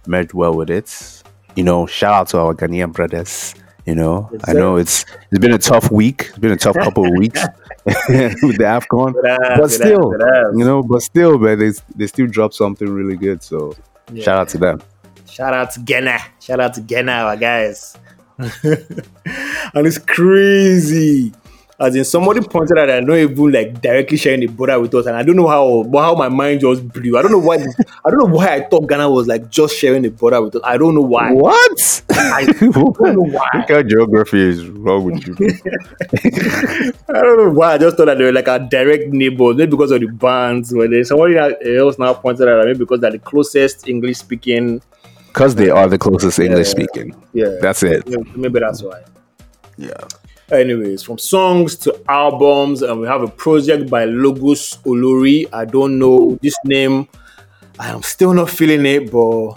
merged 0.09 0.33
well 0.35 0.55
with 0.55 0.71
it. 0.71 1.23
You 1.57 1.64
know, 1.64 1.87
shout 1.87 2.14
out 2.14 2.29
to 2.29 2.38
our 2.38 2.55
Ghanaian 2.55 2.92
brothers. 2.92 3.55
You 3.87 3.94
know, 3.94 4.29
Yes, 4.33 4.42
I 4.47 4.53
know 4.53 4.77
it's 4.77 5.05
it's 5.31 5.38
been 5.38 5.53
a 5.55 5.59
tough 5.59 5.90
week. 5.90 6.27
It's 6.29 6.38
been 6.38 6.53
a 6.53 6.57
tough 6.57 6.75
couple 6.77 7.07
of 7.07 7.12
weeks 7.16 7.42
with 7.87 8.59
the 8.59 8.64
Afcon, 8.64 9.14
but 9.57 9.68
still, 9.71 10.12
you 10.59 10.64
know, 10.64 10.83
but 10.83 11.01
still, 11.01 11.38
but 11.38 11.59
they 11.59 11.71
they 11.97 12.07
still 12.07 12.27
dropped 12.27 12.55
something 12.55 12.87
really 12.88 13.16
good. 13.16 13.42
So 13.42 13.75
Yeah. 14.12 14.25
shout 14.25 14.38
out 14.40 14.49
to 14.51 14.59
them. 14.59 14.83
Shout 15.31 15.55
out 15.55 15.71
to 15.73 15.81
Ghana. 15.81 16.18
Shout 16.40 16.61
out 16.61 16.75
to 16.75 16.81
Ghana, 16.83 17.12
our 17.12 17.37
guys. 17.37 17.97
and 18.38 19.87
it's 19.87 19.99
crazy. 19.99 21.33
As 21.81 21.95
in, 21.95 22.05
somebody 22.05 22.41
pointed 22.41 22.77
out 22.77 22.87
that 22.87 23.05
not 23.05 23.14
even 23.17 23.53
like 23.53 23.81
directly 23.81 24.17
sharing 24.17 24.41
the 24.41 24.49
border 24.49 24.81
with 24.81 24.93
us, 24.97 25.07
and 25.07 25.17
I 25.17 25.23
don't 25.23 25.37
know 25.37 25.47
how, 25.47 25.85
but 25.85 26.03
how 26.03 26.14
my 26.17 26.29
mind 26.29 26.61
just 26.61 26.88
blew. 26.88 27.17
I 27.17 27.23
don't 27.23 27.31
know 27.31 27.38
why. 27.38 27.55
I 28.05 28.11
don't 28.11 28.19
know 28.19 28.35
why 28.35 28.57
I 28.57 28.69
thought 28.69 28.88
Ghana 28.88 29.09
was 29.09 29.29
like 29.29 29.49
just 29.49 29.77
sharing 29.77 30.03
the 30.03 30.09
border 30.09 30.43
with 30.43 30.57
us. 30.57 30.62
I 30.64 30.77
don't 30.77 30.97
know 30.97 31.03
why. 31.03 31.33
What? 31.33 32.03
I 32.11 32.47
don't 32.61 33.01
know 33.01 33.23
why. 33.23 33.49
What 33.55 33.69
kind 33.69 33.81
of 33.81 33.87
geography 33.87 34.41
is 34.41 34.67
wrong 34.67 35.05
with 35.05 35.25
you? 35.25 35.35
I 37.09 37.12
don't 37.12 37.37
know 37.37 37.51
why. 37.51 37.75
I 37.75 37.79
just 37.79 37.97
thought 37.97 38.07
that 38.07 38.19
they 38.19 38.25
were 38.25 38.33
like 38.33 38.49
our 38.49 38.59
direct 38.59 39.12
neighbors, 39.12 39.55
maybe 39.55 39.71
because 39.71 39.93
of 39.93 40.01
the 40.01 40.09
bands. 40.09 40.75
Where 40.75 40.88
there's 40.88 41.11
somebody 41.11 41.37
eh, 41.37 41.79
else 41.79 41.97
now 41.97 42.12
pointed 42.12 42.49
out 42.49 42.57
that 42.57 42.67
maybe 42.67 42.81
because 42.81 42.99
they're 43.01 43.12
the 43.12 43.21
closest 43.21 43.87
English 43.87 44.19
speaking. 44.19 44.83
Because 45.29 45.55
they 45.55 45.71
are 45.71 45.87
the 45.87 45.99
closest 45.99 46.41
English 46.41 46.67
speaking. 46.67 47.14
Yeah, 47.35 47.59
That's 47.61 47.85
it. 47.85 48.03
Yeah, 48.09 48.17
maybe 48.35 48.59
that's 48.59 48.83
why. 48.83 49.05
Yeah. 49.77 49.95
Anyways, 50.51 51.03
from 51.03 51.19
songs 51.19 51.77
to 51.77 52.01
albums, 52.09 52.81
and 52.83 53.01
we 53.01 53.07
have 53.07 53.23
a 53.23 53.29
project 53.29 53.91
by 53.91 54.07
Logos 54.07 54.79
Olori. 54.87 55.47
I 55.53 55.67
don't 55.67 55.99
know 55.99 56.39
this 56.41 56.57
name. 56.65 57.07
I 57.79 57.91
am 57.91 58.03
still 58.03 58.33
not 58.33 58.49
feeling 58.49 58.87
it, 58.87 59.13
but 59.13 59.53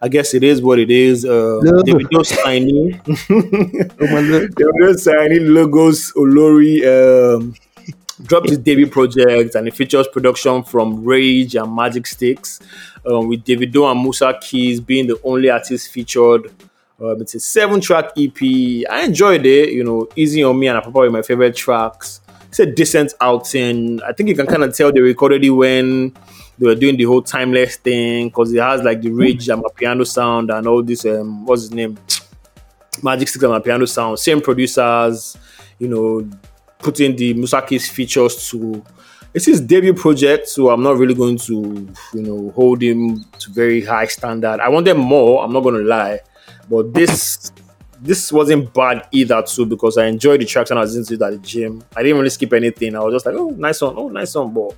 I 0.00 0.08
guess 0.08 0.34
it 0.34 0.44
is 0.44 0.62
what 0.62 0.78
it 0.78 0.90
is. 0.90 1.24
Uh, 1.24 1.58
No. 1.62 1.82
Davido 1.82 2.24
signing, 2.24 3.00
Oh 3.08 4.06
my 4.06 4.22
God. 4.28 4.54
Davido 4.54 4.96
signing 4.98 5.52
Logos 5.52 6.12
Olori. 6.12 6.84
Um, 6.86 7.54
dropped 8.22 8.48
his 8.48 8.58
debut 8.58 8.86
project, 8.88 9.54
and 9.56 9.66
it 9.68 9.74
features 9.74 10.06
production 10.08 10.62
from 10.62 11.04
Rage 11.04 11.54
and 11.56 11.68
Magicsticks, 11.68 12.60
um, 13.06 13.28
with 13.28 13.44
Davido 13.44 13.90
and 13.90 14.00
Musa 14.00 14.36
Keys 14.40 14.80
being 14.80 15.06
the 15.08 15.20
only 15.24 15.50
artists 15.50 15.88
featured. 15.88 16.52
Um, 17.00 17.20
it's 17.20 17.34
a 17.34 17.40
seven 17.40 17.80
track 17.80 18.06
EP. 18.16 18.36
I 18.90 19.04
enjoyed 19.04 19.46
it, 19.46 19.70
you 19.72 19.84
know, 19.84 20.08
easy 20.16 20.42
on 20.42 20.58
me, 20.58 20.66
and 20.66 20.76
I 20.76 20.80
probably 20.80 21.10
my 21.10 21.22
favorite 21.22 21.54
tracks. 21.54 22.20
It's 22.48 22.58
a 22.58 22.66
decent 22.66 23.14
outing. 23.20 24.02
I 24.02 24.12
think 24.12 24.28
you 24.28 24.34
can 24.34 24.46
kind 24.46 24.64
of 24.64 24.74
tell 24.74 24.90
they 24.90 25.00
recorded 25.00 25.44
it 25.44 25.50
when 25.50 26.12
they 26.58 26.66
were 26.66 26.74
doing 26.74 26.96
the 26.96 27.04
whole 27.04 27.22
timeless 27.22 27.76
thing 27.76 28.28
because 28.28 28.52
it 28.52 28.60
has 28.60 28.82
like 28.82 29.00
the 29.00 29.10
rage 29.10 29.48
and 29.48 29.62
Amapiano 29.62 30.06
sound 30.06 30.50
and 30.50 30.66
all 30.66 30.82
this. 30.82 31.04
Um, 31.04 31.46
what's 31.46 31.62
his 31.62 31.72
name? 31.72 31.96
Magicsticks 32.96 33.44
and 33.44 33.62
Amapiano 33.62 33.88
sound. 33.88 34.18
Same 34.18 34.40
producers, 34.40 35.36
you 35.78 35.86
know, 35.86 36.28
putting 36.80 37.14
the 37.14 37.34
Musa 37.34 37.62
Keys' 37.62 37.88
features 37.88 38.48
to. 38.50 38.82
It's 39.34 39.44
his 39.44 39.60
debut 39.60 39.94
project, 39.94 40.48
so 40.48 40.70
I'm 40.70 40.82
not 40.82 40.96
really 40.96 41.14
going 41.14 41.36
to, 41.36 41.88
you 42.14 42.22
know, 42.22 42.50
hold 42.56 42.82
him 42.82 43.24
to 43.38 43.50
very 43.50 43.84
high 43.84 44.06
standard. 44.06 44.58
I 44.58 44.68
wanted 44.68 44.94
more. 44.94 45.44
I'm 45.44 45.52
not 45.52 45.60
going 45.60 45.76
to 45.76 45.82
lie, 45.82 46.20
but 46.70 46.92
this 46.94 47.52
this 48.00 48.32
wasn't 48.32 48.72
bad 48.72 49.06
either 49.10 49.42
too 49.42 49.66
because 49.66 49.98
I 49.98 50.06
enjoyed 50.06 50.40
the 50.40 50.44
tracks 50.44 50.70
and 50.70 50.78
I 50.78 50.82
was 50.82 50.94
into 50.96 51.14
it 51.14 51.22
at 51.22 51.32
the 51.32 51.38
gym. 51.38 51.82
I 51.96 52.02
didn't 52.02 52.18
really 52.18 52.30
skip 52.30 52.52
anything. 52.52 52.94
I 52.94 53.00
was 53.00 53.14
just 53.14 53.26
like, 53.26 53.34
oh, 53.36 53.50
nice 53.50 53.80
one, 53.80 53.94
oh, 53.96 54.08
nice 54.08 54.34
one, 54.34 54.52
but. 54.52 54.74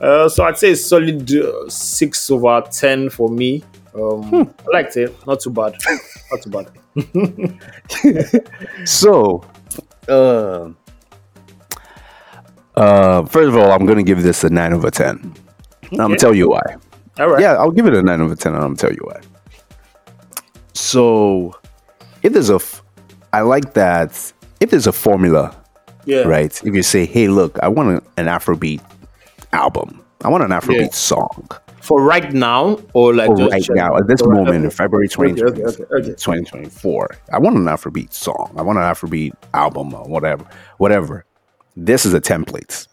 Uh, 0.00 0.28
so 0.28 0.44
I'd 0.44 0.58
say 0.58 0.74
solid 0.74 1.32
uh, 1.34 1.68
six 1.68 2.30
over 2.30 2.62
ten 2.70 3.08
for 3.10 3.28
me. 3.28 3.62
Um, 3.94 4.52
I 4.66 4.70
liked 4.72 4.96
it, 4.96 5.14
not 5.26 5.40
too 5.40 5.50
bad, 5.50 5.74
not 6.30 6.42
too 6.42 6.50
bad. 6.50 6.70
So, 8.84 9.44
uh, 10.08 10.70
uh, 12.76 13.24
first 13.26 13.48
of 13.48 13.56
all, 13.56 13.70
I'm 13.72 13.86
going 13.86 13.98
to 13.98 14.04
give 14.04 14.22
this 14.22 14.42
a 14.44 14.50
9 14.50 14.72
over 14.72 14.90
10. 14.90 15.34
I'm 15.92 15.96
gonna 15.96 16.16
tell 16.16 16.34
you 16.34 16.48
why. 16.50 16.76
All 17.18 17.30
right, 17.30 17.40
Yeah, 17.40 17.54
I'll 17.54 17.70
give 17.70 17.86
it 17.86 17.94
a 17.94 18.02
9 18.02 18.20
over 18.20 18.34
10 18.34 18.54
and 18.54 18.62
I'm 18.62 18.74
going 18.74 18.76
to 18.76 18.86
tell 18.86 18.92
you 18.92 19.02
why. 19.04 19.20
So, 20.88 21.54
if 22.22 22.32
there's 22.34 22.50
a, 22.50 22.56
f- 22.56 22.82
I 23.32 23.40
like 23.40 23.72
that, 23.74 24.32
if 24.60 24.70
there's 24.70 24.86
a 24.86 24.92
formula, 24.92 25.56
yeah, 26.04 26.20
right? 26.22 26.52
If 26.64 26.74
you 26.74 26.82
say, 26.82 27.06
hey, 27.06 27.28
look, 27.28 27.58
I 27.62 27.68
want 27.68 28.04
an 28.18 28.26
Afrobeat 28.26 28.82
album, 29.52 30.04
I 30.22 30.28
want 30.28 30.44
an 30.44 30.50
Afrobeat 30.50 30.80
Yeah. 30.80 30.88
song. 30.92 31.48
For 31.80 32.02
right 32.02 32.32
now, 32.32 32.78
or 32.92 33.14
like 33.14 33.28
For 33.28 33.48
right 33.48 33.66
now, 33.70 33.96
at 33.96 34.06
this 34.08 34.20
for- 34.20 34.30
moment 34.34 34.56
in 34.56 34.66
okay. 34.66 34.74
February 34.74 35.06
Okay, 35.06 35.32
2020, 35.34 35.62
okay, 35.62 35.82
okay, 35.82 35.94
okay. 35.94 36.08
2024, 36.16 37.08
I 37.32 37.38
want 37.38 37.56
an 37.56 37.64
Afrobeat 37.64 38.12
song. 38.12 38.52
I 38.56 38.62
want 38.62 38.78
an 38.78 38.84
Afrobeat 38.84 39.32
album 39.54 39.94
or 39.94 40.04
whatever. 40.06 40.44
Whatever. 40.78 41.24
This 41.76 42.04
is 42.06 42.12
a 42.14 42.20
template. 42.20 42.86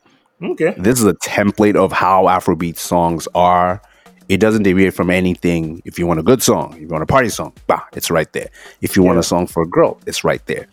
Okay. 0.44 0.74
This 0.78 1.00
is 1.00 1.06
a 1.06 1.14
template 1.16 1.76
of 1.76 1.92
how 1.92 2.24
Afrobeat 2.26 2.78
songs 2.78 3.28
are. 3.36 3.82
It 4.32 4.40
doesn't 4.40 4.64
deviate 4.64 4.94
from 4.94 5.10
anything. 5.10 5.82
If 5.84 6.00
you 6.00 6.08
want 6.08 6.22
a 6.22 6.24
good 6.24 6.42
song, 6.42 6.74
if 6.76 6.80
you 6.80 6.88
want 6.88 7.04
a 7.04 7.06
party 7.06 7.28
song, 7.28 7.52
bah, 7.68 7.82
it's 7.94 8.10
right 8.10 8.32
there. 8.32 8.48
If 8.80 8.96
you 8.96 9.04
want 9.04 9.20
a 9.20 9.24
song 9.24 9.46
for 9.46 9.62
a 9.62 9.68
girl, 9.68 10.00
it's 10.08 10.24
right 10.24 10.44
there. 10.46 10.68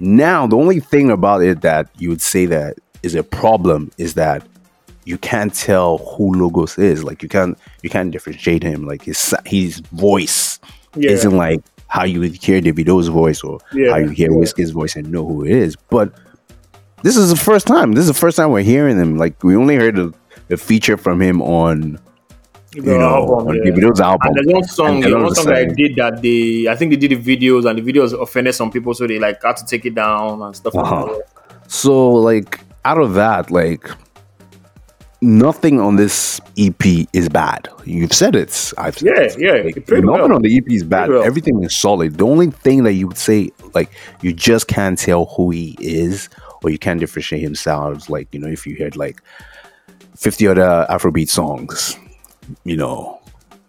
Now, 0.00 0.46
the 0.46 0.56
only 0.56 0.80
thing 0.80 1.10
about 1.10 1.42
it 1.42 1.60
that 1.60 1.88
you 1.98 2.08
would 2.08 2.22
say 2.22 2.46
that 2.46 2.78
is 3.02 3.14
a 3.14 3.22
problem 3.22 3.90
is 3.98 4.14
that 4.14 4.42
you 5.04 5.18
can't 5.18 5.52
tell 5.52 5.98
who 5.98 6.32
Logos 6.34 6.78
is. 6.78 7.04
Like 7.04 7.22
you 7.22 7.28
can't 7.28 7.58
you 7.82 7.90
can't 7.90 8.10
differentiate 8.10 8.62
him. 8.62 8.86
Like 8.86 9.02
his 9.02 9.34
his 9.44 9.80
voice 9.92 10.58
Yeah. 10.96 11.10
isn't 11.10 11.36
like 11.36 11.60
how 11.88 12.04
you 12.04 12.20
would 12.20 12.42
hear 12.42 12.62
Davido's 12.62 13.08
voice 13.08 13.42
or 13.44 13.58
Yeah, 13.74 13.90
how 13.90 13.98
you 13.98 14.08
hear 14.08 14.30
yeah. 14.32 14.38
Wizkid's 14.38 14.70
voice 14.70 14.96
and 14.96 15.12
know 15.12 15.26
who 15.26 15.44
it 15.44 15.52
is. 15.52 15.76
But 15.90 16.14
this 17.02 17.18
is 17.18 17.28
the 17.28 17.36
first 17.36 17.66
time. 17.66 17.92
This 17.92 18.00
is 18.08 18.08
the 18.14 18.14
first 18.26 18.38
time 18.38 18.50
we're 18.50 18.62
hearing 18.62 18.98
him. 18.98 19.18
Like 19.18 19.44
we 19.44 19.54
only 19.56 19.76
heard 19.76 19.96
the, 19.96 20.14
the 20.48 20.56
feature 20.56 20.96
from 20.96 21.20
him 21.20 21.42
on 21.42 21.98
The 22.74 22.92
you 22.92 22.98
know 22.98 23.24
on. 23.36 23.46
Davido's 23.46 24.00
album. 24.00 24.28
And 24.28 24.36
there's 24.36 24.46
one 24.54 24.64
song, 24.64 25.00
there's 25.00 25.14
one 25.14 25.22
the 25.24 25.34
song 25.34 25.44
that 25.46 25.56
I 25.56 25.64
did 25.66 25.96
that 25.96 26.22
they, 26.22 26.66
I 26.68 26.76
think 26.76 26.90
they 26.90 26.96
did 26.96 27.10
the 27.22 27.36
videos 27.36 27.68
and 27.68 27.78
the 27.78 27.92
videos 27.92 28.20
offended 28.20 28.54
some 28.54 28.70
people, 28.70 28.94
so 28.94 29.06
they 29.06 29.18
like 29.18 29.42
had 29.42 29.56
to 29.58 29.64
take 29.66 29.84
it 29.86 29.94
down 29.94 30.42
and 30.42 30.54
stuff 30.56 30.74
Uh-huh. 30.74 31.06
like 31.06 31.16
that. 31.16 31.70
So 31.72 32.10
like 32.10 32.60
out 32.84 32.98
of 32.98 33.14
that, 33.14 33.50
like 33.50 33.88
nothing 35.22 35.80
on 35.80 35.96
this 35.96 36.40
EP 36.58 37.06
is 37.12 37.28
bad. 37.28 37.68
You've 37.84 38.12
said 38.12 38.36
it. 38.36 38.72
I've 38.76 38.98
said 38.98 39.08
Yeah, 39.16 39.22
it. 39.22 39.36
yeah, 39.38 39.52
Like, 39.64 39.76
nothing 39.88 40.06
well. 40.06 40.32
on 40.34 40.42
the 40.42 40.56
EP 40.56 40.64
is 40.70 40.82
bad. 40.84 41.08
Well. 41.10 41.22
Everything 41.22 41.62
is 41.62 41.74
solid. 41.74 42.18
The 42.18 42.26
only 42.26 42.50
thing 42.50 42.82
that 42.82 42.92
you 42.92 43.08
would 43.08 43.16
say, 43.16 43.50
like, 43.72 43.90
you 44.20 44.32
just 44.32 44.68
can't 44.68 44.98
tell 44.98 45.26
who 45.26 45.50
he 45.50 45.76
is, 45.80 46.28
or 46.62 46.70
you 46.70 46.78
can't 46.78 47.00
differentiate 47.00 47.42
himself. 47.42 48.10
Like, 48.10 48.28
you 48.34 48.40
know, 48.40 48.48
if 48.48 48.66
you 48.66 48.76
heard 48.76 48.96
like 48.96 49.22
fifty 50.16 50.46
other 50.46 50.86
Afrobeat 50.90 51.28
songs, 51.30 51.98
you 52.64 52.76
know, 52.76 53.20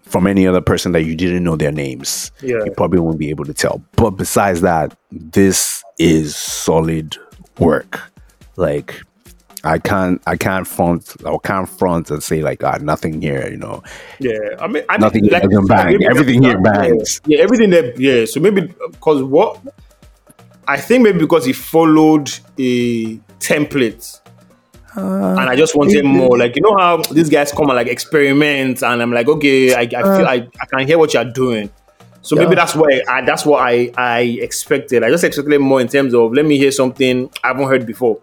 from 0.03 0.27
any 0.27 0.45
other 0.47 0.61
person 0.61 0.91
that 0.93 1.03
you 1.03 1.15
didn't 1.15 1.43
know 1.43 1.55
their 1.55 1.71
names, 1.71 2.31
Yeah. 2.41 2.63
you 2.63 2.71
probably 2.71 2.99
won't 2.99 3.17
be 3.19 3.29
able 3.29 3.45
to 3.45 3.53
tell. 3.53 3.81
But 3.95 4.11
besides 4.11 4.61
that, 4.61 4.95
this 5.11 5.83
is 5.97 6.35
solid 6.35 7.17
work. 7.59 7.99
Like 8.55 9.01
I 9.63 9.79
can't 9.79 10.21
I 10.27 10.37
can't 10.37 10.67
front 10.67 11.15
I 11.25 11.35
can't 11.43 11.67
front 11.67 12.11
and 12.11 12.21
say 12.21 12.41
like 12.41 12.63
ah 12.63 12.77
nothing 12.81 13.21
here, 13.21 13.49
you 13.49 13.57
know. 13.57 13.81
Yeah, 14.19 14.37
I 14.59 14.67
mean, 14.67 14.83
I 14.89 14.97
Nothing 14.97 15.23
mean, 15.23 15.31
doesn't 15.31 15.67
bang. 15.67 16.03
Everything 16.05 16.43
here 16.43 16.59
bangs. 16.61 17.19
Yeah, 17.25 17.39
everything 17.39 17.71
there. 17.71 17.99
Yeah, 17.99 18.25
so 18.25 18.39
maybe 18.39 18.61
because 18.91 19.23
what 19.23 19.59
I 20.67 20.77
think 20.77 21.03
maybe 21.03 21.19
because 21.19 21.45
he 21.45 21.53
followed 21.53 22.31
a 22.59 23.17
template. 23.39 24.21
Uh, 24.95 25.35
and 25.39 25.49
I 25.49 25.55
just 25.55 25.75
wanted 25.75 26.05
more. 26.05 26.37
Like 26.37 26.55
you 26.55 26.61
know 26.61 26.75
how 26.77 26.97
these 27.11 27.29
guys 27.29 27.51
come 27.51 27.67
and 27.69 27.75
like 27.75 27.87
experiment, 27.87 28.81
and 28.83 29.01
I'm 29.01 29.11
like, 29.11 29.27
okay, 29.27 29.73
I, 29.75 29.81
I 29.81 29.87
feel 30.17 30.25
I, 30.27 30.47
I 30.61 30.65
can 30.67 30.87
hear 30.87 30.97
what 30.97 31.13
you're 31.13 31.25
doing. 31.25 31.69
So 32.21 32.35
maybe 32.35 32.53
Uh. 32.53 32.55
That's 32.55 32.75
why 32.75 33.01
I, 33.07 33.21
that's 33.25 33.45
what 33.45 33.61
I 33.61 33.91
I 33.97 34.19
expected. 34.41 35.03
I 35.03 35.09
just 35.09 35.23
expected 35.23 35.59
more 35.59 35.81
in 35.81 35.87
terms 35.87 36.13
of 36.13 36.33
let 36.33 36.45
me 36.45 36.57
hear 36.57 36.71
something 36.71 37.29
I 37.43 37.47
haven't 37.49 37.67
heard 37.67 37.85
before. 37.85 38.19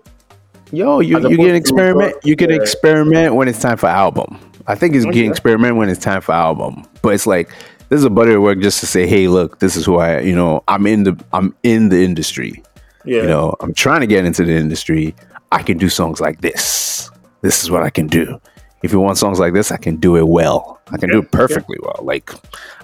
Yo, 0.73 1.01
you, 1.01 1.19
As 1.19 1.25
you 1.31 1.37
can 1.37 1.55
experiment 1.55 2.15
you 2.25 2.35
can 2.35 2.51
Yeah. 2.51 2.57
experiment 2.57 3.35
when 3.35 3.47
it's 3.49 3.61
time 3.61 3.77
for 3.77 3.89
album. 3.89 4.39
I 4.67 4.75
think 4.75 4.95
it's 4.95 5.05
Okay. 5.05 5.15
getting 5.15 5.31
experiment 5.31 5.77
when 5.77 5.89
it's 5.91 6.01
time 6.03 6.23
for 6.23 6.33
album. 6.33 6.85
But 7.03 7.11
it's 7.15 7.27
like 7.27 7.51
this 7.91 7.99
is 7.99 8.05
a 8.05 8.11
body 8.11 8.33
of 8.33 8.41
work 8.41 8.59
just 8.61 8.81
to 8.81 8.87
say, 8.87 9.07
hey, 9.07 9.29
look, 9.29 9.59
this 9.59 9.77
is 9.77 9.85
who 9.85 9.99
I 9.99 10.21
you 10.21 10.35
know, 10.35 10.65
I'm 10.69 10.87
in 10.87 11.05
the 11.05 11.23
I'm 11.35 11.55
in 11.63 11.91
the 11.91 12.03
industry. 12.03 12.63
Yeah, 13.05 13.23
you 13.23 13.27
know 13.27 13.57
i'm 13.61 13.75
trying 13.75 14.01
to 14.01 14.07
get 14.07 14.25
into 14.25 14.45
the 14.45 14.53
industry 14.53 15.13
i 15.53 15.63
can 15.63 15.79
do 15.79 15.89
songs 15.89 16.21
like 16.21 16.41
this. 16.41 17.11
This 17.43 17.63
is 17.63 17.71
what 17.71 17.83
i 17.83 17.91
can 17.91 18.07
do. 18.07 18.41
If 18.83 18.93
you 18.93 18.99
want 19.01 19.19
songs 19.19 19.39
like 19.39 19.53
this 19.55 19.71
i 19.71 19.77
can 19.77 19.97
do 19.97 20.17
it 20.17 20.27
well. 20.27 20.81
I 20.91 20.99
can 20.99 21.09
do 21.11 21.19
it 21.21 21.31
perfectly 21.31 21.79
well. 21.83 22.01
Like 22.03 22.33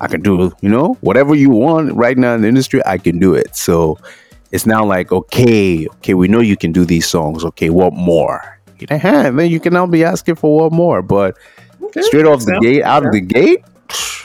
i 0.01 0.07
can 0.07 0.21
do 0.21 0.53
you 0.61 0.69
know 0.69 0.95
whatever 1.01 1.35
you 1.35 1.51
want 1.51 1.93
right 1.95 2.16
now 2.16 2.35
in 2.35 2.43
the 2.43 2.49
industry 2.49 2.81
i 2.87 2.99
can 2.99 3.19
do 3.19 3.35
it. 3.35 3.57
So 3.57 3.99
it's 4.53 4.64
now 4.66 4.85
like 4.85 5.12
okay 5.12 5.87
okay 5.97 6.14
we 6.14 6.29
know 6.29 6.41
you 6.41 6.57
can 6.57 6.73
do 6.73 6.85
these 6.85 7.07
songs. 7.09 7.45
Okay 7.45 7.71
what 7.71 7.93
more? 7.93 8.41
You 8.79 8.87
know, 8.91 8.99
hey, 8.99 9.31
then 9.31 9.51
you 9.51 9.59
can 9.61 9.73
now 9.73 9.87
be 9.87 10.05
asking 10.05 10.37
for 10.37 10.57
what 10.61 10.73
more 10.73 11.03
but 11.03 11.37
Okay, 11.83 12.03
straight 12.03 12.27
off 12.27 12.45
the 12.45 12.59
gate 12.61 12.83
out 12.83 13.05
of 13.07 13.12
the 13.12 13.21
gate 13.21 13.64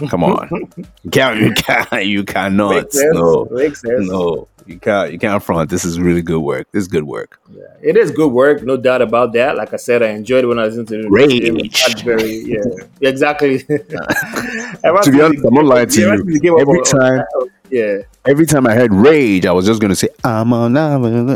come 0.10 0.24
on. 0.24 0.50
You 1.04 1.10
can't 1.12 1.40
you 1.42 1.54
can't 1.54 2.06
you 2.06 2.24
cannot 2.24 2.76
Makes 2.76 2.98
sense. 3.00 3.14
no 3.16 3.48
Makes 3.52 3.82
sense. 3.82 4.10
no 4.10 4.48
You 4.66 4.80
can't 4.80 5.12
you 5.12 5.20
can't 5.20 5.42
front. 5.44 5.70
This 5.70 5.84
is 5.86 6.00
really 6.00 6.22
good 6.22 6.40
work. 6.40 6.68
This 6.72 6.82
is 6.82 6.88
good 6.88 7.04
work. 7.04 7.40
Yeah, 7.52 7.64
it 7.82 7.98
is 7.98 8.12
good 8.12 8.32
work, 8.32 8.64
no 8.64 8.78
doubt 8.78 9.02
about 9.02 9.34
that. 9.34 9.56
Like 9.58 9.74
I 9.74 9.78
said, 9.78 10.02
I 10.04 10.10
enjoyed 10.10 10.44
it 10.44 10.48
when 10.48 10.60
I 10.60 10.66
listened 10.66 10.88
to 10.90 11.04
the 11.04 11.10
Rage. 11.10 12.04
Very, 12.04 12.38
yeah, 12.46 12.64
exactly. 13.02 13.60
to 13.64 15.10
be 15.12 15.22
honest, 15.22 15.46
I'm 15.46 15.54
not 15.54 15.66
lying 15.66 15.88
to 15.90 16.02
you. 16.02 16.58
Every 16.60 16.82
time, 16.84 17.24
yeah, 17.70 17.98
every 18.26 18.46
time 18.46 18.68
I 18.68 18.76
heard 18.76 18.94
rage, 18.94 19.46
I 19.46 19.52
was 19.52 19.66
just 19.66 19.82
gonna 19.82 19.96
say, 19.96 20.10
"I'm 20.24 20.54
on." 20.54 20.76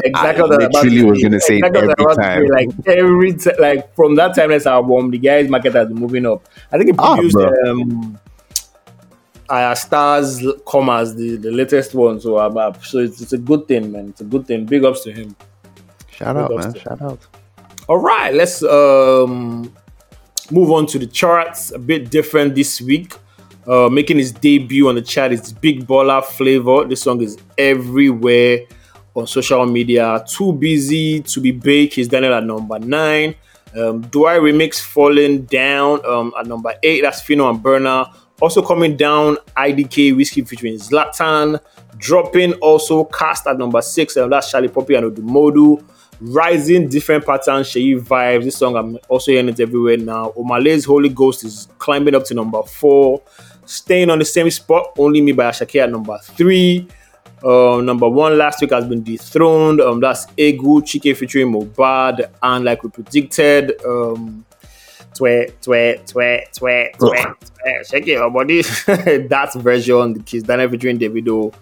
Exactly. 0.03 0.43
I 0.43 0.67
literally 0.67 1.03
was 1.03 1.21
gonna 1.23 1.39
say 1.39 1.57
exactly 1.57 1.81
every 1.81 2.15
time. 2.15 2.45
Say, 2.45 2.51
like 2.51 2.69
every 2.87 3.33
t- 3.33 3.51
like 3.59 3.95
from 3.95 4.15
that 4.15 4.27
time, 4.27 4.35
timeless 4.35 4.65
album, 4.65 5.11
the 5.11 5.17
guys' 5.17 5.49
market 5.49 5.73
has 5.73 5.87
been 5.87 5.97
moving 5.97 6.25
up. 6.25 6.47
I 6.71 6.77
think 6.77 6.91
it 6.91 6.95
Ah, 6.99 7.15
produced 7.15 7.35
bro. 7.35 7.51
um, 7.71 8.19
uh, 9.49 9.75
Stars 9.75 10.45
Commas, 10.65 11.15
the, 11.15 11.37
the 11.37 11.51
latest 11.51 11.93
one. 11.93 12.19
So, 12.19 12.37
I'm 12.37 12.57
up. 12.57 12.83
so 12.83 12.99
it's, 12.99 13.21
it's 13.21 13.33
a 13.33 13.37
good 13.37 13.67
thing, 13.67 13.91
man. 13.91 14.09
It's 14.09 14.21
a 14.21 14.25
good 14.25 14.47
thing. 14.47 14.65
Big 14.65 14.83
ups 14.83 15.03
to 15.03 15.11
him. 15.11 15.35
Shout 16.11 16.35
out, 16.35 16.55
man! 16.55 16.73
Shout 16.73 17.01
out. 17.01 17.19
All 17.87 17.99
right, 17.99 18.33
let's 18.33 18.63
um 18.63 19.71
move 20.49 20.71
on 20.71 20.87
to 20.87 20.99
the 20.99 21.05
charts. 21.05 21.71
A 21.71 21.79
bit 21.79 22.09
different 22.09 22.55
this 22.55 22.81
week. 22.81 23.13
Uh, 23.67 23.89
making 23.89 24.17
his 24.17 24.31
debut 24.31 24.87
on 24.87 24.95
the 24.95 25.01
chart 25.01 25.31
is 25.33 25.51
Big 25.51 25.85
Baller 25.85 26.23
Flavour. 26.23 26.85
This 26.85 27.01
song 27.01 27.21
is 27.21 27.37
everywhere 27.57 28.61
on 29.13 29.27
social 29.27 29.65
media. 29.65 30.23
Too 30.27 30.53
busy 30.53 31.21
to 31.21 31.41
be 31.41 31.51
big. 31.51 31.91
He's 31.91 32.07
done 32.07 32.23
it 32.23 32.31
at 32.31 32.45
number 32.45 32.79
nine. 32.79 33.35
Um, 33.75 34.01
Do 34.01 34.25
I 34.25 34.37
remix 34.37 34.79
Falling 34.81 35.43
Down 35.43 36.03
um, 36.05 36.33
at 36.39 36.47
number 36.47 36.73
eight? 36.81 37.01
That's 37.01 37.21
Fino 37.21 37.49
and 37.49 37.59
Burna. 37.59 38.11
Also 38.39 38.61
coming 38.61 38.95
down, 38.95 39.37
IDK 39.55 40.15
Whiskey 40.15 40.43
featuring 40.43 40.75
Zlatan. 40.75 41.59
Dropping 41.97 42.53
also 42.55 43.05
cast 43.05 43.47
at 43.47 43.57
number 43.57 43.81
six. 43.81 44.15
Um, 44.17 44.29
that's 44.29 44.51
Shallipopi 44.53 44.97
and 44.97 45.11
Odumodu. 45.11 45.83
Rising 46.19 46.87
different 46.89 47.25
patterns, 47.25 47.67
Seyi 47.69 47.99
Vibez. 47.99 48.43
This 48.45 48.57
song 48.57 48.75
I'm 48.75 48.97
also 49.09 49.31
hearing 49.31 49.49
it 49.49 49.59
everywhere 49.59 49.97
now. 49.97 50.31
Omah 50.37 50.63
Lay's 50.63 50.85
Holy 50.85 51.09
Ghost 51.09 51.43
is 51.43 51.67
climbing 51.79 52.13
up 52.15 52.25
to 52.25 52.33
number 52.33 52.61
four. 52.63 53.21
Staying 53.65 54.09
on 54.09 54.19
the 54.19 54.25
same 54.25 54.49
spot, 54.49 54.93
Only 54.97 55.21
Me 55.21 55.31
by 55.31 55.49
Asake 55.49 55.81
at 55.83 55.91
number 55.91 56.17
three. 56.23 56.87
Uh, 57.43 57.81
number 57.81 58.09
one 58.09 58.37
last 58.37 58.61
week 58.61 58.71
has 58.71 58.85
been 58.85 59.03
dethroned. 59.03 59.79
Um, 59.81 59.99
that's 59.99 60.25
Egwu 60.37 60.81
Chike 60.81 61.15
featuring 61.15 61.51
Mohbad, 61.51 62.31
and 62.41 62.65
like 62.65 62.81
we 62.83 62.89
predicted, 62.89 63.79
um, 63.85 64.43
twe 65.13 65.51
twe 65.61 65.99
twe 66.05 66.47
twe 66.51 66.91
twe 66.97 67.35
twe, 67.67 67.89
shake 67.89 68.07
your 68.07 68.29
body. 68.29 68.61
that 69.27 69.53
version, 69.55 70.23
Kizz 70.23 70.45
Daniel 70.45 70.69
featuring 70.69 70.99
Davido. 70.99 71.53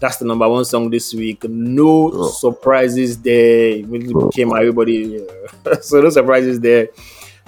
That's 0.00 0.16
the 0.16 0.24
number 0.24 0.48
one 0.48 0.64
song 0.64 0.90
this 0.90 1.14
week. 1.14 1.44
No 1.44 2.08
Ugh. 2.08 2.32
surprises 2.34 3.18
there. 3.18 3.68
It 3.68 3.86
really 3.86 4.12
oh. 4.14 4.26
became 4.26 4.52
everybody. 4.52 5.24
so 5.80 6.00
no 6.00 6.10
surprises 6.10 6.58
there. 6.60 6.88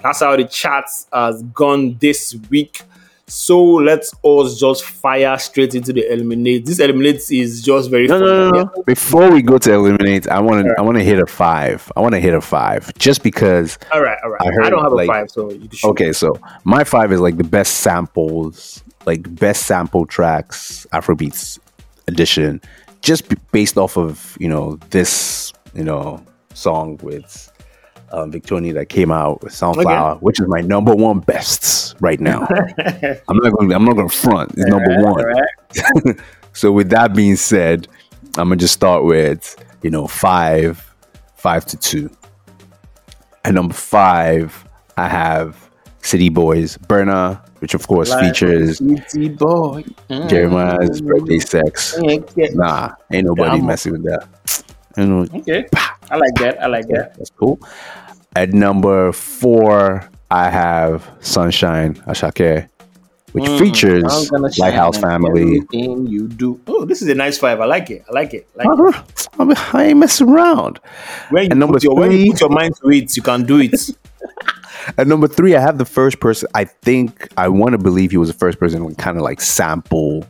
That's 0.03 0.21
how 0.21 0.37
the 0.37 0.45
charts 0.45 1.07
has 1.13 1.43
gone 1.43 1.97
this 1.99 2.37
week. 2.51 2.83
So 3.27 3.63
let's 3.65 4.13
us 4.23 4.59
just 4.61 4.85
fire 4.85 5.39
straight 5.39 5.75
into 5.75 5.93
the 5.95 6.13
eliminate. 6.13 6.67
This 6.67 6.79
eliminate 6.79 7.31
is 7.31 7.63
just 7.63 7.91
very 7.91 8.07
No, 8.07 8.19
fun. 8.19 8.27
no, 8.29 8.51
no, 8.51 8.63
no. 8.77 8.83
Before 8.83 9.31
we 9.31 9.41
go 9.41 9.57
to 9.59 9.73
eliminate, 9.73 10.29
I 10.29 10.41
want 10.41 10.67
to 10.67 10.75
I 10.79 10.83
want 10.83 10.99
to 10.99 11.05
hit 11.05 11.19
a 11.19 11.27
five. 11.27 11.91
I 11.97 12.01
want 12.01 12.15
to 12.15 12.21
hit 12.21 12.35
a 12.35 12.41
five 12.43 12.93
just 12.99 13.23
because. 13.23 13.79
All 13.93 14.03
right, 14.03 14.19
all 14.23 14.31
right. 14.31 14.43
I 14.43 14.67
I, 14.67 14.71
don't 14.71 14.83
have 14.83 14.93
like- 14.93 15.09
a 15.09 15.13
five, 15.13 15.31
so 15.31 15.51
you 15.51 15.61
can 15.61 15.71
shoot. 15.71 15.89
Okay, 15.89 16.13
so 16.13 16.39
my 16.65 16.85
five 16.85 17.13
is 17.13 17.21
like 17.21 17.39
the 17.39 17.45
best 17.45 17.77
samples, 17.77 18.83
like 19.07 19.35
best 19.37 19.63
sample 19.65 20.05
tracks, 20.05 20.87
Afrobeats 20.93 21.59
edition, 22.09 22.61
just 23.01 23.29
b- 23.31 23.37
based 23.53 23.79
off 23.79 23.97
of 23.97 24.37
you 24.39 24.49
know 24.51 24.77
this 24.91 25.53
you 25.75 25.83
know 25.85 26.23
song 26.53 26.99
with 27.03 27.51
um, 28.15 28.31
Victony 28.33 28.73
that 28.75 28.89
came 28.89 29.11
out 29.11 29.43
with 29.43 29.53
Sunflower, 29.53 30.17
which 30.17 30.41
is 30.41 30.47
my 30.49 30.61
number 30.61 30.95
one 30.95 31.19
best 31.21 31.97
right 32.01 32.21
now. 32.21 32.47
I'm 32.79 33.37
not 33.39 33.53
going. 33.53 33.73
I'm 33.73 33.85
not 33.85 33.95
going 33.97 34.09
to 34.09 34.17
front. 34.17 34.53
It's 34.53 34.67
number 34.67 34.93
All 34.93 35.15
one. 35.15 35.25
right. 35.25 36.17
So 36.57 36.71
with 36.71 36.91
that 36.91 37.17
being 37.17 37.35
said, 37.35 37.89
I'm 38.39 38.49
gonna 38.49 38.57
just 38.57 38.75
start 38.75 39.03
with 39.03 39.57
you 39.83 39.91
know 39.91 40.07
five, 40.07 40.95
five 41.35 41.67
to 41.67 41.77
two. 41.77 42.09
And 43.45 43.57
number 43.57 43.75
five, 43.75 44.65
I 44.97 45.09
have 45.09 45.69
City 46.01 46.29
Boys 46.29 46.79
Burna, 46.79 47.45
which 47.59 47.75
of 47.75 47.89
course 47.89 48.11
Like 48.11 48.27
features 48.27 48.79
City 49.09 49.31
boy. 49.31 49.83
Jeremih's 50.09 51.01
birthday 51.01 51.41
sex. 51.41 51.99
Okay. 51.99 52.51
Nah, 52.53 52.93
ain't 53.13 53.27
nobody 53.27 53.61
messing 53.61 53.93
with 53.95 54.05
that. 54.05 54.29
You 54.97 55.07
know, 55.07 55.27
okay. 55.35 55.67
I 56.09 56.17
like 56.17 56.35
that. 56.37 56.63
I 56.63 56.67
like 56.67 56.87
that. 56.87 57.19
that's 57.19 57.31
cool. 57.31 57.59
At 58.37 58.53
number 58.53 59.13
four, 59.13 60.09
I 60.31 60.51
have 60.51 61.09
Sunshine 61.21 61.95
Asake, 62.07 62.69
which 63.33 63.45
Mm, 63.45 63.59
features 63.59 64.05
I'm 64.05 64.27
gonna 64.29 64.53
shine 64.53 64.71
Lighthouse 64.71 64.99
Family. 64.99 65.43
Everything 65.43 66.07
you 66.07 66.29
do. 66.29 66.61
Oh, 66.67 66.85
this 66.85 67.03
is 67.03 67.09
a 67.09 67.15
nice 67.15 67.39
five. 67.39 67.61
I 67.61 67.67
like 67.67 67.91
it. 67.91 68.05
I 68.09 68.13
like 68.13 68.35
it. 68.35 68.49
I 68.59 68.65
like. 68.65 68.79
Uh-huh. 68.79 69.03
I, 69.39 69.45
mean, 69.45 69.57
I 69.73 69.85
ain't 69.85 69.99
messing 69.99 70.29
around. 70.29 70.81
When 71.31 71.45
you, 71.45 71.49
number 71.51 71.75
put 71.75 71.85
your, 71.85 71.95
when 71.95 72.11
you 72.13 72.33
put 72.33 72.41
your 72.41 72.51
mind 72.51 72.75
to 72.83 72.91
it, 72.91 73.17
you 73.17 73.23
can 73.23 73.45
do 73.45 73.61
it. 73.61 73.91
At 74.99 75.07
number 75.07 75.29
three, 75.29 75.55
I 75.55 75.61
have 75.61 75.79
the 75.79 75.85
first 75.85 76.21
person. 76.21 76.49
I 76.55 76.65
think 76.65 77.29
I 77.37 77.49
want 77.49 77.73
to 77.73 77.79
believe 77.79 78.11
he 78.11 78.17
was 78.17 78.29
the 78.29 78.39
first 78.39 78.59
person 78.59 78.87
to 78.87 78.95
kind 78.97 79.17
of 79.17 79.23
like 79.23 79.41
sample 79.41 80.27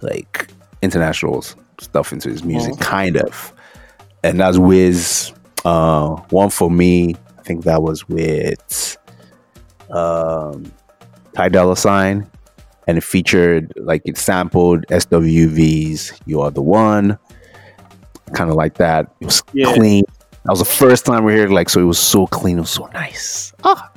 like 0.00 0.48
international 0.82 1.42
stuff 1.80 2.12
into 2.12 2.28
his 2.28 2.42
music, 2.42 2.78
kind 2.78 3.16
of. 3.16 3.52
And 4.24 4.40
that's 4.40 4.58
Wiz. 4.58 5.32
Uh, 5.64 6.16
one 6.30 6.50
for 6.50 6.70
me. 6.70 7.14
I 7.42 7.44
think 7.44 7.64
that 7.64 7.82
was 7.82 8.08
with 8.08 8.96
um, 9.90 10.72
Ty 11.34 11.48
Dolla 11.48 11.76
Sign, 11.76 12.30
and 12.86 12.96
it 12.96 13.02
featured 13.02 13.72
like 13.76 14.02
it 14.04 14.16
sampled 14.16 14.86
SWV's 14.86 16.12
"You 16.24 16.40
Are 16.40 16.52
the 16.52 16.62
One," 16.62 17.18
kind 18.32 18.48
of 18.48 18.54
like 18.54 18.74
that. 18.74 19.12
It 19.20 19.24
was 19.26 19.42
Yeah. 19.52 19.74
clean. 19.74 20.04
That 20.44 20.50
was 20.50 20.60
the 20.60 20.64
first 20.64 21.04
time 21.04 21.24
we 21.24 21.32
heard 21.34 21.50
like 21.50 21.68
so. 21.68 21.80
It 21.80 21.84
was 21.84 21.98
so 21.98 22.28
clean. 22.28 22.58
It 22.58 22.60
was 22.62 22.70
so 22.70 22.86
nice. 22.94 23.52
Ah. 23.64 23.90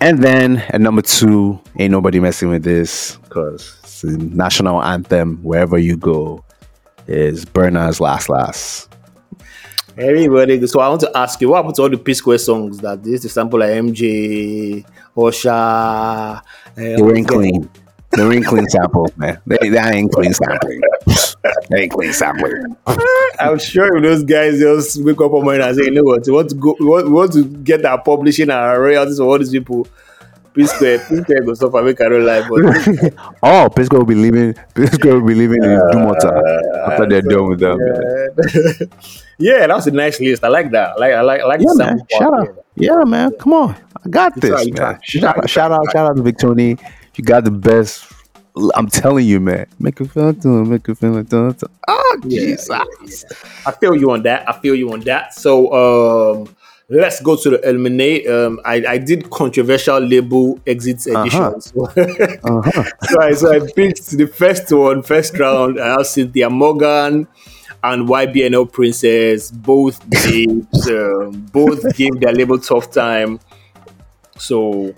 And 0.00 0.24
then 0.24 0.56
at 0.70 0.80
number 0.80 1.02
two, 1.02 1.60
ain't 1.78 1.92
nobody 1.92 2.18
messing 2.18 2.48
with 2.48 2.64
this 2.64 3.18
because 3.18 3.78
it's 3.84 4.00
the 4.02 4.16
national 4.18 4.82
anthem 4.82 5.36
wherever 5.44 5.78
you 5.78 5.96
go. 5.96 6.42
Is 7.06 7.44
Burna's 7.44 8.00
Last 8.00 8.28
Last. 8.28 8.89
Everybody. 10.00 10.66
So 10.66 10.80
I 10.80 10.88
want 10.88 11.02
to 11.02 11.10
ask 11.14 11.38
you, 11.40 11.50
what 11.50 11.56
happened 11.58 11.74
to 11.74 11.82
all 11.82 11.90
the 11.90 11.98
P 11.98 12.14
Square 12.14 12.38
songs 12.38 12.78
that 12.78 13.02
this 13.02 13.22
is 13.24 13.32
sample 13.32 13.58
like 13.60 13.70
MJ, 13.70 14.84
Osha? 15.14 16.38
Uh, 16.38 16.40
They 16.74 16.94
ain't 17.18 17.28
clean. 17.28 17.68
They 18.12 18.22
ain't 18.22 18.46
clean 18.46 18.66
samples, 18.68 19.14
man. 19.16 19.38
They, 19.46 19.68
that 19.68 19.94
ain't 19.94 20.10
clean 20.10 20.32
sampling. 20.32 20.80
They 21.68 21.82
ain't 21.82 21.92
clean 21.92 22.12
sampling. 22.12 22.76
I'm 23.38 23.58
sure 23.58 23.96
if 23.98 24.02
those 24.02 24.24
guys 24.24 24.58
just 24.58 25.04
wake 25.04 25.20
up 25.20 25.30
one 25.30 25.44
morning 25.44 25.62
and 25.62 25.76
say, 25.76 25.84
you 25.84 25.90
know 25.92 26.02
what, 26.02 26.26
we 26.26 26.32
want 26.32 26.48
to 26.48 26.54
go, 26.56 26.74
we 26.80 26.86
want, 26.86 27.06
we 27.06 27.12
want 27.12 27.32
to 27.34 27.44
get 27.44 27.84
our 27.84 28.00
publishing 28.02 28.44
and 28.44 28.52
our 28.52 28.80
royalties 28.80 29.18
for 29.18 29.24
all 29.24 29.38
these 29.38 29.50
people. 29.50 29.86
P 30.54 30.66
Square, 30.66 30.98
P 31.08 31.16
Square 31.22 31.42
go 31.44 31.54
suffer, 31.54 31.82
make 31.82 32.00
I 32.00 32.08
don't 32.08 32.24
lie, 32.26 32.42
but 32.48 33.14
Oh, 33.42 33.68
Pisco 33.74 33.98
will 33.98 34.04
be 34.04 34.14
leaving. 34.16 34.54
Pisco 34.74 35.20
will 35.20 35.26
be 35.26 35.34
leaving 35.34 35.62
in 35.62 35.70
Dumota 35.92 36.30
after 36.88 37.06
they're 37.06 37.22
done 37.22 37.48
with 37.48 37.60
them. 37.60 37.78
yeah. 37.78 38.86
yeah, 39.38 39.66
that 39.66 39.76
was 39.76 39.86
a 39.86 39.90
nice 39.92 40.18
list. 40.20 40.42
I 40.44 40.48
like 40.48 40.70
that. 40.72 40.90
I 40.90 40.94
like, 40.98 41.12
I 41.14 41.20
like, 41.20 41.40
I 41.40 41.44
like 41.46 41.60
Yeah, 41.60 41.72
man. 41.74 42.00
Shout 42.10 42.34
out. 42.34 42.64
Yeah, 42.74 43.04
man. 43.06 43.30
Come 43.38 43.52
on. 43.52 43.76
I 44.04 44.08
got 44.08 44.34
You 44.36 44.40
this, 44.42 44.50
try, 44.50 44.64
man. 44.64 44.74
try. 44.74 44.98
Shout, 45.02 45.34
try, 45.36 45.46
shout 45.46 45.72
out, 45.72 45.84
shout 45.92 46.10
out 46.10 46.16
to 46.16 46.22
Victony. 46.22 46.80
You 47.16 47.24
got 47.24 47.44
the 47.44 47.50
best. 47.50 48.10
I'm 48.74 48.88
telling 48.88 49.26
you, 49.26 49.38
man. 49.38 49.66
Make 49.78 50.00
it 50.00 50.10
feel 50.10 50.34
to 50.34 50.64
make 50.64 50.88
it 50.88 50.96
feel 50.98 51.22
to 51.24 51.54
Oh, 51.86 52.20
Yeah, 52.24 52.40
Jesus. 52.40 52.68
yeah, 52.68 52.84
yeah. 53.04 53.36
I 53.66 53.70
feel 53.72 53.94
you 53.94 54.10
on 54.10 54.22
that. 54.24 54.48
I 54.48 54.58
feel 54.58 54.74
you 54.74 54.92
on 54.92 55.00
that. 55.00 55.32
So 55.34 55.72
um 55.72 56.56
let's 56.90 57.20
go 57.22 57.36
to 57.36 57.50
the 57.50 57.68
eliminate. 57.68 58.26
Um 58.28 58.60
I, 58.64 58.82
I 58.88 58.98
did 58.98 59.30
controversial 59.30 59.98
label 60.00 60.58
exits 60.66 61.06
edition. 61.06 61.40
Uh-huh. 61.40 61.60
So, 61.60 61.84
Uh-huh. 61.86 62.84
so, 63.02 63.20
I, 63.22 63.32
so 63.34 63.52
I 63.52 63.60
picked 63.74 64.10
the 64.10 64.26
first 64.26 64.72
one, 64.72 65.02
first 65.02 65.38
round. 65.38 65.80
I 65.80 65.88
have 65.98 66.06
Cynthia 66.06 66.50
Morgan 66.50 67.26
and 67.82 68.08
YBNL 68.08 68.70
Princess. 68.72 69.50
Both 69.50 70.08
babes, 70.10 70.88
um, 70.90 71.30
both 71.52 71.96
gave 71.96 72.20
their 72.20 72.32
label 72.32 72.58
tough 72.58 72.90
time. 72.90 73.40
So 74.38 74.94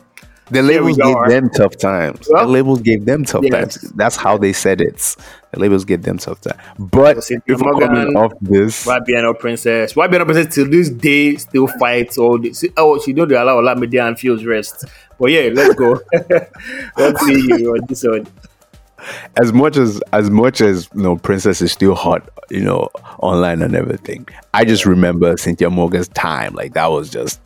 The 0.52 0.62
labels 0.62 0.98
gave 0.98 1.16
are. 1.16 1.28
them 1.28 1.48
tough 1.48 1.76
times. 1.78 2.28
Well, 2.30 2.46
the 2.46 2.52
labels 2.52 2.82
gave 2.82 3.06
them 3.06 3.24
tough 3.24 3.44
yes. 3.44 3.52
times. 3.52 3.92
That's 3.92 4.16
how 4.16 4.36
they 4.36 4.52
said 4.52 4.82
it. 4.82 5.16
The 5.52 5.60
labels 5.60 5.84
gave 5.84 6.02
them 6.02 6.18
tough 6.18 6.42
time. 6.42 6.58
But 6.78 7.18
if 7.30 7.60
we're 7.60 7.78
coming 7.78 8.16
off 8.16 8.32
this, 8.40 8.84
YBNL 8.86 9.38
Princess. 9.38 9.94
YBNL 9.94 10.24
Princess 10.26 10.54
till 10.54 10.68
this 10.68 10.90
day 10.90 11.36
still 11.36 11.66
fights 11.66 12.18
all 12.18 12.38
this. 12.38 12.64
Oh, 12.76 13.00
she 13.00 13.14
don't 13.14 13.32
allow 13.32 13.60
Olamide 13.60 14.06
and 14.06 14.16
Pheelz 14.16 14.46
rest. 14.46 14.84
But 15.18 15.30
yeah, 15.30 15.48
let's 15.52 15.74
go. 15.74 16.00
let's 16.98 17.24
see 17.24 17.46
you 17.46 17.72
on 17.72 17.86
this 17.86 18.04
one. 18.04 18.26
as 19.42 19.52
much 19.52 19.76
as 19.76 20.02
as 20.12 20.30
much 20.30 20.60
as 20.60 20.88
you 20.94 21.02
know, 21.02 21.16
Princess 21.16 21.62
is 21.62 21.72
still 21.72 21.94
hot, 21.94 22.28
you 22.50 22.60
know, 22.60 22.88
online 23.20 23.62
and 23.62 23.74
everything. 23.74 24.28
I 24.52 24.64
just 24.64 24.84
remember 24.84 25.36
Cynthia 25.38 25.70
Morgan's 25.70 26.08
time. 26.08 26.54
Like 26.54 26.74
that 26.74 26.90
was 26.90 27.08
just 27.08 27.40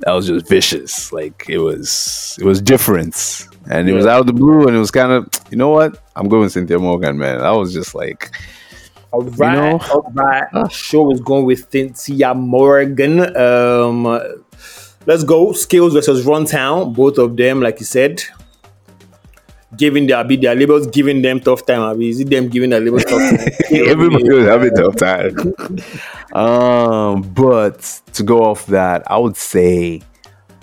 that 0.00 0.12
was 0.12 0.26
just 0.26 0.48
vicious. 0.48 1.12
Like 1.12 1.46
it 1.48 1.58
was 1.58 2.36
it 2.40 2.44
was 2.44 2.60
different. 2.60 3.48
And 3.70 3.88
it 3.88 3.94
was 3.94 4.04
out 4.04 4.20
of 4.20 4.26
the 4.26 4.34
blue 4.34 4.66
and 4.66 4.76
it 4.76 4.78
was 4.78 4.90
kind 4.90 5.10
of 5.12 5.28
you 5.50 5.56
know 5.56 5.70
what? 5.70 6.02
I'm 6.16 6.28
going 6.28 6.48
Cynthia 6.48 6.78
Morgan, 6.78 7.18
man. 7.18 7.40
I 7.40 7.52
was 7.52 7.72
just 7.72 7.94
like 7.94 8.30
all 9.14 9.22
right, 9.22 9.54
you 9.54 9.78
know? 9.78 9.78
all 9.92 10.12
right. 10.12 10.72
Show 10.72 11.12
is 11.12 11.20
going 11.20 11.44
with 11.44 11.70
Cynthia 11.70 12.34
Morgan. 12.34 13.20
Um, 13.36 14.04
let's 15.06 15.22
go. 15.22 15.52
Skales 15.52 15.92
versus 15.92 16.26
Runtown. 16.26 16.94
Both 16.94 17.18
of 17.18 17.36
them, 17.36 17.60
like 17.60 17.78
you 17.78 17.86
said, 17.86 18.22
giving 19.76 20.06
their 20.06 20.24
be 20.24 20.36
their 20.36 20.54
labels 20.54 20.86
giving 20.88 21.22
them 21.22 21.40
tough 21.40 21.64
time. 21.66 21.80
Abi? 21.80 22.08
Is 22.08 22.20
it 22.20 22.30
them 22.30 22.48
giving 22.48 22.70
their 22.70 22.80
labels 22.80 23.04
tough 23.04 23.30
time? 23.30 23.48
Everybody 23.70 24.30
was 24.30 24.46
having 24.46 24.74
tough 24.74 24.96
time. 24.96 25.36
um, 26.34 27.22
but 27.22 28.00
to 28.14 28.22
go 28.22 28.44
off 28.44 28.66
that, 28.66 29.10
I 29.10 29.18
would 29.18 29.36
say 29.36 30.02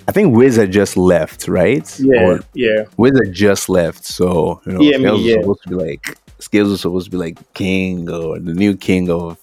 I 0.07 0.11
think 0.11 0.35
Wiz 0.35 0.55
had 0.55 0.71
just 0.71 0.97
left, 0.97 1.47
right? 1.47 1.99
Yeah, 1.99 2.21
or 2.21 2.39
yeah. 2.53 2.83
Wiz 2.97 3.13
had 3.23 3.33
just 3.33 3.69
left, 3.69 4.03
so 4.03 4.61
you 4.65 4.73
know, 4.73 4.81
yeah, 4.81 4.97
Skales 4.97 5.23
yeah. 5.23 5.35
was 5.35 5.41
supposed 5.41 5.63
to 5.63 5.69
be 5.69 5.75
like 5.75 6.17
Skales 6.39 6.69
was 6.71 6.81
supposed 6.81 7.05
to 7.05 7.11
be 7.11 7.17
like 7.17 7.53
king 7.53 8.09
or 8.09 8.39
the 8.39 8.53
new 8.53 8.75
king 8.75 9.09
of 9.09 9.37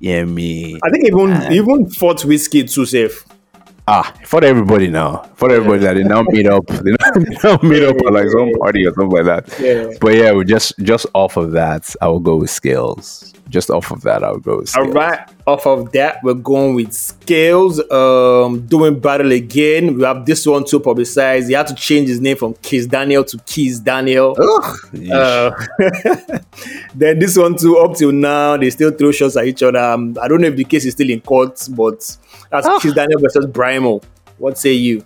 yeah 0.00 0.24
me. 0.24 0.78
I 0.82 0.90
think 0.90 1.06
even 1.06 1.52
even 1.52 1.90
fought 1.90 2.18
Wizkid 2.18 2.72
too 2.72 2.86
safe. 2.86 3.24
Ah, 3.86 4.14
for 4.24 4.42
everybody 4.42 4.88
now. 4.88 5.28
For 5.34 5.50
everybody 5.50 5.82
yeah. 5.82 5.92
that 5.92 6.00
they 6.00 6.08
now 6.08 6.22
meet 6.22 6.46
up. 6.46 6.66
They 6.66 6.92
now, 7.14 7.22
they 7.22 7.48
now 7.48 7.58
meet 7.62 7.82
yeah, 7.82 7.88
up 7.88 7.96
at 7.96 8.12
like 8.12 8.28
some 8.28 8.52
party 8.60 8.86
or 8.86 8.94
something 8.94 9.24
like 9.24 9.24
that. 9.24 9.60
Yeah. 9.60 9.96
But 10.00 10.14
yeah, 10.14 10.32
we 10.32 10.44
just 10.44 10.78
just 10.80 11.06
off 11.14 11.36
of 11.36 11.52
that, 11.52 11.94
I 12.00 12.08
will 12.08 12.20
go 12.20 12.36
with 12.36 12.50
Skales. 12.50 13.32
just 13.48 13.70
off 13.70 13.90
of 13.90 14.02
that, 14.02 14.24
I'll 14.24 14.38
go. 14.38 14.62
All 14.76 14.88
right, 14.90 15.28
off 15.46 15.66
of 15.66 15.92
that, 15.92 16.18
we're 16.22 16.34
going 16.34 16.74
with 16.74 16.90
Skales. 16.90 17.78
Um, 17.90 18.66
doing 18.66 18.98
battle 18.98 19.32
again. 19.32 19.96
We 19.96 20.02
have 20.04 20.26
this 20.26 20.46
one 20.46 20.64
to 20.66 20.80
publicize. 20.80 21.48
He 21.48 21.54
had 21.54 21.66
to 21.68 21.74
change 21.74 22.08
his 22.08 22.20
name 22.20 22.36
from 22.36 22.54
Kiss 22.54 22.86
Daniel 22.86 23.24
to 23.24 23.36
Kizz 23.38 23.82
Daniel. 23.84 24.36
Uh, 25.12 25.50
then 26.94 27.18
this 27.18 27.36
one 27.36 27.56
too. 27.56 27.78
Up 27.78 27.96
till 27.96 28.12
now, 28.12 28.56
they 28.56 28.70
still 28.70 28.90
throw 28.90 29.12
shots 29.12 29.36
at 29.36 29.46
each 29.46 29.62
other. 29.62 29.78
Um, 29.78 30.16
I 30.20 30.28
don't 30.28 30.40
know 30.40 30.48
if 30.48 30.56
the 30.56 30.64
case 30.64 30.84
is 30.84 30.94
still 30.94 31.10
in 31.10 31.20
court, 31.20 31.68
but 31.70 31.98
that's 32.50 32.66
Ugh. 32.66 32.80
Kiss 32.80 32.94
Daniel 32.94 33.20
versus 33.20 33.46
Brymo. 33.46 34.02
What 34.38 34.58
say 34.58 34.72
you? 34.72 35.04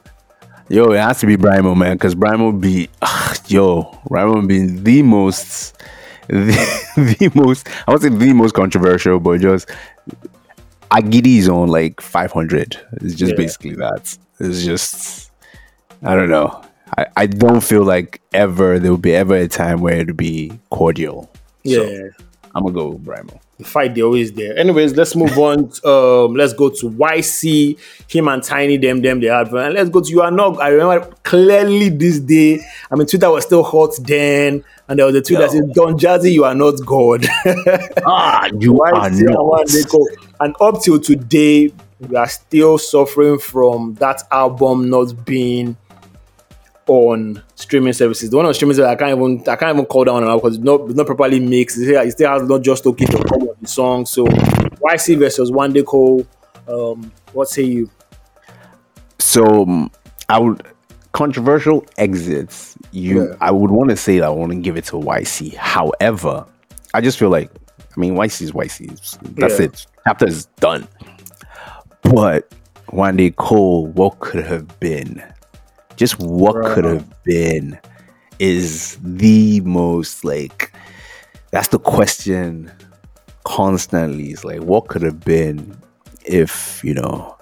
Yo, 0.70 0.92
it 0.92 0.98
has 0.98 1.20
to 1.20 1.26
be 1.26 1.36
Brymo, 1.36 1.76
man, 1.76 1.96
because 1.96 2.14
Brymo 2.14 2.60
be, 2.60 2.90
uh, 3.00 3.34
yo, 3.46 3.84
Brymo 4.08 4.46
be 4.46 4.66
the 4.66 5.02
most 5.02 5.74
the, 6.26 6.34
the 7.18 7.32
most 7.34 7.66
I 7.86 7.92
would 7.92 8.02
say 8.02 8.10
the 8.10 8.32
most 8.34 8.54
controversial, 8.54 9.18
but 9.18 9.40
just 9.40 9.68
Agidi's 10.90 11.48
on 11.48 11.68
like 11.68 12.00
500. 12.00 12.78
It's 12.92 13.14
just 13.14 13.30
yeah. 13.30 13.36
basically 13.36 13.74
that. 13.76 14.16
It's 14.40 14.62
just 14.62 15.30
I 16.02 16.14
don't 16.14 16.28
know. 16.28 16.62
I, 16.96 17.06
I 17.16 17.26
don't 17.26 17.62
feel 17.62 17.84
like 17.84 18.20
ever 18.32 18.78
there 18.78 18.90
will 18.90 18.98
be 18.98 19.14
ever 19.14 19.36
a 19.36 19.48
time 19.48 19.80
where 19.80 19.96
it'll 19.96 20.14
be 20.14 20.58
cordial. 20.70 21.30
Yeah. 21.64 21.78
So 21.78 22.10
I'm 22.58 22.64
gonna 22.64 22.74
go 22.74 22.88
with 22.90 23.04
Brymo 23.04 23.40
the 23.58 23.64
fight 23.64 23.94
they 23.94 24.02
always 24.02 24.32
there. 24.32 24.56
Anyways, 24.56 24.96
let's 24.96 25.14
move 25.14 25.36
on. 25.38 25.70
Um, 25.84 26.34
let's 26.34 26.52
go 26.52 26.70
to 26.70 26.90
YC, 26.90 27.78
him 28.08 28.28
and 28.28 28.42
Tiny, 28.42 28.76
them, 28.76 29.02
them, 29.02 29.20
they 29.20 29.26
had 29.26 29.52
And 29.52 29.74
let's 29.74 29.90
go 29.90 30.00
to 30.00 30.08
you 30.08 30.22
are 30.22 30.30
not. 30.30 30.60
I 30.60 30.68
remember 30.68 31.14
clearly 31.24 31.88
this 31.90 32.20
day. 32.20 32.60
I 32.90 32.94
mean, 32.94 33.06
Twitter 33.06 33.30
was 33.30 33.44
still 33.44 33.64
hot 33.64 33.94
then, 34.00 34.64
and 34.88 34.98
there 34.98 35.06
was 35.06 35.14
a 35.16 35.22
tweet 35.22 35.40
Yo. 35.40 35.46
that 35.46 35.50
said, 35.50 35.72
Don 35.74 35.98
Jazzy, 35.98 36.32
you 36.32 36.44
are 36.44 36.54
not 36.54 36.74
God. 36.86 37.26
ah, 38.06 38.46
you 38.58 38.72
YC 38.94 38.94
are 38.94 39.10
not. 39.10 40.10
And 40.40 40.54
up 40.60 40.80
till 40.80 41.00
today, 41.00 41.72
we 42.00 42.16
are 42.16 42.28
still 42.28 42.78
suffering 42.78 43.40
from 43.40 43.94
that 43.94 44.22
album 44.30 44.88
not 44.88 45.24
being 45.24 45.76
on 46.88 47.42
streaming 47.54 47.92
services. 47.92 48.30
The 48.30 48.36
one 48.36 48.46
on 48.46 48.54
streaming 48.54 48.76
services, 48.76 48.92
I 48.92 48.96
can't 48.96 49.16
even 49.16 49.40
I 49.48 49.56
can't 49.56 49.74
even 49.74 49.86
call 49.86 50.04
down 50.04 50.24
on 50.24 50.36
because 50.36 50.56
it's 50.56 50.64
not 50.64 50.82
it's 50.82 50.94
not 50.94 51.06
properly 51.06 51.40
mixed. 51.40 51.78
It 51.78 52.12
still 52.12 52.30
has 52.30 52.48
not 52.48 52.62
just 52.62 52.86
okay 52.86 53.04
to 53.04 53.24
come 53.24 53.42
on 53.42 53.56
the 53.60 53.68
song. 53.68 54.06
So 54.06 54.24
YC 54.24 55.18
versus 55.18 55.50
Wande 55.50 55.84
Coal. 55.84 56.26
Um, 56.66 57.12
what 57.32 57.48
say 57.48 57.62
you? 57.62 57.90
So 59.18 59.62
um, 59.62 59.90
I 60.28 60.38
would 60.38 60.62
controversial 61.12 61.84
exits. 61.96 62.76
You, 62.92 63.28
yeah. 63.28 63.36
I 63.40 63.50
would 63.50 63.70
want 63.70 63.90
to 63.90 63.96
say 63.96 64.18
that 64.18 64.26
I 64.26 64.30
want 64.30 64.52
to 64.52 64.58
give 64.58 64.76
it 64.76 64.84
to 64.86 64.96
YC. 64.96 65.54
However, 65.54 66.46
I 66.94 67.00
just 67.00 67.18
feel 67.18 67.30
like 67.30 67.50
I 67.96 68.00
mean 68.00 68.14
YC 68.14 68.42
is 68.42 68.52
YC. 68.52 69.18
That's 69.34 69.58
yeah. 69.58 69.66
it. 69.66 69.86
Chapter 70.06 70.26
is 70.26 70.46
done. 70.60 70.88
But 72.02 72.52
Wande 72.88 73.34
Coal, 73.36 73.86
what 73.86 74.20
could 74.20 74.44
have 74.44 74.80
been? 74.80 75.22
Just 75.98 76.18
what 76.20 76.54
could 76.74 76.84
have 76.84 77.22
been 77.24 77.78
is 78.38 78.96
the 79.02 79.60
most 79.62 80.24
like 80.24 80.72
that's 81.50 81.68
the 81.68 81.78
question 81.78 82.70
constantly 83.44 84.30
is 84.30 84.44
like 84.44 84.62
what 84.62 84.86
could 84.86 85.02
have 85.02 85.20
been 85.24 85.76
if 86.24 86.82
you 86.84 86.94
know 86.94 87.36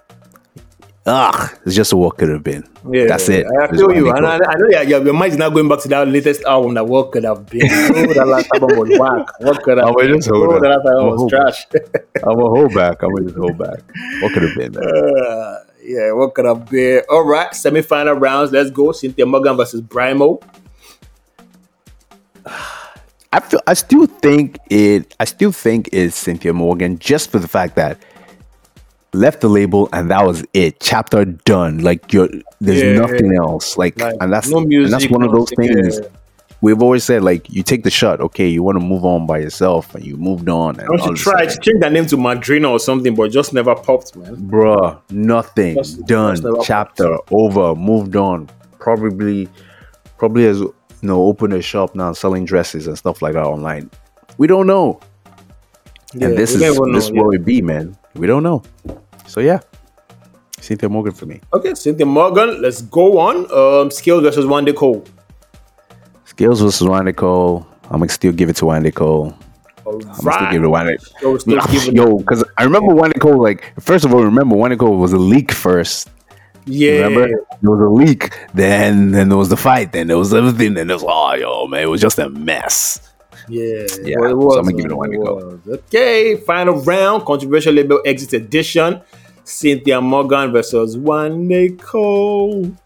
ah 1.05 1.53
it's 1.67 1.77
just 1.77 1.93
what 1.93 2.17
could 2.17 2.31
have 2.31 2.43
been. 2.43 2.67
Yeah 2.91 3.07
that's 3.07 3.29
it. 3.29 3.47
I 3.61 3.69
feel 3.69 3.95
you 3.95 4.11
and 4.11 4.27
I, 4.27 4.37
I, 4.37 4.55
know 4.57 4.69
yeah, 4.71 4.83
your 4.83 5.13
mind 5.13 5.33
is 5.33 5.39
not 5.39 5.53
going 5.53 5.69
back 5.69 5.81
to 5.81 5.89
that 5.89 6.09
latest 6.09 6.43
album 6.45 6.75
that 6.75 6.87
what 6.87 7.13
could 7.13 7.25
have 7.25 7.47
been. 7.47 7.69
Oh, 7.71 8.15
that 8.15 8.27
last 8.27 8.49
album 8.55 8.79
was 8.79 8.99
whack. 8.99 9.41
What 9.41 9.63
could 9.63 9.79
have 9.79 9.95
been? 9.97 10.17
just 10.17 10.31
hold 10.31 10.49
oh, 10.49 10.61
that 10.61 10.69
last 10.69 10.87
album 10.87 11.07
was 11.09 11.31
trash. 11.31 11.67
I'm 12.25 12.37
gonna 12.37 12.49
hold 12.49 12.75
back. 12.75 13.03
I'm 13.03 13.15
gonna 13.15 13.27
just 13.27 13.37
hold 13.37 13.59
back. 13.59 13.81
What 14.23 14.33
could 14.33 14.43
have 14.45 14.57
been 14.57 14.77
uh, 14.83 15.66
yeah, 15.87 16.13
what 16.13 16.35
could 16.35 16.45
have 16.45 16.69
been? 16.69 17.03
All 17.09 17.25
right, 17.25 17.55
semi-final 17.55 18.15
rounds. 18.15 18.53
Let's 18.53 18.71
go. 18.71 18.93
Cynthia 18.93 19.27
Morgan 19.27 19.57
versus 19.57 19.81
Brymo. 19.81 20.43
I 23.33 23.41
feel. 23.41 23.61
I 23.67 23.75
still 23.75 24.07
think 24.07 24.59
it. 24.71 25.15
I 25.21 25.25
still 25.25 25.53
think 25.53 25.89
it's 25.93 26.17
Cynthia 26.17 26.53
Morgan, 26.53 26.99
just 26.99 27.31
for 27.31 27.39
the 27.39 27.49
fact 27.49 27.77
that 27.77 27.99
left 29.13 29.41
the 29.41 29.49
label 29.49 29.89
and 29.93 30.11
that 30.11 30.27
was 30.27 30.45
it. 30.53 30.81
Chapter 30.81 31.25
done. 31.25 31.79
Like 31.79 32.13
you're. 32.13 32.29
There's 32.61 32.83
yeah, 32.83 32.95
nothing 32.95 33.35
else. 33.37 33.77
Like, 33.77 34.01
like, 34.01 34.15
and 34.21 34.33
that's 34.33 34.49
no 34.49 34.61
music, 34.61 34.93
and 34.93 35.03
that's 35.03 35.13
one 35.13 35.23
of 35.23 35.33
those 35.33 35.51
things. 35.57 36.01
We've 36.67 36.83
always 36.83 37.05
said 37.05 37.23
like 37.23 37.49
you 37.49 37.63
take 37.63 37.85
the 37.85 37.91
shot, 37.91 38.21
okay, 38.21 38.49
you 38.49 38.61
want 38.61 38.77
to 38.77 38.85
move 38.85 39.05
on 39.05 39.25
by 39.25 39.39
yourself, 39.39 39.95
and 39.95 40.05
you 40.05 40.17
moved 40.17 40.49
on. 40.49 40.81
And 40.81 40.89
I 40.93 41.05
should 41.05 41.17
try 41.17 41.47
to 41.47 41.61
change 41.61 41.81
that 41.81 41.93
name 41.93 42.07
to 42.07 42.17
Madrina 42.17 42.69
or 42.69 42.81
something, 42.81 43.15
but 43.15 43.31
just 43.31 43.53
never 43.53 43.77
popped, 43.77 44.17
man. 44.17 44.35
Bruh, 44.37 45.01
nothing 45.13 45.77
just, 45.77 46.05
done. 46.07 46.35
Just 46.35 46.67
Chapter 46.67 47.19
popped. 47.19 47.33
over, 47.33 47.77
moved 47.77 48.17
on. 48.17 48.51
Probably, 48.81 49.49
probably 50.19 50.43
has 50.43 50.59
you 50.59 50.75
know 51.03 51.23
opened 51.23 51.53
a 51.53 51.63
shop 51.63 51.95
now 51.95 52.13
selling 52.13 52.45
dresses 52.45 52.89
and 52.89 52.99
stuff 52.99 53.23
like 53.23 53.35
that 53.35 53.45
online. 53.45 53.89
We 54.37 54.49
don't 54.49 54.67
know. 54.67 54.99
Yeah, 56.15 56.29
and 56.29 56.37
this 56.37 56.53
is 56.53 56.63
know, 56.63 56.93
this 56.93 57.11
yeah. 57.11 57.21
where 57.21 57.29
we 57.29 57.39
be, 57.39 57.63
man. 57.63 57.97
We 58.15 58.27
don't 58.27 58.43
know. 58.43 58.65
So 59.29 59.39
yeah. 59.39 59.61
Cynthia 60.59 60.89
Morgan 60.89 61.13
for 61.13 61.27
me. 61.27 61.41
Okay, 61.53 61.75
Cynthia 61.75 62.07
Morgan. 62.07 62.61
Let's 62.61 62.83
go 62.83 63.21
on. 63.21 63.37
Um, 63.53 63.91
versus 64.23 64.65
day 64.65 64.73
Coal. 64.73 65.05
Skales 66.37 66.63
versus 66.63 66.87
Wande 66.87 67.17
Coal. 67.17 67.67
I'm 67.85 68.01
gonna 68.01 68.09
still 68.09 68.33
give 68.33 68.51
it 68.51 68.57
to 68.57 68.67
Wande 68.67 68.95
Coal. 68.95 69.35
I'm 69.87 69.99
gonna 70.01 70.15
still 70.15 70.51
give 70.51 70.63
it 70.63 70.67
to 70.67 70.71
Wande. 70.71 71.97
Yo, 71.97 72.19
because 72.19 72.45
I 72.59 72.65
remember 72.65 72.93
Wande 72.93 73.19
Coal. 73.19 73.41
Like, 73.43 73.73
first 73.81 74.05
of 74.05 74.13
all, 74.13 74.23
remember 74.23 74.55
Wande 74.57 74.79
Coal 74.79 74.99
was 74.99 75.13
a 75.13 75.19
leak 75.19 75.53
first. 75.53 76.11
Yeah, 76.67 77.05
remember 77.05 77.29
there 77.29 77.71
was 77.71 77.81
a 77.81 77.89
leak. 77.89 78.37
Then, 78.53 79.13
then 79.13 79.29
there 79.29 79.39
was 79.39 79.49
the 79.49 79.57
fight. 79.57 79.93
Then 79.93 80.09
there 80.09 80.19
was 80.19 80.35
everything. 80.35 80.75
Then 80.75 80.89
there 80.89 80.97
was 80.97 81.05
oh, 81.07 81.35
yo, 81.35 81.67
man, 81.69 81.83
it 81.85 81.87
was 81.87 82.01
just 82.01 82.19
a 82.19 82.29
mess. 82.29 83.13
Yeah, 83.49 83.87
yeah. 84.03 84.17
Well, 84.19 84.37
was, 84.37 84.55
so 84.55 84.59
I'm 84.59 84.65
gonna 84.65 84.77
give 84.77 84.87
it 84.87 84.89
to 84.89 84.97
Wande 84.97 85.25
Coal. 85.25 85.61
Okay, 85.69 86.37
final 86.37 86.81
round, 86.83 87.25
controversial 87.25 87.73
label 87.73 88.03
exit 88.05 88.35
edition. 88.35 89.01
Cynthia 89.45 90.01
Morgan 90.01 90.53
versus 90.53 90.97
Wande 90.97 91.81
Coal. 91.81 92.77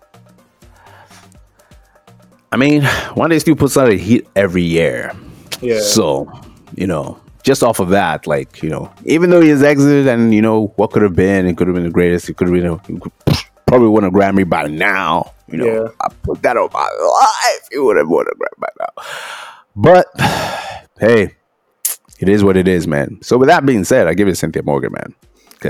I 2.53 2.57
mean, 2.57 2.83
one 3.15 3.31
day 3.31 3.39
still 3.39 3.55
puts 3.55 3.77
out 3.77 3.89
a 3.89 3.97
hit 3.97 4.27
every 4.35 4.63
year. 4.63 5.13
Yeah. 5.61 5.81
So, 5.81 6.31
you 6.75 6.87
know, 6.87 7.21
just 7.45 7.63
off 7.63 7.79
of 7.79 7.91
that, 7.91 8.27
like, 8.27 8.63
you 8.63 8.69
know, 8.69 8.93
even 9.05 9.31
though 9.31 9.41
he's 9.41 9.63
exited 9.63 10.09
and, 10.09 10.35
you 10.35 10.43
know, 10.43 10.73
what 10.77 10.91
could 10.91 11.03
have 11.03 11.15
been, 11.15 11.47
it 11.47 11.57
could 11.57 11.69
have 11.69 11.75
been 11.75 11.85
the 11.85 11.91
greatest, 11.91 12.29
it 12.29 12.37
could 12.37 12.49
have 12.49 12.55
been, 12.55 12.67
a, 12.67 12.79
probably 13.67 13.89
won 13.89 14.05
a 14.05 14.11
Grammy 14.11 14.49
by 14.49 14.67
now. 14.67 15.33
You 15.47 15.59
know, 15.59 15.67
yeah. 15.67 15.89
I 16.01 16.09
put 16.23 16.43
that 16.43 16.57
on 16.57 16.71
my 16.73 16.81
life. 16.81 17.69
He 17.71 17.79
would 17.79 17.97
have 17.97 18.09
won 18.09 18.27
a 18.27 18.35
Grammy 18.35 18.59
by 18.59 18.69
now. 18.81 19.05
But, 19.77 20.07
hey, 20.99 21.37
it 22.19 22.29
is 22.29 22.43
what 22.43 22.57
it 22.57 22.67
is, 22.67 22.89
man. 22.89 23.21
So, 23.23 23.39
with 23.39 23.49
that 23.49 23.65
being 23.65 23.85
said, 23.85 24.09
I 24.09 24.15
give 24.15 24.27
it 24.27 24.33
to 24.33 24.37
Cynthia 24.37 24.63
Morgan, 24.65 24.93
man. 24.93 25.15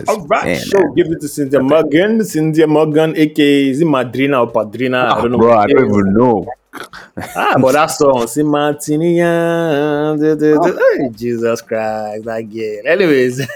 All 0.09 0.25
right, 0.27 0.45
man, 0.45 0.61
so 0.61 0.79
man. 0.79 0.95
give 0.95 1.09
it 1.09 1.21
to 1.21 1.29
Cynthia 1.29 1.61
Morgan. 1.61 2.25
Cynthia 2.25 2.67
Morgan, 2.67 3.17
aka 3.17 3.69
is 3.69 3.81
it 3.81 3.87
Madrina 3.87 4.47
or 4.47 4.53
Padrina? 4.53 5.05
Oh, 5.05 5.19
I 5.19 5.21
don't 5.21 5.33
know. 5.33 5.39
Bro, 5.39 5.59
I 5.59 5.67
don't 5.67 5.85
even 5.85 6.15
know. 6.15 6.47
Ah, 6.73 7.57
but 7.61 7.73
that 7.73 7.87
song, 7.87 8.27
see 8.27 8.43
Martinian, 8.43 10.19
hey, 10.21 11.09
Jesus 11.13 11.63
Christ, 11.63 12.27
again. 12.29 12.83
Anyways, 12.87 13.39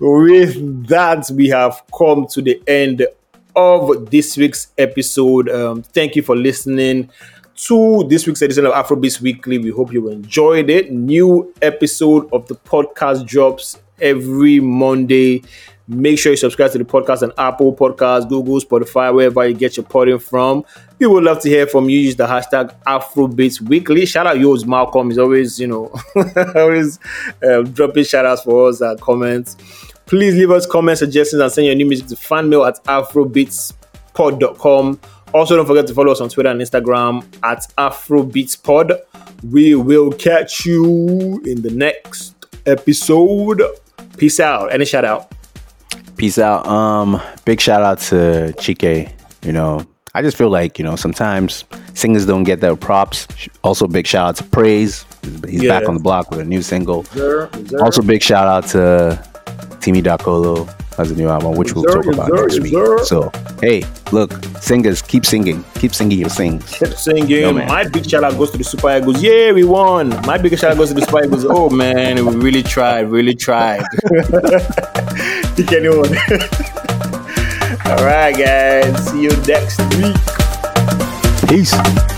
with 0.00 0.86
that, 0.86 1.30
we 1.34 1.48
have 1.48 1.82
come 1.96 2.26
to 2.28 2.42
the 2.42 2.62
end 2.66 3.06
of 3.56 4.10
this 4.10 4.36
week's 4.36 4.68
episode. 4.78 5.48
Um, 5.48 5.82
thank 5.82 6.16
you 6.16 6.22
for 6.22 6.36
listening 6.36 7.10
to 7.56 8.04
this 8.08 8.26
week's 8.26 8.42
edition 8.42 8.66
of 8.66 8.72
Afrobeats 8.72 9.20
Weekly. 9.20 9.58
We 9.58 9.70
hope 9.70 9.92
you 9.92 10.08
enjoyed 10.08 10.70
it. 10.70 10.90
New 10.90 11.54
episode 11.62 12.28
of 12.32 12.46
the 12.48 12.56
podcast 12.56 13.26
drops 13.26 13.78
every 14.00 14.60
Monday. 14.60 15.42
Make 15.86 16.18
sure 16.18 16.32
you 16.32 16.38
subscribe 16.38 16.72
to 16.72 16.78
the 16.78 16.84
podcast 16.84 17.22
on 17.22 17.30
Apple 17.36 17.74
Podcasts, 17.74 18.26
Google, 18.26 18.58
Spotify, 18.58 19.14
wherever 19.14 19.46
you 19.46 19.54
get 19.54 19.76
your 19.76 19.84
potting 19.84 20.18
from. 20.18 20.64
We 20.98 21.06
would 21.06 21.24
love 21.24 21.40
to 21.40 21.50
hear 21.50 21.66
from 21.66 21.90
you. 21.90 21.98
Use 21.98 22.16
the 22.16 22.26
hashtag 22.26 22.74
Afrobeats 22.86 23.60
Weekly. 23.60 24.06
Shout 24.06 24.26
out 24.26 24.38
yours, 24.38 24.64
Malcolm. 24.64 25.10
He's 25.10 25.18
always, 25.18 25.60
you 25.60 25.66
know, 25.66 25.92
always 26.54 26.98
uh, 27.42 27.60
dropping 27.62 28.04
shout 28.04 28.24
outs 28.24 28.40
for 28.42 28.70
us 28.70 28.80
and 28.80 28.98
comments. 28.98 29.58
Please 30.06 30.34
leave 30.34 30.50
us 30.50 30.64
comments, 30.64 31.00
suggestions, 31.00 31.42
and 31.42 31.52
send 31.52 31.66
your 31.66 31.74
new 31.74 31.84
music 31.86 32.06
to 32.06 32.14
fanmail 32.14 32.66
at 32.66 32.82
afrobeatspod.com. 32.84 35.00
Also, 35.34 35.56
don't 35.56 35.66
forget 35.66 35.86
to 35.86 35.94
follow 35.94 36.12
us 36.12 36.20
on 36.20 36.30
Twitter 36.30 36.48
and 36.48 36.60
Instagram 36.60 37.24
at 37.42 37.66
afrobeatspod. 37.76 39.00
We 39.50 39.74
will 39.74 40.12
catch 40.12 40.64
you 40.64 41.42
in 41.44 41.60
the 41.60 41.70
next 41.70 42.34
episode. 42.64 43.60
Peace 44.16 44.40
out. 44.40 44.72
Any 44.72 44.84
shout 44.84 45.04
out? 45.04 45.32
Peace 46.16 46.38
out. 46.38 46.66
Um, 46.66 47.20
big 47.44 47.60
shout 47.60 47.82
out 47.82 47.98
to 48.00 48.54
Chike. 48.58 49.12
You 49.44 49.52
know, 49.52 49.84
I 50.14 50.22
just 50.22 50.36
feel 50.36 50.50
like 50.50 50.78
you 50.78 50.84
know 50.84 50.96
sometimes 50.96 51.64
singers 51.94 52.26
don't 52.26 52.44
get 52.44 52.60
their 52.60 52.76
props. 52.76 53.26
Also, 53.62 53.86
big 53.86 54.06
shout 54.06 54.28
out 54.28 54.36
to 54.36 54.44
Praise. 54.44 55.04
He's 55.48 55.62
yeah. 55.62 55.78
back 55.78 55.88
on 55.88 55.94
the 55.94 56.00
block 56.00 56.30
with 56.30 56.40
a 56.40 56.44
new 56.44 56.62
single. 56.62 57.04
Sure, 57.04 57.50
sure. 57.68 57.84
Also, 57.84 58.02
big 58.02 58.22
shout 58.22 58.46
out 58.46 58.68
to 58.70 59.22
Timi 59.80 60.02
Dakolo 60.02 60.68
has 60.96 61.10
a 61.10 61.14
new 61.14 61.28
album, 61.28 61.54
which 61.54 61.74
we'll 61.74 61.84
talk 61.84 62.06
about 62.06 62.30
next 62.32 62.60
week. 62.60 62.74
So, 63.04 63.30
hey, 63.60 63.82
look, 64.12 64.32
singers, 64.60 65.02
keep 65.02 65.26
singing, 65.26 65.64
keep 65.74 65.94
singing 65.94 66.18
your 66.18 66.28
things. 66.28 66.64
Keep 66.78 66.94
singing. 66.94 67.28
Yo, 67.28 67.52
My 67.52 67.88
big 67.88 68.08
shout 68.08 68.24
out 68.24 68.36
goes 68.38 68.50
to 68.52 68.58
the 68.58 68.64
Super 68.64 68.96
Eagles. 68.96 69.22
Yeah, 69.22 69.52
we 69.52 69.64
won. 69.64 70.10
My 70.26 70.38
big 70.38 70.56
shout 70.58 70.72
out 70.72 70.78
goes 70.78 70.88
to 70.88 70.94
the 70.94 71.02
Super 71.02 71.24
Eagles. 71.24 71.44
Oh 71.48 71.68
man, 71.70 72.24
we 72.24 72.36
really 72.36 72.62
tried, 72.62 73.10
really 73.10 73.34
tried. 73.34 73.82
Pick 75.56 75.72
anyone. 75.72 76.08
All 77.86 78.04
right, 78.04 78.34
guys. 78.34 79.06
See 79.10 79.22
you 79.22 79.30
next 79.46 79.78
week. 79.96 80.16
Peace. 81.48 82.13